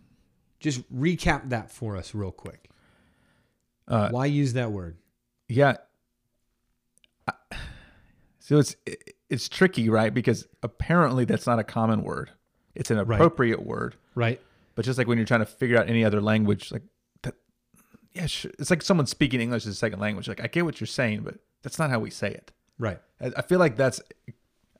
Just 0.59 0.81
recap 0.93 1.49
that 1.49 1.69
for 1.71 1.95
us 1.97 2.13
real 2.15 2.31
quick. 2.31 2.69
Uh, 3.87 4.09
Why 4.09 4.25
use 4.27 4.53
that 4.53 4.71
word? 4.71 4.97
Yeah. 5.47 5.77
So 8.39 8.57
it's 8.57 8.75
it's 9.29 9.47
tricky, 9.47 9.89
right? 9.89 10.13
Because 10.13 10.47
apparently 10.63 11.23
that's 11.25 11.47
not 11.47 11.59
a 11.59 11.63
common 11.63 12.03
word. 12.03 12.29
It's 12.75 12.91
an 12.91 12.97
Right. 12.97 13.15
appropriate 13.15 13.65
word, 13.65 13.95
Right? 14.15 14.41
but 14.75 14.83
just 14.83 14.97
like 14.97 15.07
when 15.07 15.17
you're 15.17 15.25
trying 15.27 15.39
to 15.39 15.45
figure 15.45 15.77
out 15.77 15.87
any 15.87 16.03
other 16.03 16.19
language, 16.21 16.71
like 16.71 16.81
that, 17.21 17.35
yeah, 18.13 18.25
sure. 18.25 18.51
it's 18.59 18.69
like 18.69 18.81
someone 18.81 19.05
speaking 19.05 19.39
English 19.39 19.63
as 19.65 19.71
a 19.71 19.75
second 19.75 19.99
language. 19.99 20.27
Like 20.27 20.41
I 20.41 20.47
get 20.47 20.65
what 20.65 20.81
you're 20.81 20.87
saying, 20.87 21.21
but 21.23 21.35
that's 21.61 21.79
not 21.79 21.89
how 21.89 21.99
we 21.99 22.09
say 22.09 22.31
it. 22.31 22.51
Right. 22.77 22.99
I, 23.21 23.31
I 23.37 23.41
feel 23.43 23.59
like 23.59 23.77
that's. 23.77 24.01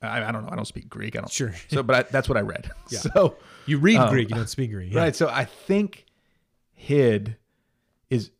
I, 0.06 0.28
I 0.28 0.32
don't 0.32 0.44
know. 0.44 0.50
I 0.52 0.56
don't 0.56 0.64
speak 0.66 0.88
Greek. 0.88 1.16
I 1.16 1.20
don't. 1.20 1.30
Sure. 1.30 1.54
So, 1.68 1.82
but 1.82 1.96
I, 1.96 2.02
that's 2.10 2.28
what 2.28 2.38
I 2.38 2.42
read. 2.42 2.70
Yeah. 2.90 2.98
So 3.14 3.36
You 3.66 3.78
read 3.78 3.96
Um, 3.96 4.10
Greek, 4.10 4.28
you 4.30 4.36
don't 4.36 4.48
speak 4.48 4.70
Greek. 4.70 4.92
Yeah. 4.92 5.00
Right. 5.00 5.16
So 5.16 5.28
I 5.28 5.44
think 5.44 6.04
hid 6.72 7.36
is 8.10 8.30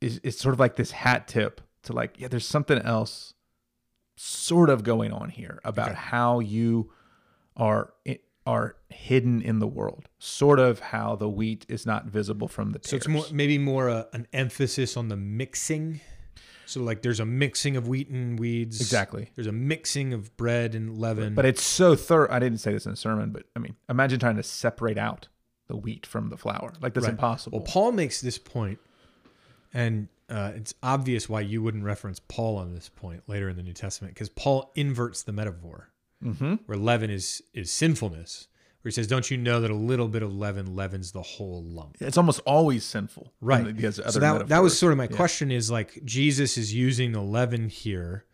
is 0.00 0.18
is 0.18 0.38
sort 0.38 0.52
of 0.54 0.60
like 0.60 0.76
this 0.76 0.90
hat 0.92 1.28
tip 1.28 1.60
to 1.82 1.92
like, 1.92 2.18
yeah, 2.18 2.28
there's 2.28 2.46
something 2.46 2.78
else 2.78 3.34
sort 4.16 4.68
of 4.70 4.84
going 4.84 5.12
on 5.12 5.30
here 5.30 5.60
about 5.64 5.90
Okay. 5.90 5.98
how 5.98 6.40
you 6.40 6.90
are 7.56 7.92
are 8.46 8.76
hidden 8.88 9.42
in 9.42 9.58
the 9.58 9.66
world. 9.66 10.08
Sort 10.18 10.58
of 10.58 10.80
how 10.80 11.14
the 11.16 11.28
wheat 11.28 11.66
is 11.68 11.84
not 11.86 12.06
visible 12.06 12.48
from 12.48 12.72
the. 12.72 12.80
So 12.82 12.96
it's 12.96 13.06
more 13.08 13.24
maybe 13.32 13.58
more 13.58 13.88
a, 13.88 14.08
an 14.12 14.26
emphasis 14.32 14.96
on 14.96 15.08
the 15.08 15.16
mixing. 15.16 16.00
So 16.70 16.82
like 16.82 17.02
there's 17.02 17.20
a 17.20 17.26
mixing 17.26 17.76
of 17.76 17.88
wheat 17.88 18.08
and 18.08 18.38
weeds. 18.38 18.80
Exactly. 18.80 19.30
There's 19.34 19.46
a 19.46 19.52
mixing 19.52 20.12
of 20.12 20.36
bread 20.36 20.74
and 20.74 20.98
leaven. 20.98 21.34
But 21.34 21.44
it's 21.44 21.62
so 21.62 21.96
thorough. 21.96 22.28
I 22.30 22.38
didn't 22.38 22.58
say 22.58 22.72
this 22.72 22.86
in 22.86 22.92
a 22.92 22.96
sermon, 22.96 23.30
but 23.30 23.44
I 23.56 23.58
mean, 23.58 23.74
imagine 23.88 24.20
trying 24.20 24.36
to 24.36 24.42
separate 24.42 24.98
out 24.98 25.28
the 25.66 25.76
wheat 25.76 26.06
from 26.06 26.30
the 26.30 26.36
flour. 26.36 26.72
Like 26.80 26.94
that's 26.94 27.06
Right. 27.06 27.12
impossible. 27.12 27.58
Well, 27.58 27.66
Paul 27.66 27.92
makes 27.92 28.20
this 28.20 28.38
point, 28.38 28.78
and 29.74 30.08
uh, 30.28 30.52
it's 30.54 30.74
obvious 30.82 31.28
why 31.28 31.40
you 31.40 31.62
wouldn't 31.62 31.84
reference 31.84 32.20
Paul 32.20 32.56
on 32.56 32.74
this 32.74 32.88
point 32.88 33.22
later 33.26 33.48
in 33.48 33.56
the 33.56 33.62
New 33.62 33.72
Testament, 33.72 34.14
because 34.14 34.28
Paul 34.28 34.70
inverts 34.76 35.22
the 35.22 35.32
metaphor, 35.32 35.90
mm-hmm. 36.24 36.54
where 36.66 36.78
leaven 36.78 37.10
is 37.10 37.42
is 37.52 37.70
sinfulness, 37.72 38.46
where 38.82 38.90
he 38.90 38.92
says, 38.92 39.06
"Don't 39.06 39.30
you 39.30 39.36
know 39.36 39.60
that 39.60 39.70
a 39.70 39.74
little 39.74 40.08
bit 40.08 40.22
of 40.22 40.34
leaven 40.34 40.74
leavens 40.76 41.12
the 41.12 41.22
whole 41.22 41.62
lump?" 41.64 41.96
It's 42.00 42.16
almost 42.16 42.40
always 42.46 42.84
sinful. 42.84 43.32
Right. 43.40 43.66
And 43.66 43.76
Because 43.76 43.98
other 44.00 44.12
So 44.12 44.20
that, 44.20 44.48
that 44.48 44.62
was 44.62 44.78
sort 44.78 44.92
of 44.92 44.98
my 44.98 45.04
Yeah. 45.10 45.16
question: 45.16 45.50
is 45.50 45.70
like 45.70 46.00
Jesus 46.04 46.56
is 46.58 46.72
using 46.74 47.12
the 47.12 47.22
leaven 47.22 47.68
here. 47.68 48.24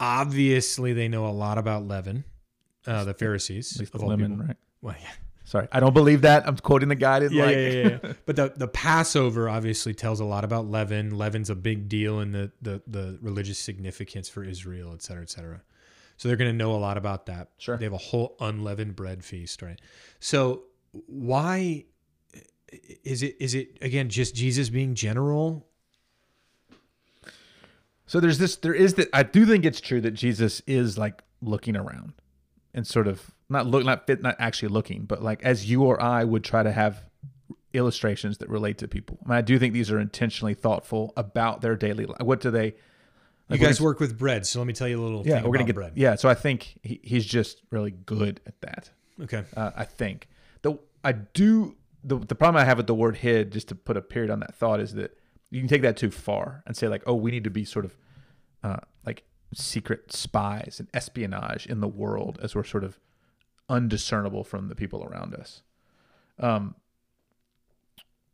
Obviously, 0.00 0.92
they 0.92 1.08
know 1.08 1.26
a 1.26 1.30
lot 1.30 1.58
about 1.58 1.86
leaven. 1.86 2.24
Uh, 2.86 3.04
the 3.04 3.14
Pharisees, 3.14 3.74
At 3.76 3.80
least 3.80 3.94
of 3.94 4.00
the 4.00 4.04
all 4.06 4.10
women, 4.10 4.32
people. 4.32 4.46
right? 4.46 4.56
Well, 4.82 4.96
yeah. 5.00 5.08
Sorry, 5.46 5.68
I 5.72 5.80
don't 5.80 5.92
believe 5.94 6.22
that. 6.22 6.46
I'm 6.48 6.56
quoting 6.56 6.88
the 6.88 6.94
guy. 6.94 7.18
Yeah, 7.20 7.44
like. 7.44 7.54
yeah, 7.56 7.68
yeah, 7.68 7.98
yeah. 8.02 8.12
But 8.26 8.36
the, 8.36 8.52
the 8.56 8.68
Passover 8.68 9.48
obviously 9.48 9.94
tells 9.94 10.20
a 10.20 10.24
lot 10.24 10.42
about 10.44 10.66
leaven. 10.70 11.16
Leaven's 11.16 11.48
a 11.50 11.54
big 11.54 11.88
deal 11.88 12.20
in 12.20 12.32
the, 12.32 12.50
the, 12.62 12.82
the 12.86 13.18
religious 13.22 13.58
significance 13.58 14.28
for 14.28 14.42
Israel, 14.42 14.92
et 14.94 15.02
cetera, 15.02 15.22
et 15.22 15.30
cetera. 15.30 15.62
So 16.16 16.28
they're 16.28 16.36
going 16.36 16.50
to 16.50 16.56
know 16.56 16.72
a 16.74 16.78
lot 16.78 16.96
about 16.96 17.26
that. 17.26 17.50
Sure. 17.58 17.76
They 17.76 17.84
have 17.84 17.92
a 17.92 17.98
whole 17.98 18.36
unleavened 18.40 18.96
bread 18.96 19.24
feast, 19.24 19.62
right? 19.62 19.80
So 20.20 20.64
why 21.06 21.84
is 23.02 23.22
it 23.22 23.36
is 23.40 23.54
it 23.54 23.78
again 23.80 24.08
just 24.08 24.34
Jesus 24.34 24.68
being 24.70 24.94
general? 24.94 25.66
So 28.06 28.20
there's 28.20 28.38
this. 28.38 28.56
There 28.56 28.74
is 28.74 28.94
that. 28.94 29.08
I 29.12 29.22
do 29.22 29.46
think 29.46 29.64
it's 29.64 29.80
true 29.80 30.00
that 30.02 30.12
Jesus 30.12 30.62
is 30.66 30.98
like 30.98 31.22
looking 31.40 31.76
around 31.76 32.12
and 32.72 32.86
sort 32.86 33.08
of 33.08 33.30
not 33.48 33.66
look, 33.66 33.84
not 33.84 34.06
fit, 34.06 34.22
not 34.22 34.36
actually 34.38 34.68
looking, 34.68 35.04
but 35.04 35.22
like 35.22 35.42
as 35.42 35.68
you 35.68 35.82
or 35.82 36.00
I 36.00 36.24
would 36.24 36.44
try 36.44 36.62
to 36.62 36.72
have 36.72 37.04
illustrations 37.72 38.38
that 38.38 38.48
relate 38.48 38.78
to 38.78 38.88
people. 38.88 39.18
I 39.24 39.28
mean, 39.28 39.38
I 39.38 39.40
do 39.40 39.58
think 39.58 39.74
these 39.74 39.90
are 39.90 39.98
intentionally 39.98 40.54
thoughtful 40.54 41.12
about 41.16 41.60
their 41.60 41.76
daily 41.76 42.06
life. 42.06 42.20
What 42.20 42.40
do 42.40 42.50
they? 42.50 42.74
You 43.48 43.54
like, 43.54 43.60
we're 43.60 43.66
guys 43.66 43.78
gonna- 43.78 43.86
work 43.86 44.00
with 44.00 44.18
bread, 44.18 44.46
so 44.46 44.58
let 44.58 44.66
me 44.66 44.72
tell 44.72 44.88
you 44.88 45.00
a 45.00 45.04
little 45.04 45.26
Yeah, 45.26 45.36
thing 45.40 45.44
we're 45.44 45.52
gonna 45.52 45.64
get. 45.66 45.74
bread. 45.74 45.92
Yeah, 45.96 46.14
so 46.14 46.28
I 46.28 46.34
think 46.34 46.78
he, 46.82 47.00
he's 47.02 47.26
just 47.26 47.60
really 47.70 47.90
good 47.90 48.40
at 48.46 48.60
that. 48.62 48.90
Okay. 49.22 49.44
Uh, 49.56 49.70
I 49.76 49.84
think 49.84 50.28
the 50.62 50.78
I 51.04 51.12
do 51.12 51.76
the 52.02 52.16
the 52.18 52.34
problem 52.34 52.60
I 52.60 52.64
have 52.64 52.78
with 52.78 52.86
the 52.86 52.94
word 52.94 53.16
hid, 53.18 53.52
just 53.52 53.68
to 53.68 53.74
put 53.74 53.96
a 53.96 54.02
period 54.02 54.30
on 54.30 54.40
that 54.40 54.54
thought, 54.54 54.80
is 54.80 54.94
that 54.94 55.16
you 55.50 55.60
can 55.60 55.68
take 55.68 55.82
that 55.82 55.96
too 55.96 56.10
far 56.10 56.62
and 56.66 56.76
say 56.76 56.88
like, 56.88 57.02
oh, 57.06 57.14
we 57.14 57.30
need 57.30 57.44
to 57.44 57.50
be 57.50 57.64
sort 57.64 57.84
of 57.84 57.96
uh, 58.62 58.78
like 59.06 59.24
secret 59.54 60.10
spies 60.12 60.76
and 60.80 60.88
espionage 60.94 61.66
in 61.66 61.80
the 61.80 61.86
world 61.88 62.38
as 62.42 62.54
we're 62.56 62.64
sort 62.64 62.82
of 62.82 62.98
undiscernible 63.68 64.42
from 64.44 64.68
the 64.68 64.74
people 64.74 65.04
around 65.04 65.34
us. 65.34 65.62
Um. 66.40 66.74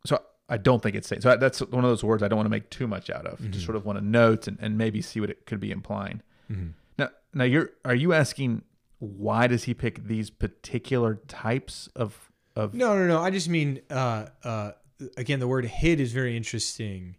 So 0.07 0.23
I 0.51 0.57
don't 0.59 0.83
think 0.83 0.97
it's 0.97 1.09
safe. 1.09 1.23
So 1.23 1.37
that's 1.37 1.61
one 1.61 1.85
of 1.85 1.91
those 1.91 2.03
words 2.05 2.23
I 2.23 2.29
don't 2.29 2.37
want 2.37 2.47
to 2.47 2.51
make 2.51 2.69
too 2.71 2.87
much 2.89 3.09
out 3.09 3.25
of. 3.25 3.39
Mhm. 3.39 3.53
Just 3.53 3.65
sort 3.65 3.77
of 3.77 3.85
want 3.87 3.99
to 3.99 4.05
note 4.05 4.47
and, 4.49 4.59
and 4.61 4.77
maybe 4.77 5.01
see 5.01 5.21
what 5.21 5.31
it 5.31 5.47
could 5.47 5.61
be 5.61 5.71
implying. 5.71 6.21
Mhm. 6.51 6.73
Now, 6.99 7.09
now 7.33 7.45
you're 7.45 7.71
are 7.85 7.95
you 7.95 8.13
asking 8.13 8.63
why 8.99 9.47
does 9.47 9.65
he 9.65 9.73
pick 9.73 10.05
these 10.07 10.29
particular 10.29 11.15
types 11.29 11.89
of 11.97 12.31
of 12.57 12.75
No, 12.75 12.95
no, 12.99 13.07
no. 13.07 13.19
I 13.21 13.31
just 13.31 13.49
mean, 13.49 13.81
uh, 13.91 14.27
uh, 14.43 14.73
again, 15.17 15.39
the 15.39 15.47
word 15.49 15.65
"hid" 15.65 16.01
is 16.01 16.13
very 16.13 16.37
interesting, 16.37 17.17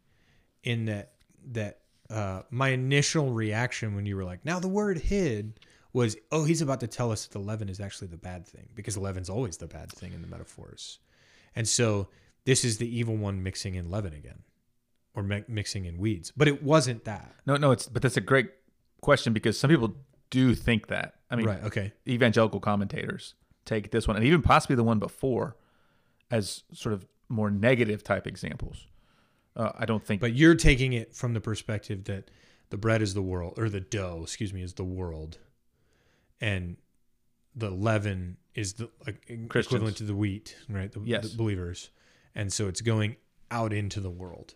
in 0.64 0.86
that 0.86 1.14
that 1.54 1.80
uh, 2.10 2.42
my 2.52 2.70
initial 2.70 3.32
reaction 3.32 3.96
when 3.96 4.06
you 4.06 4.16
were 4.18 4.26
like, 4.26 4.44
"Now 4.46 4.60
the 4.60 4.68
word 4.68 4.98
hid," 5.00 5.58
was, 5.94 6.18
"Oh, 6.32 6.44
he's 6.44 6.62
about 6.62 6.82
to 6.82 6.88
tell 6.88 7.12
us 7.12 7.26
that 7.26 7.32
the 7.32 7.40
leaven 7.44 7.70
is 7.70 7.80
actually 7.80 8.10
the 8.10 8.18
bad 8.18 8.46
thing," 8.46 8.68
because 8.76 8.98
leaven's 8.98 9.30
always 9.30 9.58
the 9.58 9.68
bad 9.68 9.90
thing 9.90 10.12
in 10.14 10.22
the 10.22 10.28
metaphors, 10.28 11.00
and 11.56 11.66
so 11.68 12.10
this 12.46 12.64
is 12.66 12.78
the 12.78 12.98
evil 12.98 13.16
one 13.18 13.44
mixing 13.44 13.76
in 13.76 13.90
leaven 13.90 14.14
again, 14.14 14.44
or 15.14 15.24
mi- 15.24 15.44
mixing 15.48 15.86
in 15.86 15.98
weeds. 15.98 16.32
But 16.36 16.48
it 16.48 16.64
wasn't 16.64 17.04
that, 17.06 17.34
No, 17.46 17.56
no, 17.58 17.72
it's 17.72 17.88
but 17.88 18.02
that's 18.02 18.18
a 18.18 18.22
great 18.22 18.50
question 19.02 19.34
because 19.34 19.58
some 19.60 19.70
people 19.70 19.96
do 20.30 20.56
think 20.56 20.88
that. 20.88 21.16
I 21.30 21.36
mean, 21.36 21.46
right? 21.46 21.64
Okay, 21.64 21.94
evangelical 22.08 22.60
commentators 22.60 23.36
take 23.66 23.92
this 23.92 24.08
one 24.08 24.18
and 24.18 24.26
even 24.26 24.42
possibly 24.42 24.76
the 24.76 24.84
one 24.84 24.98
before 25.00 25.56
as 26.32 26.64
sort 26.74 26.94
of 26.94 27.06
more 27.30 27.52
negative 27.52 28.04
type 28.04 28.26
examples. 28.28 28.88
Uh, 29.56 29.72
I 29.78 29.86
don't 29.86 30.04
think 30.04 30.20
but 30.22 30.34
you're 30.34 30.56
taking 30.56 30.94
it 30.94 31.14
from 31.14 31.34
the 31.34 31.42
perspective 31.42 32.06
that 32.06 32.32
the 32.70 32.78
bread 32.78 33.02
is 33.02 33.14
the 33.14 33.22
world, 33.22 33.56
or 33.58 33.68
the 33.70 33.82
dough, 33.82 34.22
excuse 34.24 34.54
me, 34.54 34.62
is 34.64 34.74
the 34.76 34.84
world, 34.86 35.38
and 36.40 36.78
the 37.56 37.70
leaven 37.70 38.38
is 38.56 38.74
the 38.74 38.90
like, 39.06 39.24
equivalent 39.28 39.98
to 39.98 40.04
the 40.04 40.16
wheat, 40.16 40.56
right? 40.70 40.92
The, 40.92 41.02
Yes. 41.04 41.32
the 41.32 41.38
believers, 41.38 41.90
and 42.36 42.52
so 42.52 42.68
it's 42.68 42.82
going 42.82 43.16
out 43.50 43.74
into 43.74 44.00
the 44.00 44.10
world, 44.10 44.56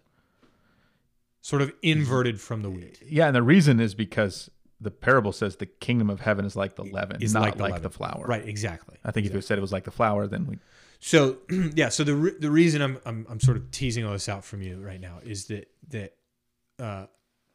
sort 1.41 1.61
of 1.61 1.73
inverted 1.81 2.39
from 2.39 2.61
the 2.61 2.69
wheat. 2.69 3.01
yeah, 3.05 3.27
and 3.27 3.35
the 3.35 3.43
reason 3.43 3.79
is 3.79 3.93
because 3.93 4.49
the 4.81 4.91
parable 4.91 5.31
says 5.31 5.55
the 5.55 5.65
kingdom 5.65 6.09
of 6.09 6.19
heaven 6.21 6.45
is 6.45 6.55
like 6.55 6.75
the 6.75 6.83
leaven, 6.83 7.21
Is 7.21 7.33
not 7.33 7.43
like 7.43 7.59
like, 7.59 7.75
the 7.75 7.81
the, 7.81 7.89
flour. 7.89 8.25
Right, 8.27 8.47
exactly. 8.47 8.97
I 9.03 9.11
think 9.11 9.25
if 9.25 9.33
you 9.33 9.41
said 9.41 9.57
it 9.57 9.61
was 9.61 9.71
like 9.71 9.85
the 9.85 9.91
flour, 9.91 10.27
then 10.27 10.45
we 10.47 10.59
So 10.99 11.37
yeah, 11.75 11.89
so 11.89 12.03
the 12.03 12.15
re- 12.15 12.37
the 12.39 12.51
reason 12.51 12.81
I'm, 12.81 12.99
I'm 13.05 13.25
I'm 13.29 13.39
sort 13.39 13.57
of 13.57 13.71
teasing 13.71 14.05
all 14.05 14.13
this 14.13 14.27
out 14.27 14.43
from 14.43 14.61
you 14.61 14.81
right 14.81 14.99
now 14.99 15.19
is 15.23 15.45
that 15.45 15.69
that 15.89 16.13
uh, 16.79 17.05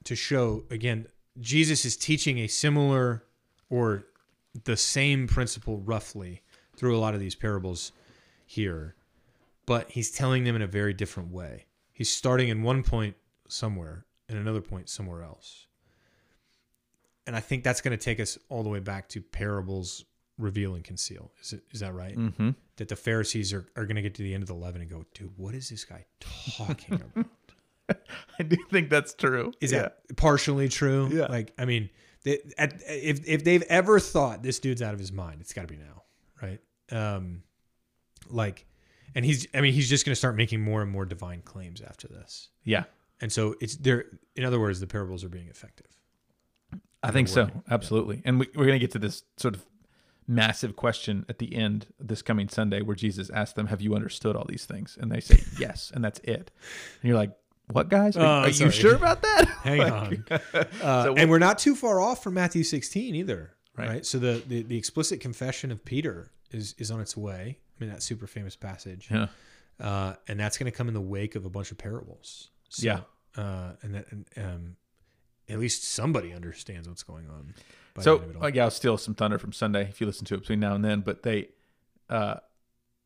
to 0.05 0.17
show 0.17 0.65
again 0.71 1.07
Jesus 1.39 1.85
is 1.85 1.97
teaching 1.97 2.39
a 2.39 2.47
similar 2.47 3.25
or 3.69 4.07
the 4.65 4.77
same 4.77 5.29
principle 5.29 5.79
roughly 5.79 6.43
through 6.77 6.97
a 6.97 6.99
lot 6.99 7.15
of 7.15 7.21
these 7.21 7.35
parables 7.35 7.93
here, 8.47 8.97
but 9.67 9.91
he's 9.91 10.11
telling 10.11 10.45
them 10.45 10.57
in 10.57 10.63
a 10.63 10.67
very 10.67 10.93
different 10.93 11.31
way. 11.31 11.67
He's 11.93 12.11
starting 12.11 12.49
in 12.49 12.63
one 12.63 12.83
point 12.83 13.17
somewhere 13.49 14.07
and 14.29 14.39
another 14.39 14.61
point 14.61 14.89
somewhere 14.89 15.23
else. 15.23 15.67
And 17.27 17.37
I 17.37 17.41
think 17.41 17.63
that's 17.65 17.81
going 17.81 17.97
to 17.97 18.03
take 18.03 18.19
us 18.21 18.39
all 18.49 18.63
the 18.63 18.69
way 18.69 18.81
back 18.81 19.09
to 19.11 19.21
parables 19.21 20.05
reveal 20.39 20.75
and 20.75 20.83
conceal. 20.83 21.31
Is 21.43 21.53
it 21.53 21.63
is 21.71 21.81
that 21.81 21.93
right? 21.95 22.17
Mm-hmm. 22.17 22.51
That 22.77 22.89
the 22.89 22.97
Pharisees 22.97 23.53
are, 23.53 23.67
are 23.77 23.85
going 23.85 23.97
to 23.97 24.03
get 24.03 24.15
to 24.15 24.23
the 24.23 24.33
end 24.35 24.43
of 24.43 24.49
the 24.49 24.55
leaven 24.55 24.81
and 24.81 24.91
go, 24.91 25.05
dude, 25.15 25.33
what 25.37 25.55
is 25.55 25.69
this 25.69 25.85
guy 25.85 26.07
talking 26.57 26.95
about? 26.95 27.27
I 28.39 28.43
do 28.45 28.57
think 28.71 28.89
that's 28.89 29.13
true. 29.15 29.53
Is 29.61 29.73
Yeah. 29.73 29.83
that 29.83 30.17
partially 30.17 30.69
true? 30.69 31.11
Yeah. 31.13 31.27
Like, 31.27 31.53
I 31.59 31.67
mean, 31.67 31.91
they, 32.25 32.39
at, 32.57 32.81
if 32.89 33.27
if 33.29 33.45
they've 33.45 33.63
ever 33.65 34.01
thought 34.01 34.43
this 34.43 34.59
dude's 34.59 34.81
out 34.83 34.95
of 34.95 35.01
his 35.01 35.13
mind, 35.13 35.41
it's 35.41 35.53
got 35.53 35.63
to 35.63 35.67
be 35.69 35.77
now, 35.77 36.03
right? 36.43 36.61
Um, 36.91 37.43
like, 38.29 38.65
and 39.15 39.25
he's, 39.25 39.47
I 39.55 39.61
mean, 39.61 39.73
he's 39.73 39.89
just 39.89 40.05
going 40.05 40.13
to 40.13 40.17
start 40.19 40.37
making 40.37 40.61
more 40.61 40.83
and 40.83 40.91
more 40.91 41.05
divine 41.05 41.43
claims 41.43 41.81
after 41.81 42.09
this, 42.09 42.49
Yeah. 42.65 42.85
and 43.21 43.31
so 43.33 43.55
it's 43.61 43.77
there. 43.77 44.07
In 44.37 44.45
other 44.45 44.61
words, 44.61 44.81
the 44.81 44.87
parables 44.87 45.25
are 45.25 45.29
being 45.29 45.49
effective. 45.49 45.87
I 47.03 47.11
think 47.11 47.29
so. 47.29 47.49
Absolutely. 47.71 48.21
And 48.25 48.39
we, 48.41 48.47
we're 48.55 48.67
going 48.67 48.79
to 48.79 48.79
get 48.79 48.91
to 48.93 48.99
this 48.99 49.23
sort 49.39 49.55
of 49.55 49.65
massive 50.29 50.77
question 50.77 51.25
at 51.31 51.39
the 51.39 51.55
end 51.57 51.87
this 51.99 52.21
coming 52.23 52.49
Sunday 52.49 52.83
where 52.83 52.95
Jesus 52.95 53.31
asked 53.31 53.57
them, 53.57 53.69
Have 53.69 53.81
you 53.81 53.95
understood 53.95 54.37
all 54.37 54.45
these 54.47 54.67
things? 54.67 54.99
And 55.01 55.11
they 55.11 55.21
say, 55.21 55.41
Yes. 55.59 55.91
And 55.95 56.05
that's 56.05 56.19
it. 56.21 56.51
And 57.01 57.09
you're 57.09 57.17
like, 57.17 57.33
What, 57.73 57.89
guys? 57.89 58.17
Are, 58.19 58.21
Oh, 58.21 58.41
are 58.43 58.49
you 58.51 58.71
sure 58.71 58.95
about 58.97 59.23
that? 59.29 59.47
Hang 59.63 59.79
Like, 59.79 59.93
on. 59.93 60.25
Uh, 60.83 61.03
So 61.05 61.15
and 61.17 61.31
we're 61.31 61.39
not 61.39 61.59
too 61.59 61.75
far 61.75 62.01
off 62.01 62.23
from 62.23 62.35
Matthew 62.35 62.63
16 62.65 63.15
either, 63.15 63.55
Right. 63.79 63.89
right? 63.89 64.07
So 64.07 64.19
the, 64.19 64.43
the 64.47 64.63
the 64.63 64.77
explicit 64.77 65.21
confession 65.21 65.73
of 65.73 65.83
Peter 65.85 66.31
is 66.51 66.75
is 66.79 66.91
on 66.91 67.01
its 67.01 67.17
way. 67.17 67.59
I 67.59 67.85
mean, 67.85 67.91
that 67.91 68.03
super 68.03 68.27
famous 68.27 68.57
passage. 68.57 69.09
Yeah. 69.11 69.29
uh, 69.81 70.15
and 70.29 70.39
that's 70.39 70.59
going 70.59 70.71
to 70.71 70.77
come 70.77 70.89
in 70.89 70.95
the 70.95 71.01
wake 71.01 71.35
of 71.35 71.45
a 71.47 71.51
bunch 71.51 71.71
of 71.71 71.79
parables. 71.79 72.51
So, 72.69 72.85
Yeah. 72.87 73.01
uh, 73.43 73.73
and 73.83 73.95
that 73.95 74.07
and, 74.13 74.27
um, 74.37 74.77
at 75.49 75.59
least 75.59 75.85
somebody 75.85 76.33
understands 76.35 76.87
what's 76.89 77.03
going 77.03 77.29
on. 77.29 77.55
by 77.95 78.01
the 78.01 78.03
So, 78.03 78.15
end 78.17 78.25
of 78.25 78.31
it 78.31 78.37
all. 78.37 78.43
like, 78.43 78.57
I'll 78.59 78.71
steal 78.71 78.99
some 78.99 79.15
thunder 79.15 79.39
from 79.39 79.53
Sunday 79.53 79.89
if 79.89 80.01
you 80.01 80.07
listen 80.07 80.25
to 80.27 80.35
it 80.35 80.41
between 80.41 80.61
now 80.61 80.75
and 80.75 80.85
then. 80.85 81.01
But 81.01 81.23
they, 81.23 81.49
uh, 82.11 82.37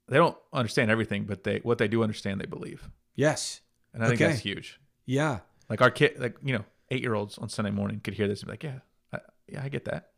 they 0.08 0.16
don't 0.16 0.36
understand 0.52 0.90
everything, 0.90 1.24
but 1.24 1.44
they 1.44 1.58
what 1.58 1.78
they 1.78 1.88
do 1.88 2.02
understand, 2.02 2.40
they 2.40 2.46
believe, 2.46 2.90
yes, 3.14 3.60
and 3.94 4.02
I 4.04 4.08
think 4.08 4.18
that's 4.20 4.40
huge. 4.40 4.78
yeah, 5.06 5.38
Like 5.70 5.80
our 5.80 5.90
kid, 5.90 6.18
like 6.18 6.36
you 6.42 6.52
know, 6.58 6.64
eight 6.90 7.00
year 7.02 7.14
olds 7.14 7.38
on 7.38 7.48
Sunday 7.48 7.70
morning 7.70 8.00
could 8.00 8.14
hear 8.14 8.26
this 8.28 8.40
and 8.40 8.48
be 8.48 8.52
like, 8.52 8.62
"Yeah, 8.64 8.78
I, 9.12 9.18
yeah, 9.48 9.62
I 9.62 9.68
get 9.70 9.84
that." 9.86 10.10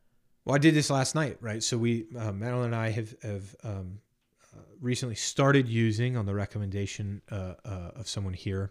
Well, 0.46 0.54
I 0.54 0.58
did 0.58 0.74
this 0.74 0.90
last 0.90 1.16
night, 1.16 1.38
right? 1.40 1.60
So 1.60 1.76
we, 1.76 2.06
uh, 2.16 2.30
Madeline 2.30 2.66
and 2.66 2.74
I 2.76 2.90
have 2.90 3.14
have 3.22 3.56
um, 3.64 3.98
uh, 4.54 4.60
recently 4.80 5.16
started 5.16 5.68
using, 5.68 6.16
on 6.16 6.24
the 6.24 6.34
recommendation 6.34 7.20
uh, 7.32 7.54
uh, 7.64 7.90
of 7.96 8.08
someone 8.08 8.32
here, 8.32 8.70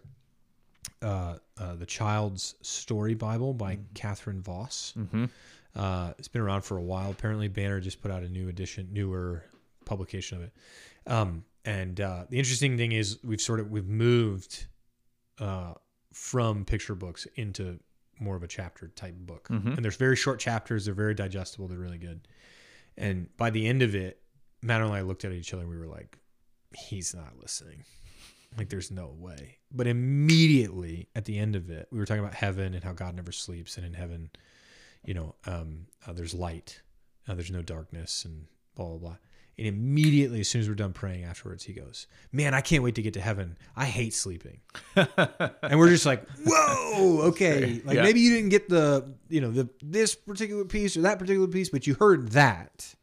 uh, 1.02 1.36
uh, 1.60 1.76
the 1.76 1.86
Child's 1.86 2.56
Story 2.62 3.14
Bible 3.14 3.54
by 3.54 3.78
Catherine 3.94 4.42
Vos. 4.42 4.94
Mm-hmm. 4.98 5.26
Uh, 5.76 6.14
it's 6.18 6.30
been 6.30 6.42
around 6.42 6.62
for 6.62 6.78
a 6.78 6.82
while. 6.82 7.12
Apparently, 7.12 7.50
Banner 7.50 7.82
just 7.82 8.02
put 8.02 8.10
out 8.10 8.24
a 8.24 8.30
new 8.30 8.48
edition, 8.48 8.88
newer 8.94 9.44
publication 9.84 10.38
of 10.38 10.44
it. 10.46 10.54
Um, 11.08 11.44
and 11.66 12.00
uh, 12.00 12.24
the 12.30 12.38
interesting 12.38 12.78
thing 12.78 12.94
is, 12.94 13.20
we've 13.22 13.42
sort 13.42 13.60
of 13.60 13.70
we've 13.70 13.90
moved 13.90 14.68
uh, 15.40 15.74
from 16.14 16.64
picture 16.64 16.96
books 16.96 17.28
into 17.36 17.80
more 18.20 18.36
of 18.36 18.44
a 18.44 18.48
chapter 18.48 18.88
type 18.90 19.16
book. 19.16 19.48
Mhm. 19.50 19.76
And 19.76 19.84
there's 19.84 19.98
very 19.98 20.16
short 20.16 20.40
chapters. 20.40 20.86
They're 20.86 20.94
very 20.94 21.14
digestible. 21.14 21.68
They're 21.68 21.78
really 21.78 21.98
good. 21.98 22.28
And 22.98 23.36
by 23.38 23.50
the 23.50 23.68
end 23.68 23.82
of 23.82 23.94
it, 23.96 24.22
Matt 24.62 24.82
and 24.82 24.92
I 24.94 25.02
looked 25.02 25.26
at 25.26 25.32
each 25.34 25.54
other 25.54 25.64
and 25.64 25.70
we 25.72 25.78
were 25.78 25.88
like, 25.88 26.18
"He's 26.76 27.14
not 27.14 27.38
listening." 27.40 27.84
Like, 28.58 28.70
there's 28.70 28.90
no 28.90 29.08
way. 29.10 29.58
But 29.70 29.86
immediately 29.86 31.10
at 31.14 31.26
the 31.26 31.38
end 31.38 31.56
of 31.58 31.70
it, 31.70 31.90
we 31.92 32.00
were 32.00 32.06
talking 32.06 32.24
about 32.24 32.36
heaven 32.36 32.74
and 32.74 32.84
how 32.84 32.94
God 32.94 33.14
never 33.16 33.34
sleeps, 33.34 33.76
and 33.78 33.86
in 33.86 33.94
heaven, 33.94 34.30
you 35.04 35.14
know, 35.14 35.36
um, 35.46 35.88
uh, 36.08 36.14
there's 36.14 36.34
light, 36.34 36.82
uh, 37.28 37.36
there's 37.36 37.52
no 37.52 37.62
darkness, 37.62 38.24
and 38.24 38.48
blah 38.76 38.88
blah 38.88 38.98
blah. 38.98 39.18
And 39.58 39.66
immediately, 39.68 40.42
as 40.42 40.50
soon 40.50 40.62
as 40.62 40.68
we're 40.68 40.76
done 40.76 40.92
praying 40.92 41.24
afterwards, 41.24 41.64
he 41.64 41.72
goes, 41.72 42.08
"Man, 42.32 42.54
I 42.54 42.60
can't 42.62 42.84
wait 42.84 42.96
to 42.96 43.02
get 43.02 43.14
to 43.14 43.22
heaven. 43.22 43.58
I 43.76 43.86
hate 43.86 44.14
sleeping." 44.14 44.60
and 44.96 45.80
we're 45.80 45.90
just 45.90 46.06
like, 46.06 46.28
"Whoa, 46.46 47.22
okay." 47.30 47.82
Like 47.86 47.96
Yeah. 47.96 48.04
maybe 48.04 48.20
you 48.20 48.36
didn't 48.36 48.50
get 48.50 48.68
the, 48.68 49.14
you 49.30 49.40
know, 49.40 49.52
the 49.52 49.70
this 49.82 50.14
particular 50.14 50.66
piece 50.66 50.98
or 50.98 51.02
that 51.04 51.20
particular 51.20 51.48
piece, 51.48 51.70
but 51.70 51.88
you 51.88 51.94
heard 51.96 52.30
that, 52.34 52.96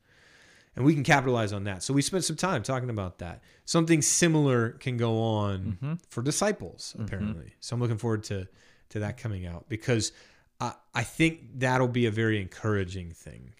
and 0.76 0.84
we 0.84 0.92
can 0.92 1.05
capitalize 1.05 1.55
on 1.55 1.64
that. 1.64 1.82
So 1.82 1.94
we 1.94 2.03
spent 2.03 2.24
some 2.24 2.36
time 2.36 2.62
talking 2.62 2.90
about 2.90 3.18
that. 3.20 3.42
Something 3.64 4.03
similar 4.03 4.70
can 4.72 4.98
go 4.98 5.22
on 5.22 5.98
for 6.11 6.22
disciples, 6.22 6.94
apparently. 6.98 7.55
So 7.61 7.74
I'm 7.74 7.80
looking 7.80 7.98
forward 7.98 8.24
to 8.24 8.46
to 8.90 8.98
that 8.98 9.16
coming 9.16 9.46
out 9.46 9.70
because 9.70 10.12
I 10.61 10.74
I 10.94 11.03
think 11.03 11.61
that'll 11.61 11.88
be 11.88 12.05
a 12.05 12.11
very 12.11 12.42
encouraging 12.42 13.12
thing 13.12 13.55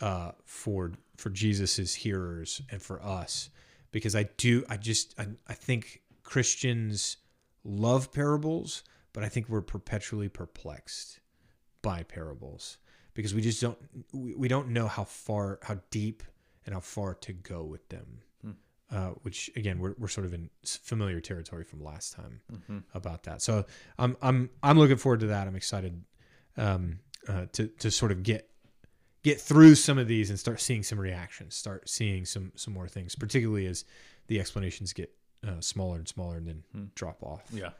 uh, 0.00 0.32
for 0.44 0.90
for 1.16 1.30
Jesus's 1.30 1.94
hearers 1.94 2.62
and 2.70 2.82
for 2.82 3.02
us 3.02 3.50
because 3.92 4.14
I 4.14 4.24
do 4.36 4.64
I 4.68 4.76
just 4.76 5.14
I, 5.18 5.26
I 5.48 5.54
think 5.54 6.02
Christians 6.22 7.16
love 7.64 8.12
parables, 8.12 8.82
but 9.12 9.24
I 9.24 9.28
think 9.28 9.48
we're 9.48 9.62
perpetually 9.62 10.28
perplexed 10.28 11.20
by 11.82 12.02
parables 12.02 12.78
because 13.14 13.34
we 13.34 13.40
just 13.40 13.60
don't 13.60 13.78
we, 14.12 14.34
we 14.34 14.48
don't 14.48 14.68
know 14.68 14.86
how 14.86 15.04
far 15.04 15.58
how 15.62 15.78
deep 15.90 16.22
and 16.64 16.74
how 16.74 16.80
far 16.80 17.14
to 17.14 17.32
go 17.32 17.64
with 17.64 17.88
them. 17.88 18.22
Uh, 18.88 19.10
which 19.22 19.50
again 19.56 19.80
we're, 19.80 19.94
we're 19.98 20.06
sort 20.06 20.26
of 20.26 20.32
in 20.32 20.48
familiar 20.64 21.20
territory 21.20 21.64
from 21.64 21.82
last 21.82 22.12
time 22.12 22.40
about 22.94 23.24
that. 23.24 23.42
So 23.42 23.64
I'm 23.98 24.16
I'm 24.22 24.50
I'm 24.62 24.78
looking 24.78 24.96
forward 24.96 25.20
to 25.20 25.26
that. 25.28 25.48
I'm 25.48 25.56
excited 25.56 26.04
um, 26.56 27.00
uh, 27.26 27.46
to 27.52 27.66
to 27.66 27.90
sort 27.90 28.12
of 28.12 28.22
get 28.22 28.48
get 29.26 29.40
through 29.40 29.74
some 29.74 29.98
of 29.98 30.06
these 30.06 30.30
and 30.30 30.38
start 30.38 30.60
seeing 30.60 30.84
some 30.84 31.00
reactions, 31.00 31.56
start 31.56 31.88
seeing 31.88 32.24
some 32.24 32.52
some 32.54 32.72
more 32.72 32.86
things, 32.86 33.16
particularly 33.16 33.66
as 33.66 33.84
the 34.28 34.38
explanations 34.38 34.92
get 34.92 35.12
uh, 35.44 35.60
smaller 35.60 35.96
and 35.96 36.06
smaller 36.06 36.36
and 36.36 36.46
then 36.46 36.90
drop 36.94 37.20
off. 37.24 37.42
yeah. 37.52 37.70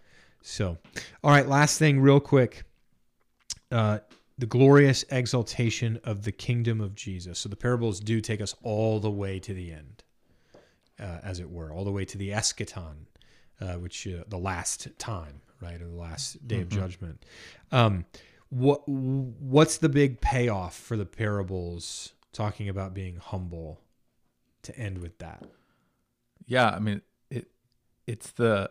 So, 0.42 0.76
all 1.22 1.30
right, 1.30 1.49
last 1.49 1.78
thing, 1.78 2.01
real 2.01 2.18
quick. 2.18 2.64
Uh, 3.70 3.99
the 4.38 4.47
glorious 4.47 5.05
exaltation 5.11 5.99
of 6.05 6.24
the 6.24 6.32
kingdom 6.32 6.80
of 6.80 6.94
Jesus. 6.94 7.38
So 7.38 7.49
the 7.49 7.57
parables 7.57 8.01
do 8.01 8.20
take 8.20 8.40
us 8.40 8.55
all 8.62 9.01
the 9.01 9.11
way 9.11 9.38
to 9.38 9.55
the 9.55 9.72
end, 9.72 10.03
uh, 11.01 11.18
as 11.22 11.40
it 11.40 11.51
were, 11.51 11.72
all 11.72 11.84
the 11.84 11.92
way 11.92 12.05
to 12.05 12.18
the 12.18 12.30
eschaton, 12.30 13.07
uh, 13.61 13.74
which 13.74 14.07
uh, 14.07 14.24
the 14.28 14.36
last 14.36 14.88
time, 14.99 15.40
right, 15.61 15.80
or 15.80 15.86
the 15.86 15.97
last 15.97 16.47
day 16.47 16.61
of 16.61 16.68
judgment. 16.68 17.24
Um, 17.72 18.05
what 18.49 18.88
what's 18.88 19.78
the 19.78 19.88
big 19.88 20.20
payoff 20.20 20.76
for 20.76 20.97
the 20.97 21.07
parables? 21.07 22.12
Talking 22.32 22.68
about 22.68 22.92
being 22.92 23.16
humble, 23.16 23.80
to 24.62 24.78
end 24.78 24.99
with 24.99 25.18
that. 25.18 25.44
Yeah, 26.47 26.70
I 26.70 26.78
mean 26.78 27.03
it. 27.30 27.49
It's 28.07 28.30
the 28.30 28.70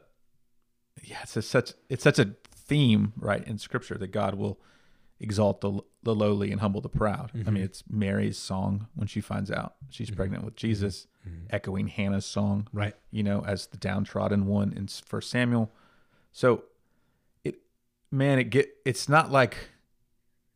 yeah. 1.03 1.19
It's 1.23 1.36
a, 1.36 1.41
such 1.41 1.73
it's 1.89 2.03
such 2.03 2.19
a 2.19 2.36
theme, 2.51 3.13
right, 3.17 3.45
in 3.45 3.57
Scripture 3.57 3.97
that 3.97 4.11
God 4.11 4.36
will 4.36 4.59
exalt 5.19 5.61
the 5.61 5.82
the 6.03 6.15
lowly 6.15 6.51
and 6.51 6.61
humble 6.61 6.82
the 6.82 6.89
proud. 6.89 7.32
I 7.34 7.38
mean, 7.38 7.45
mm-hmm. 7.45 7.57
it's 7.57 7.84
Mary's 7.89 8.38
song 8.38 8.88
when 8.93 9.07
she 9.07 9.21
finds 9.21 9.49
out 9.49 9.76
she's 9.89 10.07
mm-hmm. 10.07 10.17
pregnant 10.17 10.45
with 10.45 10.55
Jesus, 10.55 11.07
mm-hmm. 11.28 11.47
echoing 11.49 11.88
Hannah's 11.88 12.26
song, 12.26 12.67
Right. 12.71 12.95
you 13.11 13.23
know, 13.23 13.43
as 13.45 13.67
the 13.67 13.78
downtrodden 13.78 14.45
one 14.45 14.71
in 14.71 14.88
First 14.88 15.32
Samuel. 15.32 15.71
So, 16.32 16.65
man, 18.11 18.39
it 18.39 18.45
get 18.45 18.69
it's 18.85 19.09
not 19.09 19.31
like 19.31 19.69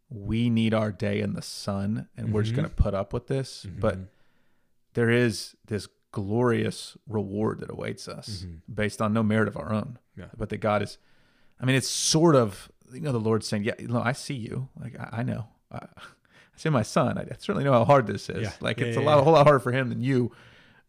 we 0.10 0.50
need 0.50 0.74
our 0.74 0.92
day 0.92 1.22
in 1.22 1.34
the 1.34 1.42
sun 1.42 2.08
and 2.18 2.34
we're 2.34 2.42
just 2.42 2.54
mm-hmm. 2.54 2.64
going 2.64 2.70
to 2.70 2.76
put 2.76 2.94
up 2.94 3.14
with 3.14 3.28
this, 3.28 3.66
mm-hmm. 3.68 3.80
but 3.80 3.98
there 4.94 5.10
is 5.10 5.56
this 5.68 5.88
glorious 6.12 6.98
reward 7.08 7.60
that 7.60 7.70
awaits 7.70 8.08
us 8.08 8.44
mm-hmm. 8.44 8.74
based 8.74 9.02
on 9.02 9.14
no 9.14 9.22
merit 9.22 9.48
of 9.48 9.56
our 9.56 9.72
own. 9.72 10.00
Yeah. 10.18 10.26
But 10.36 10.50
that 10.50 10.58
God 10.58 10.82
is, 10.82 10.98
I 11.62 11.66
mean, 11.66 11.76
it's 11.76 11.90
sort 11.90 12.36
of, 12.36 12.72
you 12.92 13.02
know, 13.02 13.12
the 13.12 13.20
Lord 13.20 13.44
saying, 13.44 13.64
Yeah, 13.64 13.76
no, 13.80 14.02
I 14.02 14.14
see 14.14 14.34
you. 14.34 14.70
Like, 14.80 15.00
I, 15.00 15.20
I 15.20 15.24
know. 15.24 15.48
I, 15.72 15.78
I 15.98 16.58
see 16.58 16.70
my 16.70 16.84
son. 16.84 17.18
I, 17.18 17.22
I 17.22 17.36
certainly 17.38 17.64
know 17.64 17.74
how 17.74 17.86
hard 17.86 18.08
this 18.08 18.30
is. 18.30 18.44
Yeah. 18.44 18.52
Like, 18.60 18.80
Yeah, 18.80 18.88
it's 18.88 18.98
a 18.98 19.02
lot, 19.02 19.20
a 19.20 19.24
whole 19.24 19.34
lot 19.34 19.46
harder 19.46 19.60
for 19.60 19.72
him 19.72 19.90
than 19.90 20.02
you. 20.02 20.32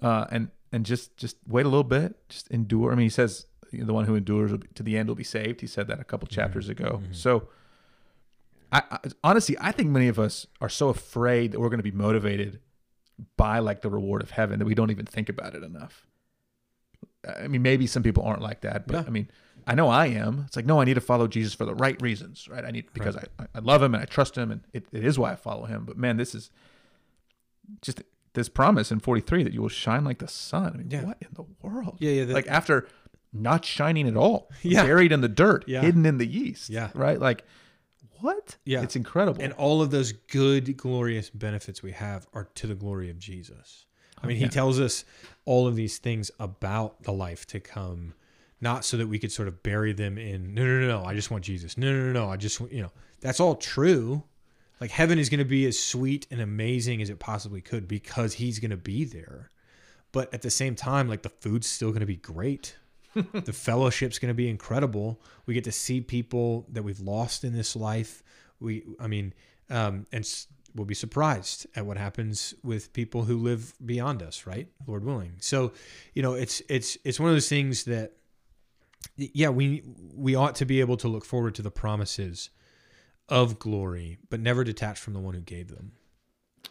Uh, 0.01 0.25
and, 0.31 0.49
and 0.73 0.87
just, 0.87 1.17
just 1.17 1.37
wait 1.47 1.67
a 1.67 1.69
little 1.69 1.85
bit, 1.85 2.17
just 2.31 2.49
endure. 2.49 2.93
I 2.93 2.95
mean, 2.95 3.05
he 3.05 3.11
says, 3.11 3.47
the 3.73 3.93
one 3.95 4.05
who 4.07 4.15
endures 4.15 4.51
will 4.51 4.59
be- 4.59 4.69
to 4.75 4.83
the 4.83 4.97
end 4.97 5.09
will 5.09 5.15
be 5.17 5.25
saved. 5.25 5.61
He 5.61 5.67
said 5.67 5.87
that 5.89 6.01
a 6.01 6.05
couple 6.05 6.27
Mm-hmm. 6.29 6.35
chapters 6.41 6.69
ago. 6.69 7.03
So, 7.13 7.49
I, 8.73 8.83
I 8.91 8.99
honestly, 9.25 9.57
I 9.61 9.73
think 9.73 9.91
many 9.91 10.09
of 10.09 10.19
us 10.19 10.47
are 10.61 10.69
so 10.69 10.89
afraid 10.89 11.53
that 11.53 11.61
we're 11.61 11.69
going 11.71 11.79
to 11.79 11.85
be 11.85 11.91
motivated 11.91 12.61
by 13.37 13.59
like 13.59 13.83
the 13.83 13.91
reward 13.91 14.23
of 14.23 14.31
heaven 14.31 14.59
that 14.59 14.65
we 14.65 14.75
don't 14.75 14.91
even 14.91 15.07
think 15.07 15.29
about 15.29 15.55
it 15.55 15.63
enough. 15.63 16.07
I 17.43 17.49
mean, 17.49 17.63
maybe 17.63 17.87
some 17.87 18.03
people 18.03 18.23
aren't 18.25 18.43
like 18.43 18.63
that, 18.63 18.87
but 18.87 18.95
Yeah. 18.95 19.05
I 19.07 19.11
mean, 19.11 19.29
I 19.67 19.75
know 19.75 19.89
I 19.89 20.07
am. 20.07 20.45
It's 20.47 20.57
like, 20.57 20.65
no, 20.67 20.81
I 20.81 20.85
need 20.85 20.95
to 20.95 21.01
follow 21.03 21.27
Jesus 21.29 21.53
for 21.53 21.67
the 21.67 21.75
right 21.75 22.01
reasons, 22.01 22.49
right? 22.49 22.65
I 22.65 22.71
need 22.71 22.87
because 22.95 23.17
I, 23.17 23.25
I 23.55 23.59
love 23.59 23.83
him 23.83 23.95
and 23.95 24.03
I 24.03 24.07
trust 24.07 24.37
him, 24.39 24.51
and 24.51 24.63
it, 24.73 24.87
it 24.91 25.05
is 25.05 25.19
why 25.19 25.33
I 25.33 25.37
follow 25.37 25.65
him. 25.67 25.85
But 25.85 25.99
man, 25.99 26.17
this 26.17 26.35
is 26.35 26.51
just 27.83 28.03
this 28.33 28.49
promise 28.49 28.91
in 28.91 29.01
43 29.01 29.43
that 29.43 29.53
you 29.53 29.61
will 29.61 29.69
shine 29.69 30.03
like 30.05 30.19
the 30.19 30.29
sun. 30.29 30.73
I 30.75 30.77
mean, 30.79 30.91
Yeah. 30.91 31.05
what 31.05 31.19
in 31.21 31.29
the 31.35 31.45
world? 31.63 31.97
Yeah, 32.01 32.13
yeah, 32.13 32.25
the- 32.25 32.33
like 32.35 32.49
after 32.49 32.89
not 33.33 33.65
shining 33.65 34.09
at 34.09 34.17
all, 34.17 34.51
Yeah. 34.63 34.85
buried 34.85 35.13
in 35.13 35.21
the 35.21 35.29
dirt, 35.29 35.65
Yeah. 35.67 35.83
hidden 35.83 36.07
in 36.07 36.19
the 36.19 36.27
yeast. 36.27 36.71
Yeah. 36.71 36.91
Right. 36.95 37.19
Like, 37.19 37.45
what? 38.21 38.57
Yeah. 38.65 38.83
It's 38.83 38.97
incredible. 38.97 39.43
And 39.43 39.53
all 39.55 39.81
of 39.83 39.91
those 39.91 40.13
good, 40.13 40.77
glorious 40.77 41.31
benefits 41.31 41.83
we 41.83 41.93
have 41.93 42.27
are 42.35 42.49
to 42.57 42.67
the 42.67 42.75
glory 42.75 43.11
of 43.11 43.19
Jesus. 43.19 43.87
I 44.19 44.25
oh, 44.25 44.29
mean, 44.29 44.37
he 44.37 44.49
tells 44.49 44.79
us 44.79 45.05
all 45.47 45.67
of 45.67 45.77
these 45.77 45.99
things 45.99 46.31
about 46.39 47.05
the 47.05 47.13
life 47.13 47.47
to 47.47 47.61
come, 47.61 48.13
not 48.61 48.85
so 48.85 48.99
that 48.99 49.07
we 49.07 49.19
could 49.19 49.33
sort 49.33 49.49
of 49.49 49.63
bury 49.63 49.95
them 49.95 50.19
in, 50.19 50.53
no, 50.53 50.65
no, 50.65 50.81
no, 50.81 51.01
no, 51.01 51.05
I 51.05 51.15
just 51.15 51.31
want 51.31 51.43
Jesus. 51.45 51.79
No, 51.79 51.91
no, 51.91 52.07
no, 52.07 52.13
no, 52.13 52.31
I 52.31 52.37
just, 52.37 52.61
want, 52.61 52.73
you 52.73 52.83
know, 52.83 52.93
that's 53.21 53.41
all 53.41 53.55
true. 53.55 54.25
Like 54.81 54.91
heaven 54.91 55.19
is 55.19 55.29
going 55.29 55.39
to 55.39 55.45
be 55.45 55.67
as 55.67 55.79
sweet 55.79 56.27
and 56.31 56.41
amazing 56.41 57.01
as 57.01 57.09
it 57.09 57.19
possibly 57.19 57.61
could 57.61 57.89
because 57.89 58.35
he's 58.35 58.59
going 58.59 58.71
to 58.71 58.77
be 58.77 59.05
there. 59.05 59.51
But 60.13 60.33
at 60.35 60.43
the 60.43 60.51
same 60.51 60.75
time, 60.75 61.09
like 61.09 61.23
the 61.23 61.29
food's 61.29 61.67
still 61.67 61.91
going 61.91 62.01
to 62.01 62.07
be 62.07 62.17
great. 62.17 62.77
The 63.15 63.53
fellowship's 63.53 64.19
going 64.19 64.31
to 64.31 64.35
be 64.35 64.49
incredible. 64.49 65.21
We 65.47 65.55
get 65.55 65.65
to 65.65 65.73
see 65.73 66.01
people 66.01 66.67
that 66.71 66.83
we've 66.83 67.01
lost 67.01 67.45
in 67.45 67.53
this 67.53 67.75
life. 67.77 68.23
We, 68.61 68.85
I 68.99 69.07
mean, 69.07 69.35
um, 69.69 70.07
and 70.13 70.29
we'll 70.75 70.87
be 70.87 70.95
surprised 70.95 71.67
at 71.75 71.87
what 71.87 71.97
happens 71.97 72.55
with 72.63 72.93
people 72.93 73.25
who 73.25 73.39
live 73.39 73.75
beyond 73.85 74.23
us, 74.23 74.47
right? 74.47 74.69
Lord 74.87 75.05
willing. 75.05 75.35
So, 75.39 75.73
you 76.15 76.23
know, 76.23 76.35
it's 76.35 76.63
it's 76.69 76.99
it's 77.05 77.19
one 77.19 77.31
of 77.31 77.35
those 77.35 77.49
things 77.49 77.85
that, 77.85 78.13
yeah, 79.17 79.49
we 79.49 79.83
we 80.15 80.35
ought 80.35 80.57
to 80.57 80.65
be 80.65 80.81
able 80.81 80.97
to 80.99 81.09
look 81.09 81.25
forward 81.25 81.55
to 81.57 81.63
the 81.63 81.71
promises 81.71 82.51
of 83.29 83.59
glory, 83.59 84.19
but 84.29 84.41
never 84.41 84.65
detached 84.65 85.03
from 85.03 85.15
the 85.15 85.21
one 85.21 85.35
who 85.35 85.41
gave 85.41 85.69
them 85.69 85.93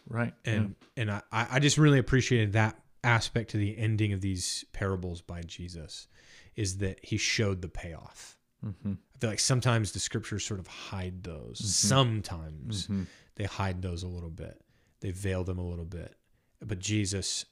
right. 0.10 0.34
and 0.46 0.76
and 0.98 1.12
I, 1.12 1.22
I 1.32 1.60
just 1.60 1.78
really 1.78 2.00
appreciated 2.00 2.54
that 2.54 2.80
aspect 3.04 3.52
to 3.52 3.58
the 3.58 3.78
ending 3.78 4.12
of 4.14 4.22
these 4.22 4.66
parables 4.74 5.22
by 5.22 5.42
Jesus 5.42 6.08
is 6.56 6.78
that 6.78 7.00
he 7.04 7.18
showed 7.18 7.62
the 7.62 7.70
payoff. 7.70 8.38
Mm-hmm. 8.66 8.92
I 8.94 9.18
feel 9.20 9.30
like 9.30 9.40
sometimes 9.40 9.92
the 9.92 10.00
scriptures 10.00 10.46
sort 10.46 10.60
of 10.60 10.68
hide 10.68 11.24
those. 11.24 11.60
Sometimes 11.74 12.90
they 13.36 13.46
hide 13.46 13.82
those 13.82 14.04
a 14.04 14.08
little 14.08 14.30
bit. 14.30 14.62
They 15.02 15.12
veil 15.12 15.44
them 15.44 15.58
a 15.60 15.68
little 15.68 15.86
bit. 15.86 16.16
But 16.62 16.80
Jesus 16.80 17.46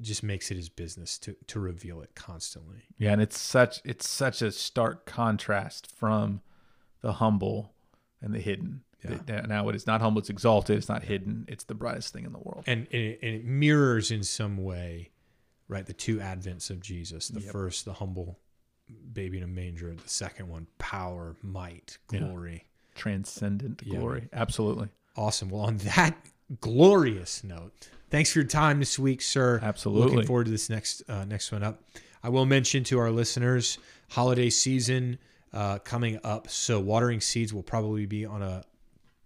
just 0.00 0.22
makes 0.22 0.50
it 0.50 0.56
his 0.56 0.68
business 0.68 1.18
to 1.20 1.36
to 1.48 1.60
reveal 1.60 2.00
it 2.02 2.14
constantly. 2.14 2.82
Yeah, 2.98 3.12
and 3.12 3.22
it's 3.22 3.38
such 3.38 3.80
it's 3.84 4.08
such 4.08 4.42
a 4.42 4.50
stark 4.50 5.06
contrast 5.06 5.86
from 5.96 6.40
the 7.02 7.14
humble 7.14 7.72
and 8.20 8.34
the 8.34 8.40
hidden. 8.40 8.82
Yeah. 9.04 9.18
That- 9.26 9.48
Now 9.48 9.68
it 9.68 9.74
is 9.76 9.86
not 9.86 10.00
humble; 10.00 10.20
it's 10.20 10.30
exalted. 10.30 10.76
It's 10.76 10.88
not 10.88 11.02
hidden. 11.04 11.44
It's 11.48 11.64
the 11.64 11.74
brightest 11.74 12.12
thing 12.12 12.24
in 12.24 12.32
the 12.32 12.38
world. 12.38 12.64
And, 12.66 12.86
and, 12.92 13.02
it, 13.02 13.18
and 13.22 13.34
it 13.36 13.44
mirrors 13.44 14.10
in 14.10 14.22
some 14.24 14.56
way, 14.58 15.10
right, 15.68 15.86
the 15.86 15.92
two 15.92 16.18
advents 16.18 16.70
of 16.70 16.80
Jesus. 16.80 17.28
The 17.28 17.40
Yep. 17.40 17.52
first, 17.52 17.84
the 17.84 17.94
humble 17.94 18.38
baby 19.12 19.38
in 19.38 19.44
a 19.44 19.48
manger. 19.48 19.94
The 19.94 20.08
second 20.08 20.48
one, 20.48 20.66
power, 20.78 21.36
might, 21.42 21.98
Yeah. 22.10 22.20
glory. 22.20 22.66
Transcendent 22.94 23.82
Yeah, 23.84 23.98
glory. 23.98 24.28
Absolutely. 24.32 24.88
Awesome. 25.16 25.48
Well, 25.50 25.62
on 25.62 25.78
that 25.78 26.16
glorious 26.60 27.42
note, 27.44 27.72
thanks 28.10 28.32
for 28.32 28.40
your 28.40 28.48
time 28.48 28.78
this 28.80 28.98
week, 28.98 29.22
sir. 29.22 29.60
Absolutely. 29.62 30.10
Looking 30.10 30.26
forward 30.26 30.44
to 30.44 30.50
this 30.50 30.68
next 30.70 31.02
uh, 31.08 31.24
next 31.24 31.50
one 31.52 31.62
up. 31.62 31.82
I 32.22 32.28
will 32.28 32.46
mention 32.46 32.84
to 32.84 32.98
our 32.98 33.10
listeners, 33.10 33.78
holiday 34.10 34.48
season 34.50 35.18
uh, 35.52 35.78
coming 35.80 36.18
up. 36.24 36.48
So 36.48 36.80
watering 36.80 37.20
seeds 37.20 37.52
will 37.52 37.62
probably 37.62 38.06
be 38.06 38.24
on 38.24 38.42
a 38.42 38.64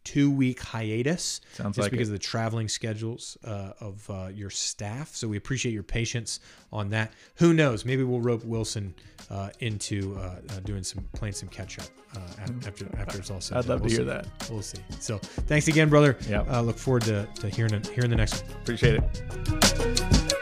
two 0.06 0.30
week 0.30 0.60
hiatus. 0.62 1.40
Sounds 1.54 1.76
just 1.76 1.84
like 1.84 1.90
because 1.90 2.08
it. 2.08 2.12
of 2.14 2.18
the 2.18 2.24
traveling 2.24 2.68
schedules 2.68 3.36
uh, 3.44 3.72
of 3.80 4.08
uh, 4.08 4.28
your 4.32 4.48
staff. 4.50 5.14
So 5.14 5.26
we 5.28 5.36
appreciate 5.36 5.72
your 5.72 5.82
patience 5.82 6.40
on 6.72 6.90
that. 6.90 7.12
Who 7.36 7.52
knows? 7.52 7.84
Maybe 7.84 8.04
we'll 8.04 8.20
rope 8.20 8.44
Wilson 8.44 8.94
uh, 9.30 9.50
into 9.58 10.16
uh, 10.16 10.20
uh, 10.20 10.60
doing 10.64 10.84
some 10.84 11.04
playing 11.12 11.34
some 11.34 11.48
catch 11.48 11.78
up 11.80 11.88
uh, 12.14 12.20
after 12.66 12.86
after 12.96 13.18
it's 13.18 13.30
all 13.30 13.40
said. 13.40 13.58
I'd 13.58 13.66
love 13.66 13.80
to 13.80 13.82
We'll 13.82 13.90
hear 13.90 13.98
see. 14.00 14.04
that. 14.04 14.26
We'll 14.50 14.62
see. 14.62 14.78
So 15.00 15.18
thanks 15.18 15.66
again, 15.68 15.88
brother. 15.88 16.16
Yeah. 16.28 16.42
Uh, 16.48 16.62
look 16.62 16.78
forward 16.78 17.02
to, 17.02 17.28
to 17.40 17.48
hearing 17.48 17.82
hearing 17.94 18.10
the 18.10 18.16
next 18.16 18.44
one. 18.44 18.52
Appreciate 18.62 19.02
it. 19.02 20.32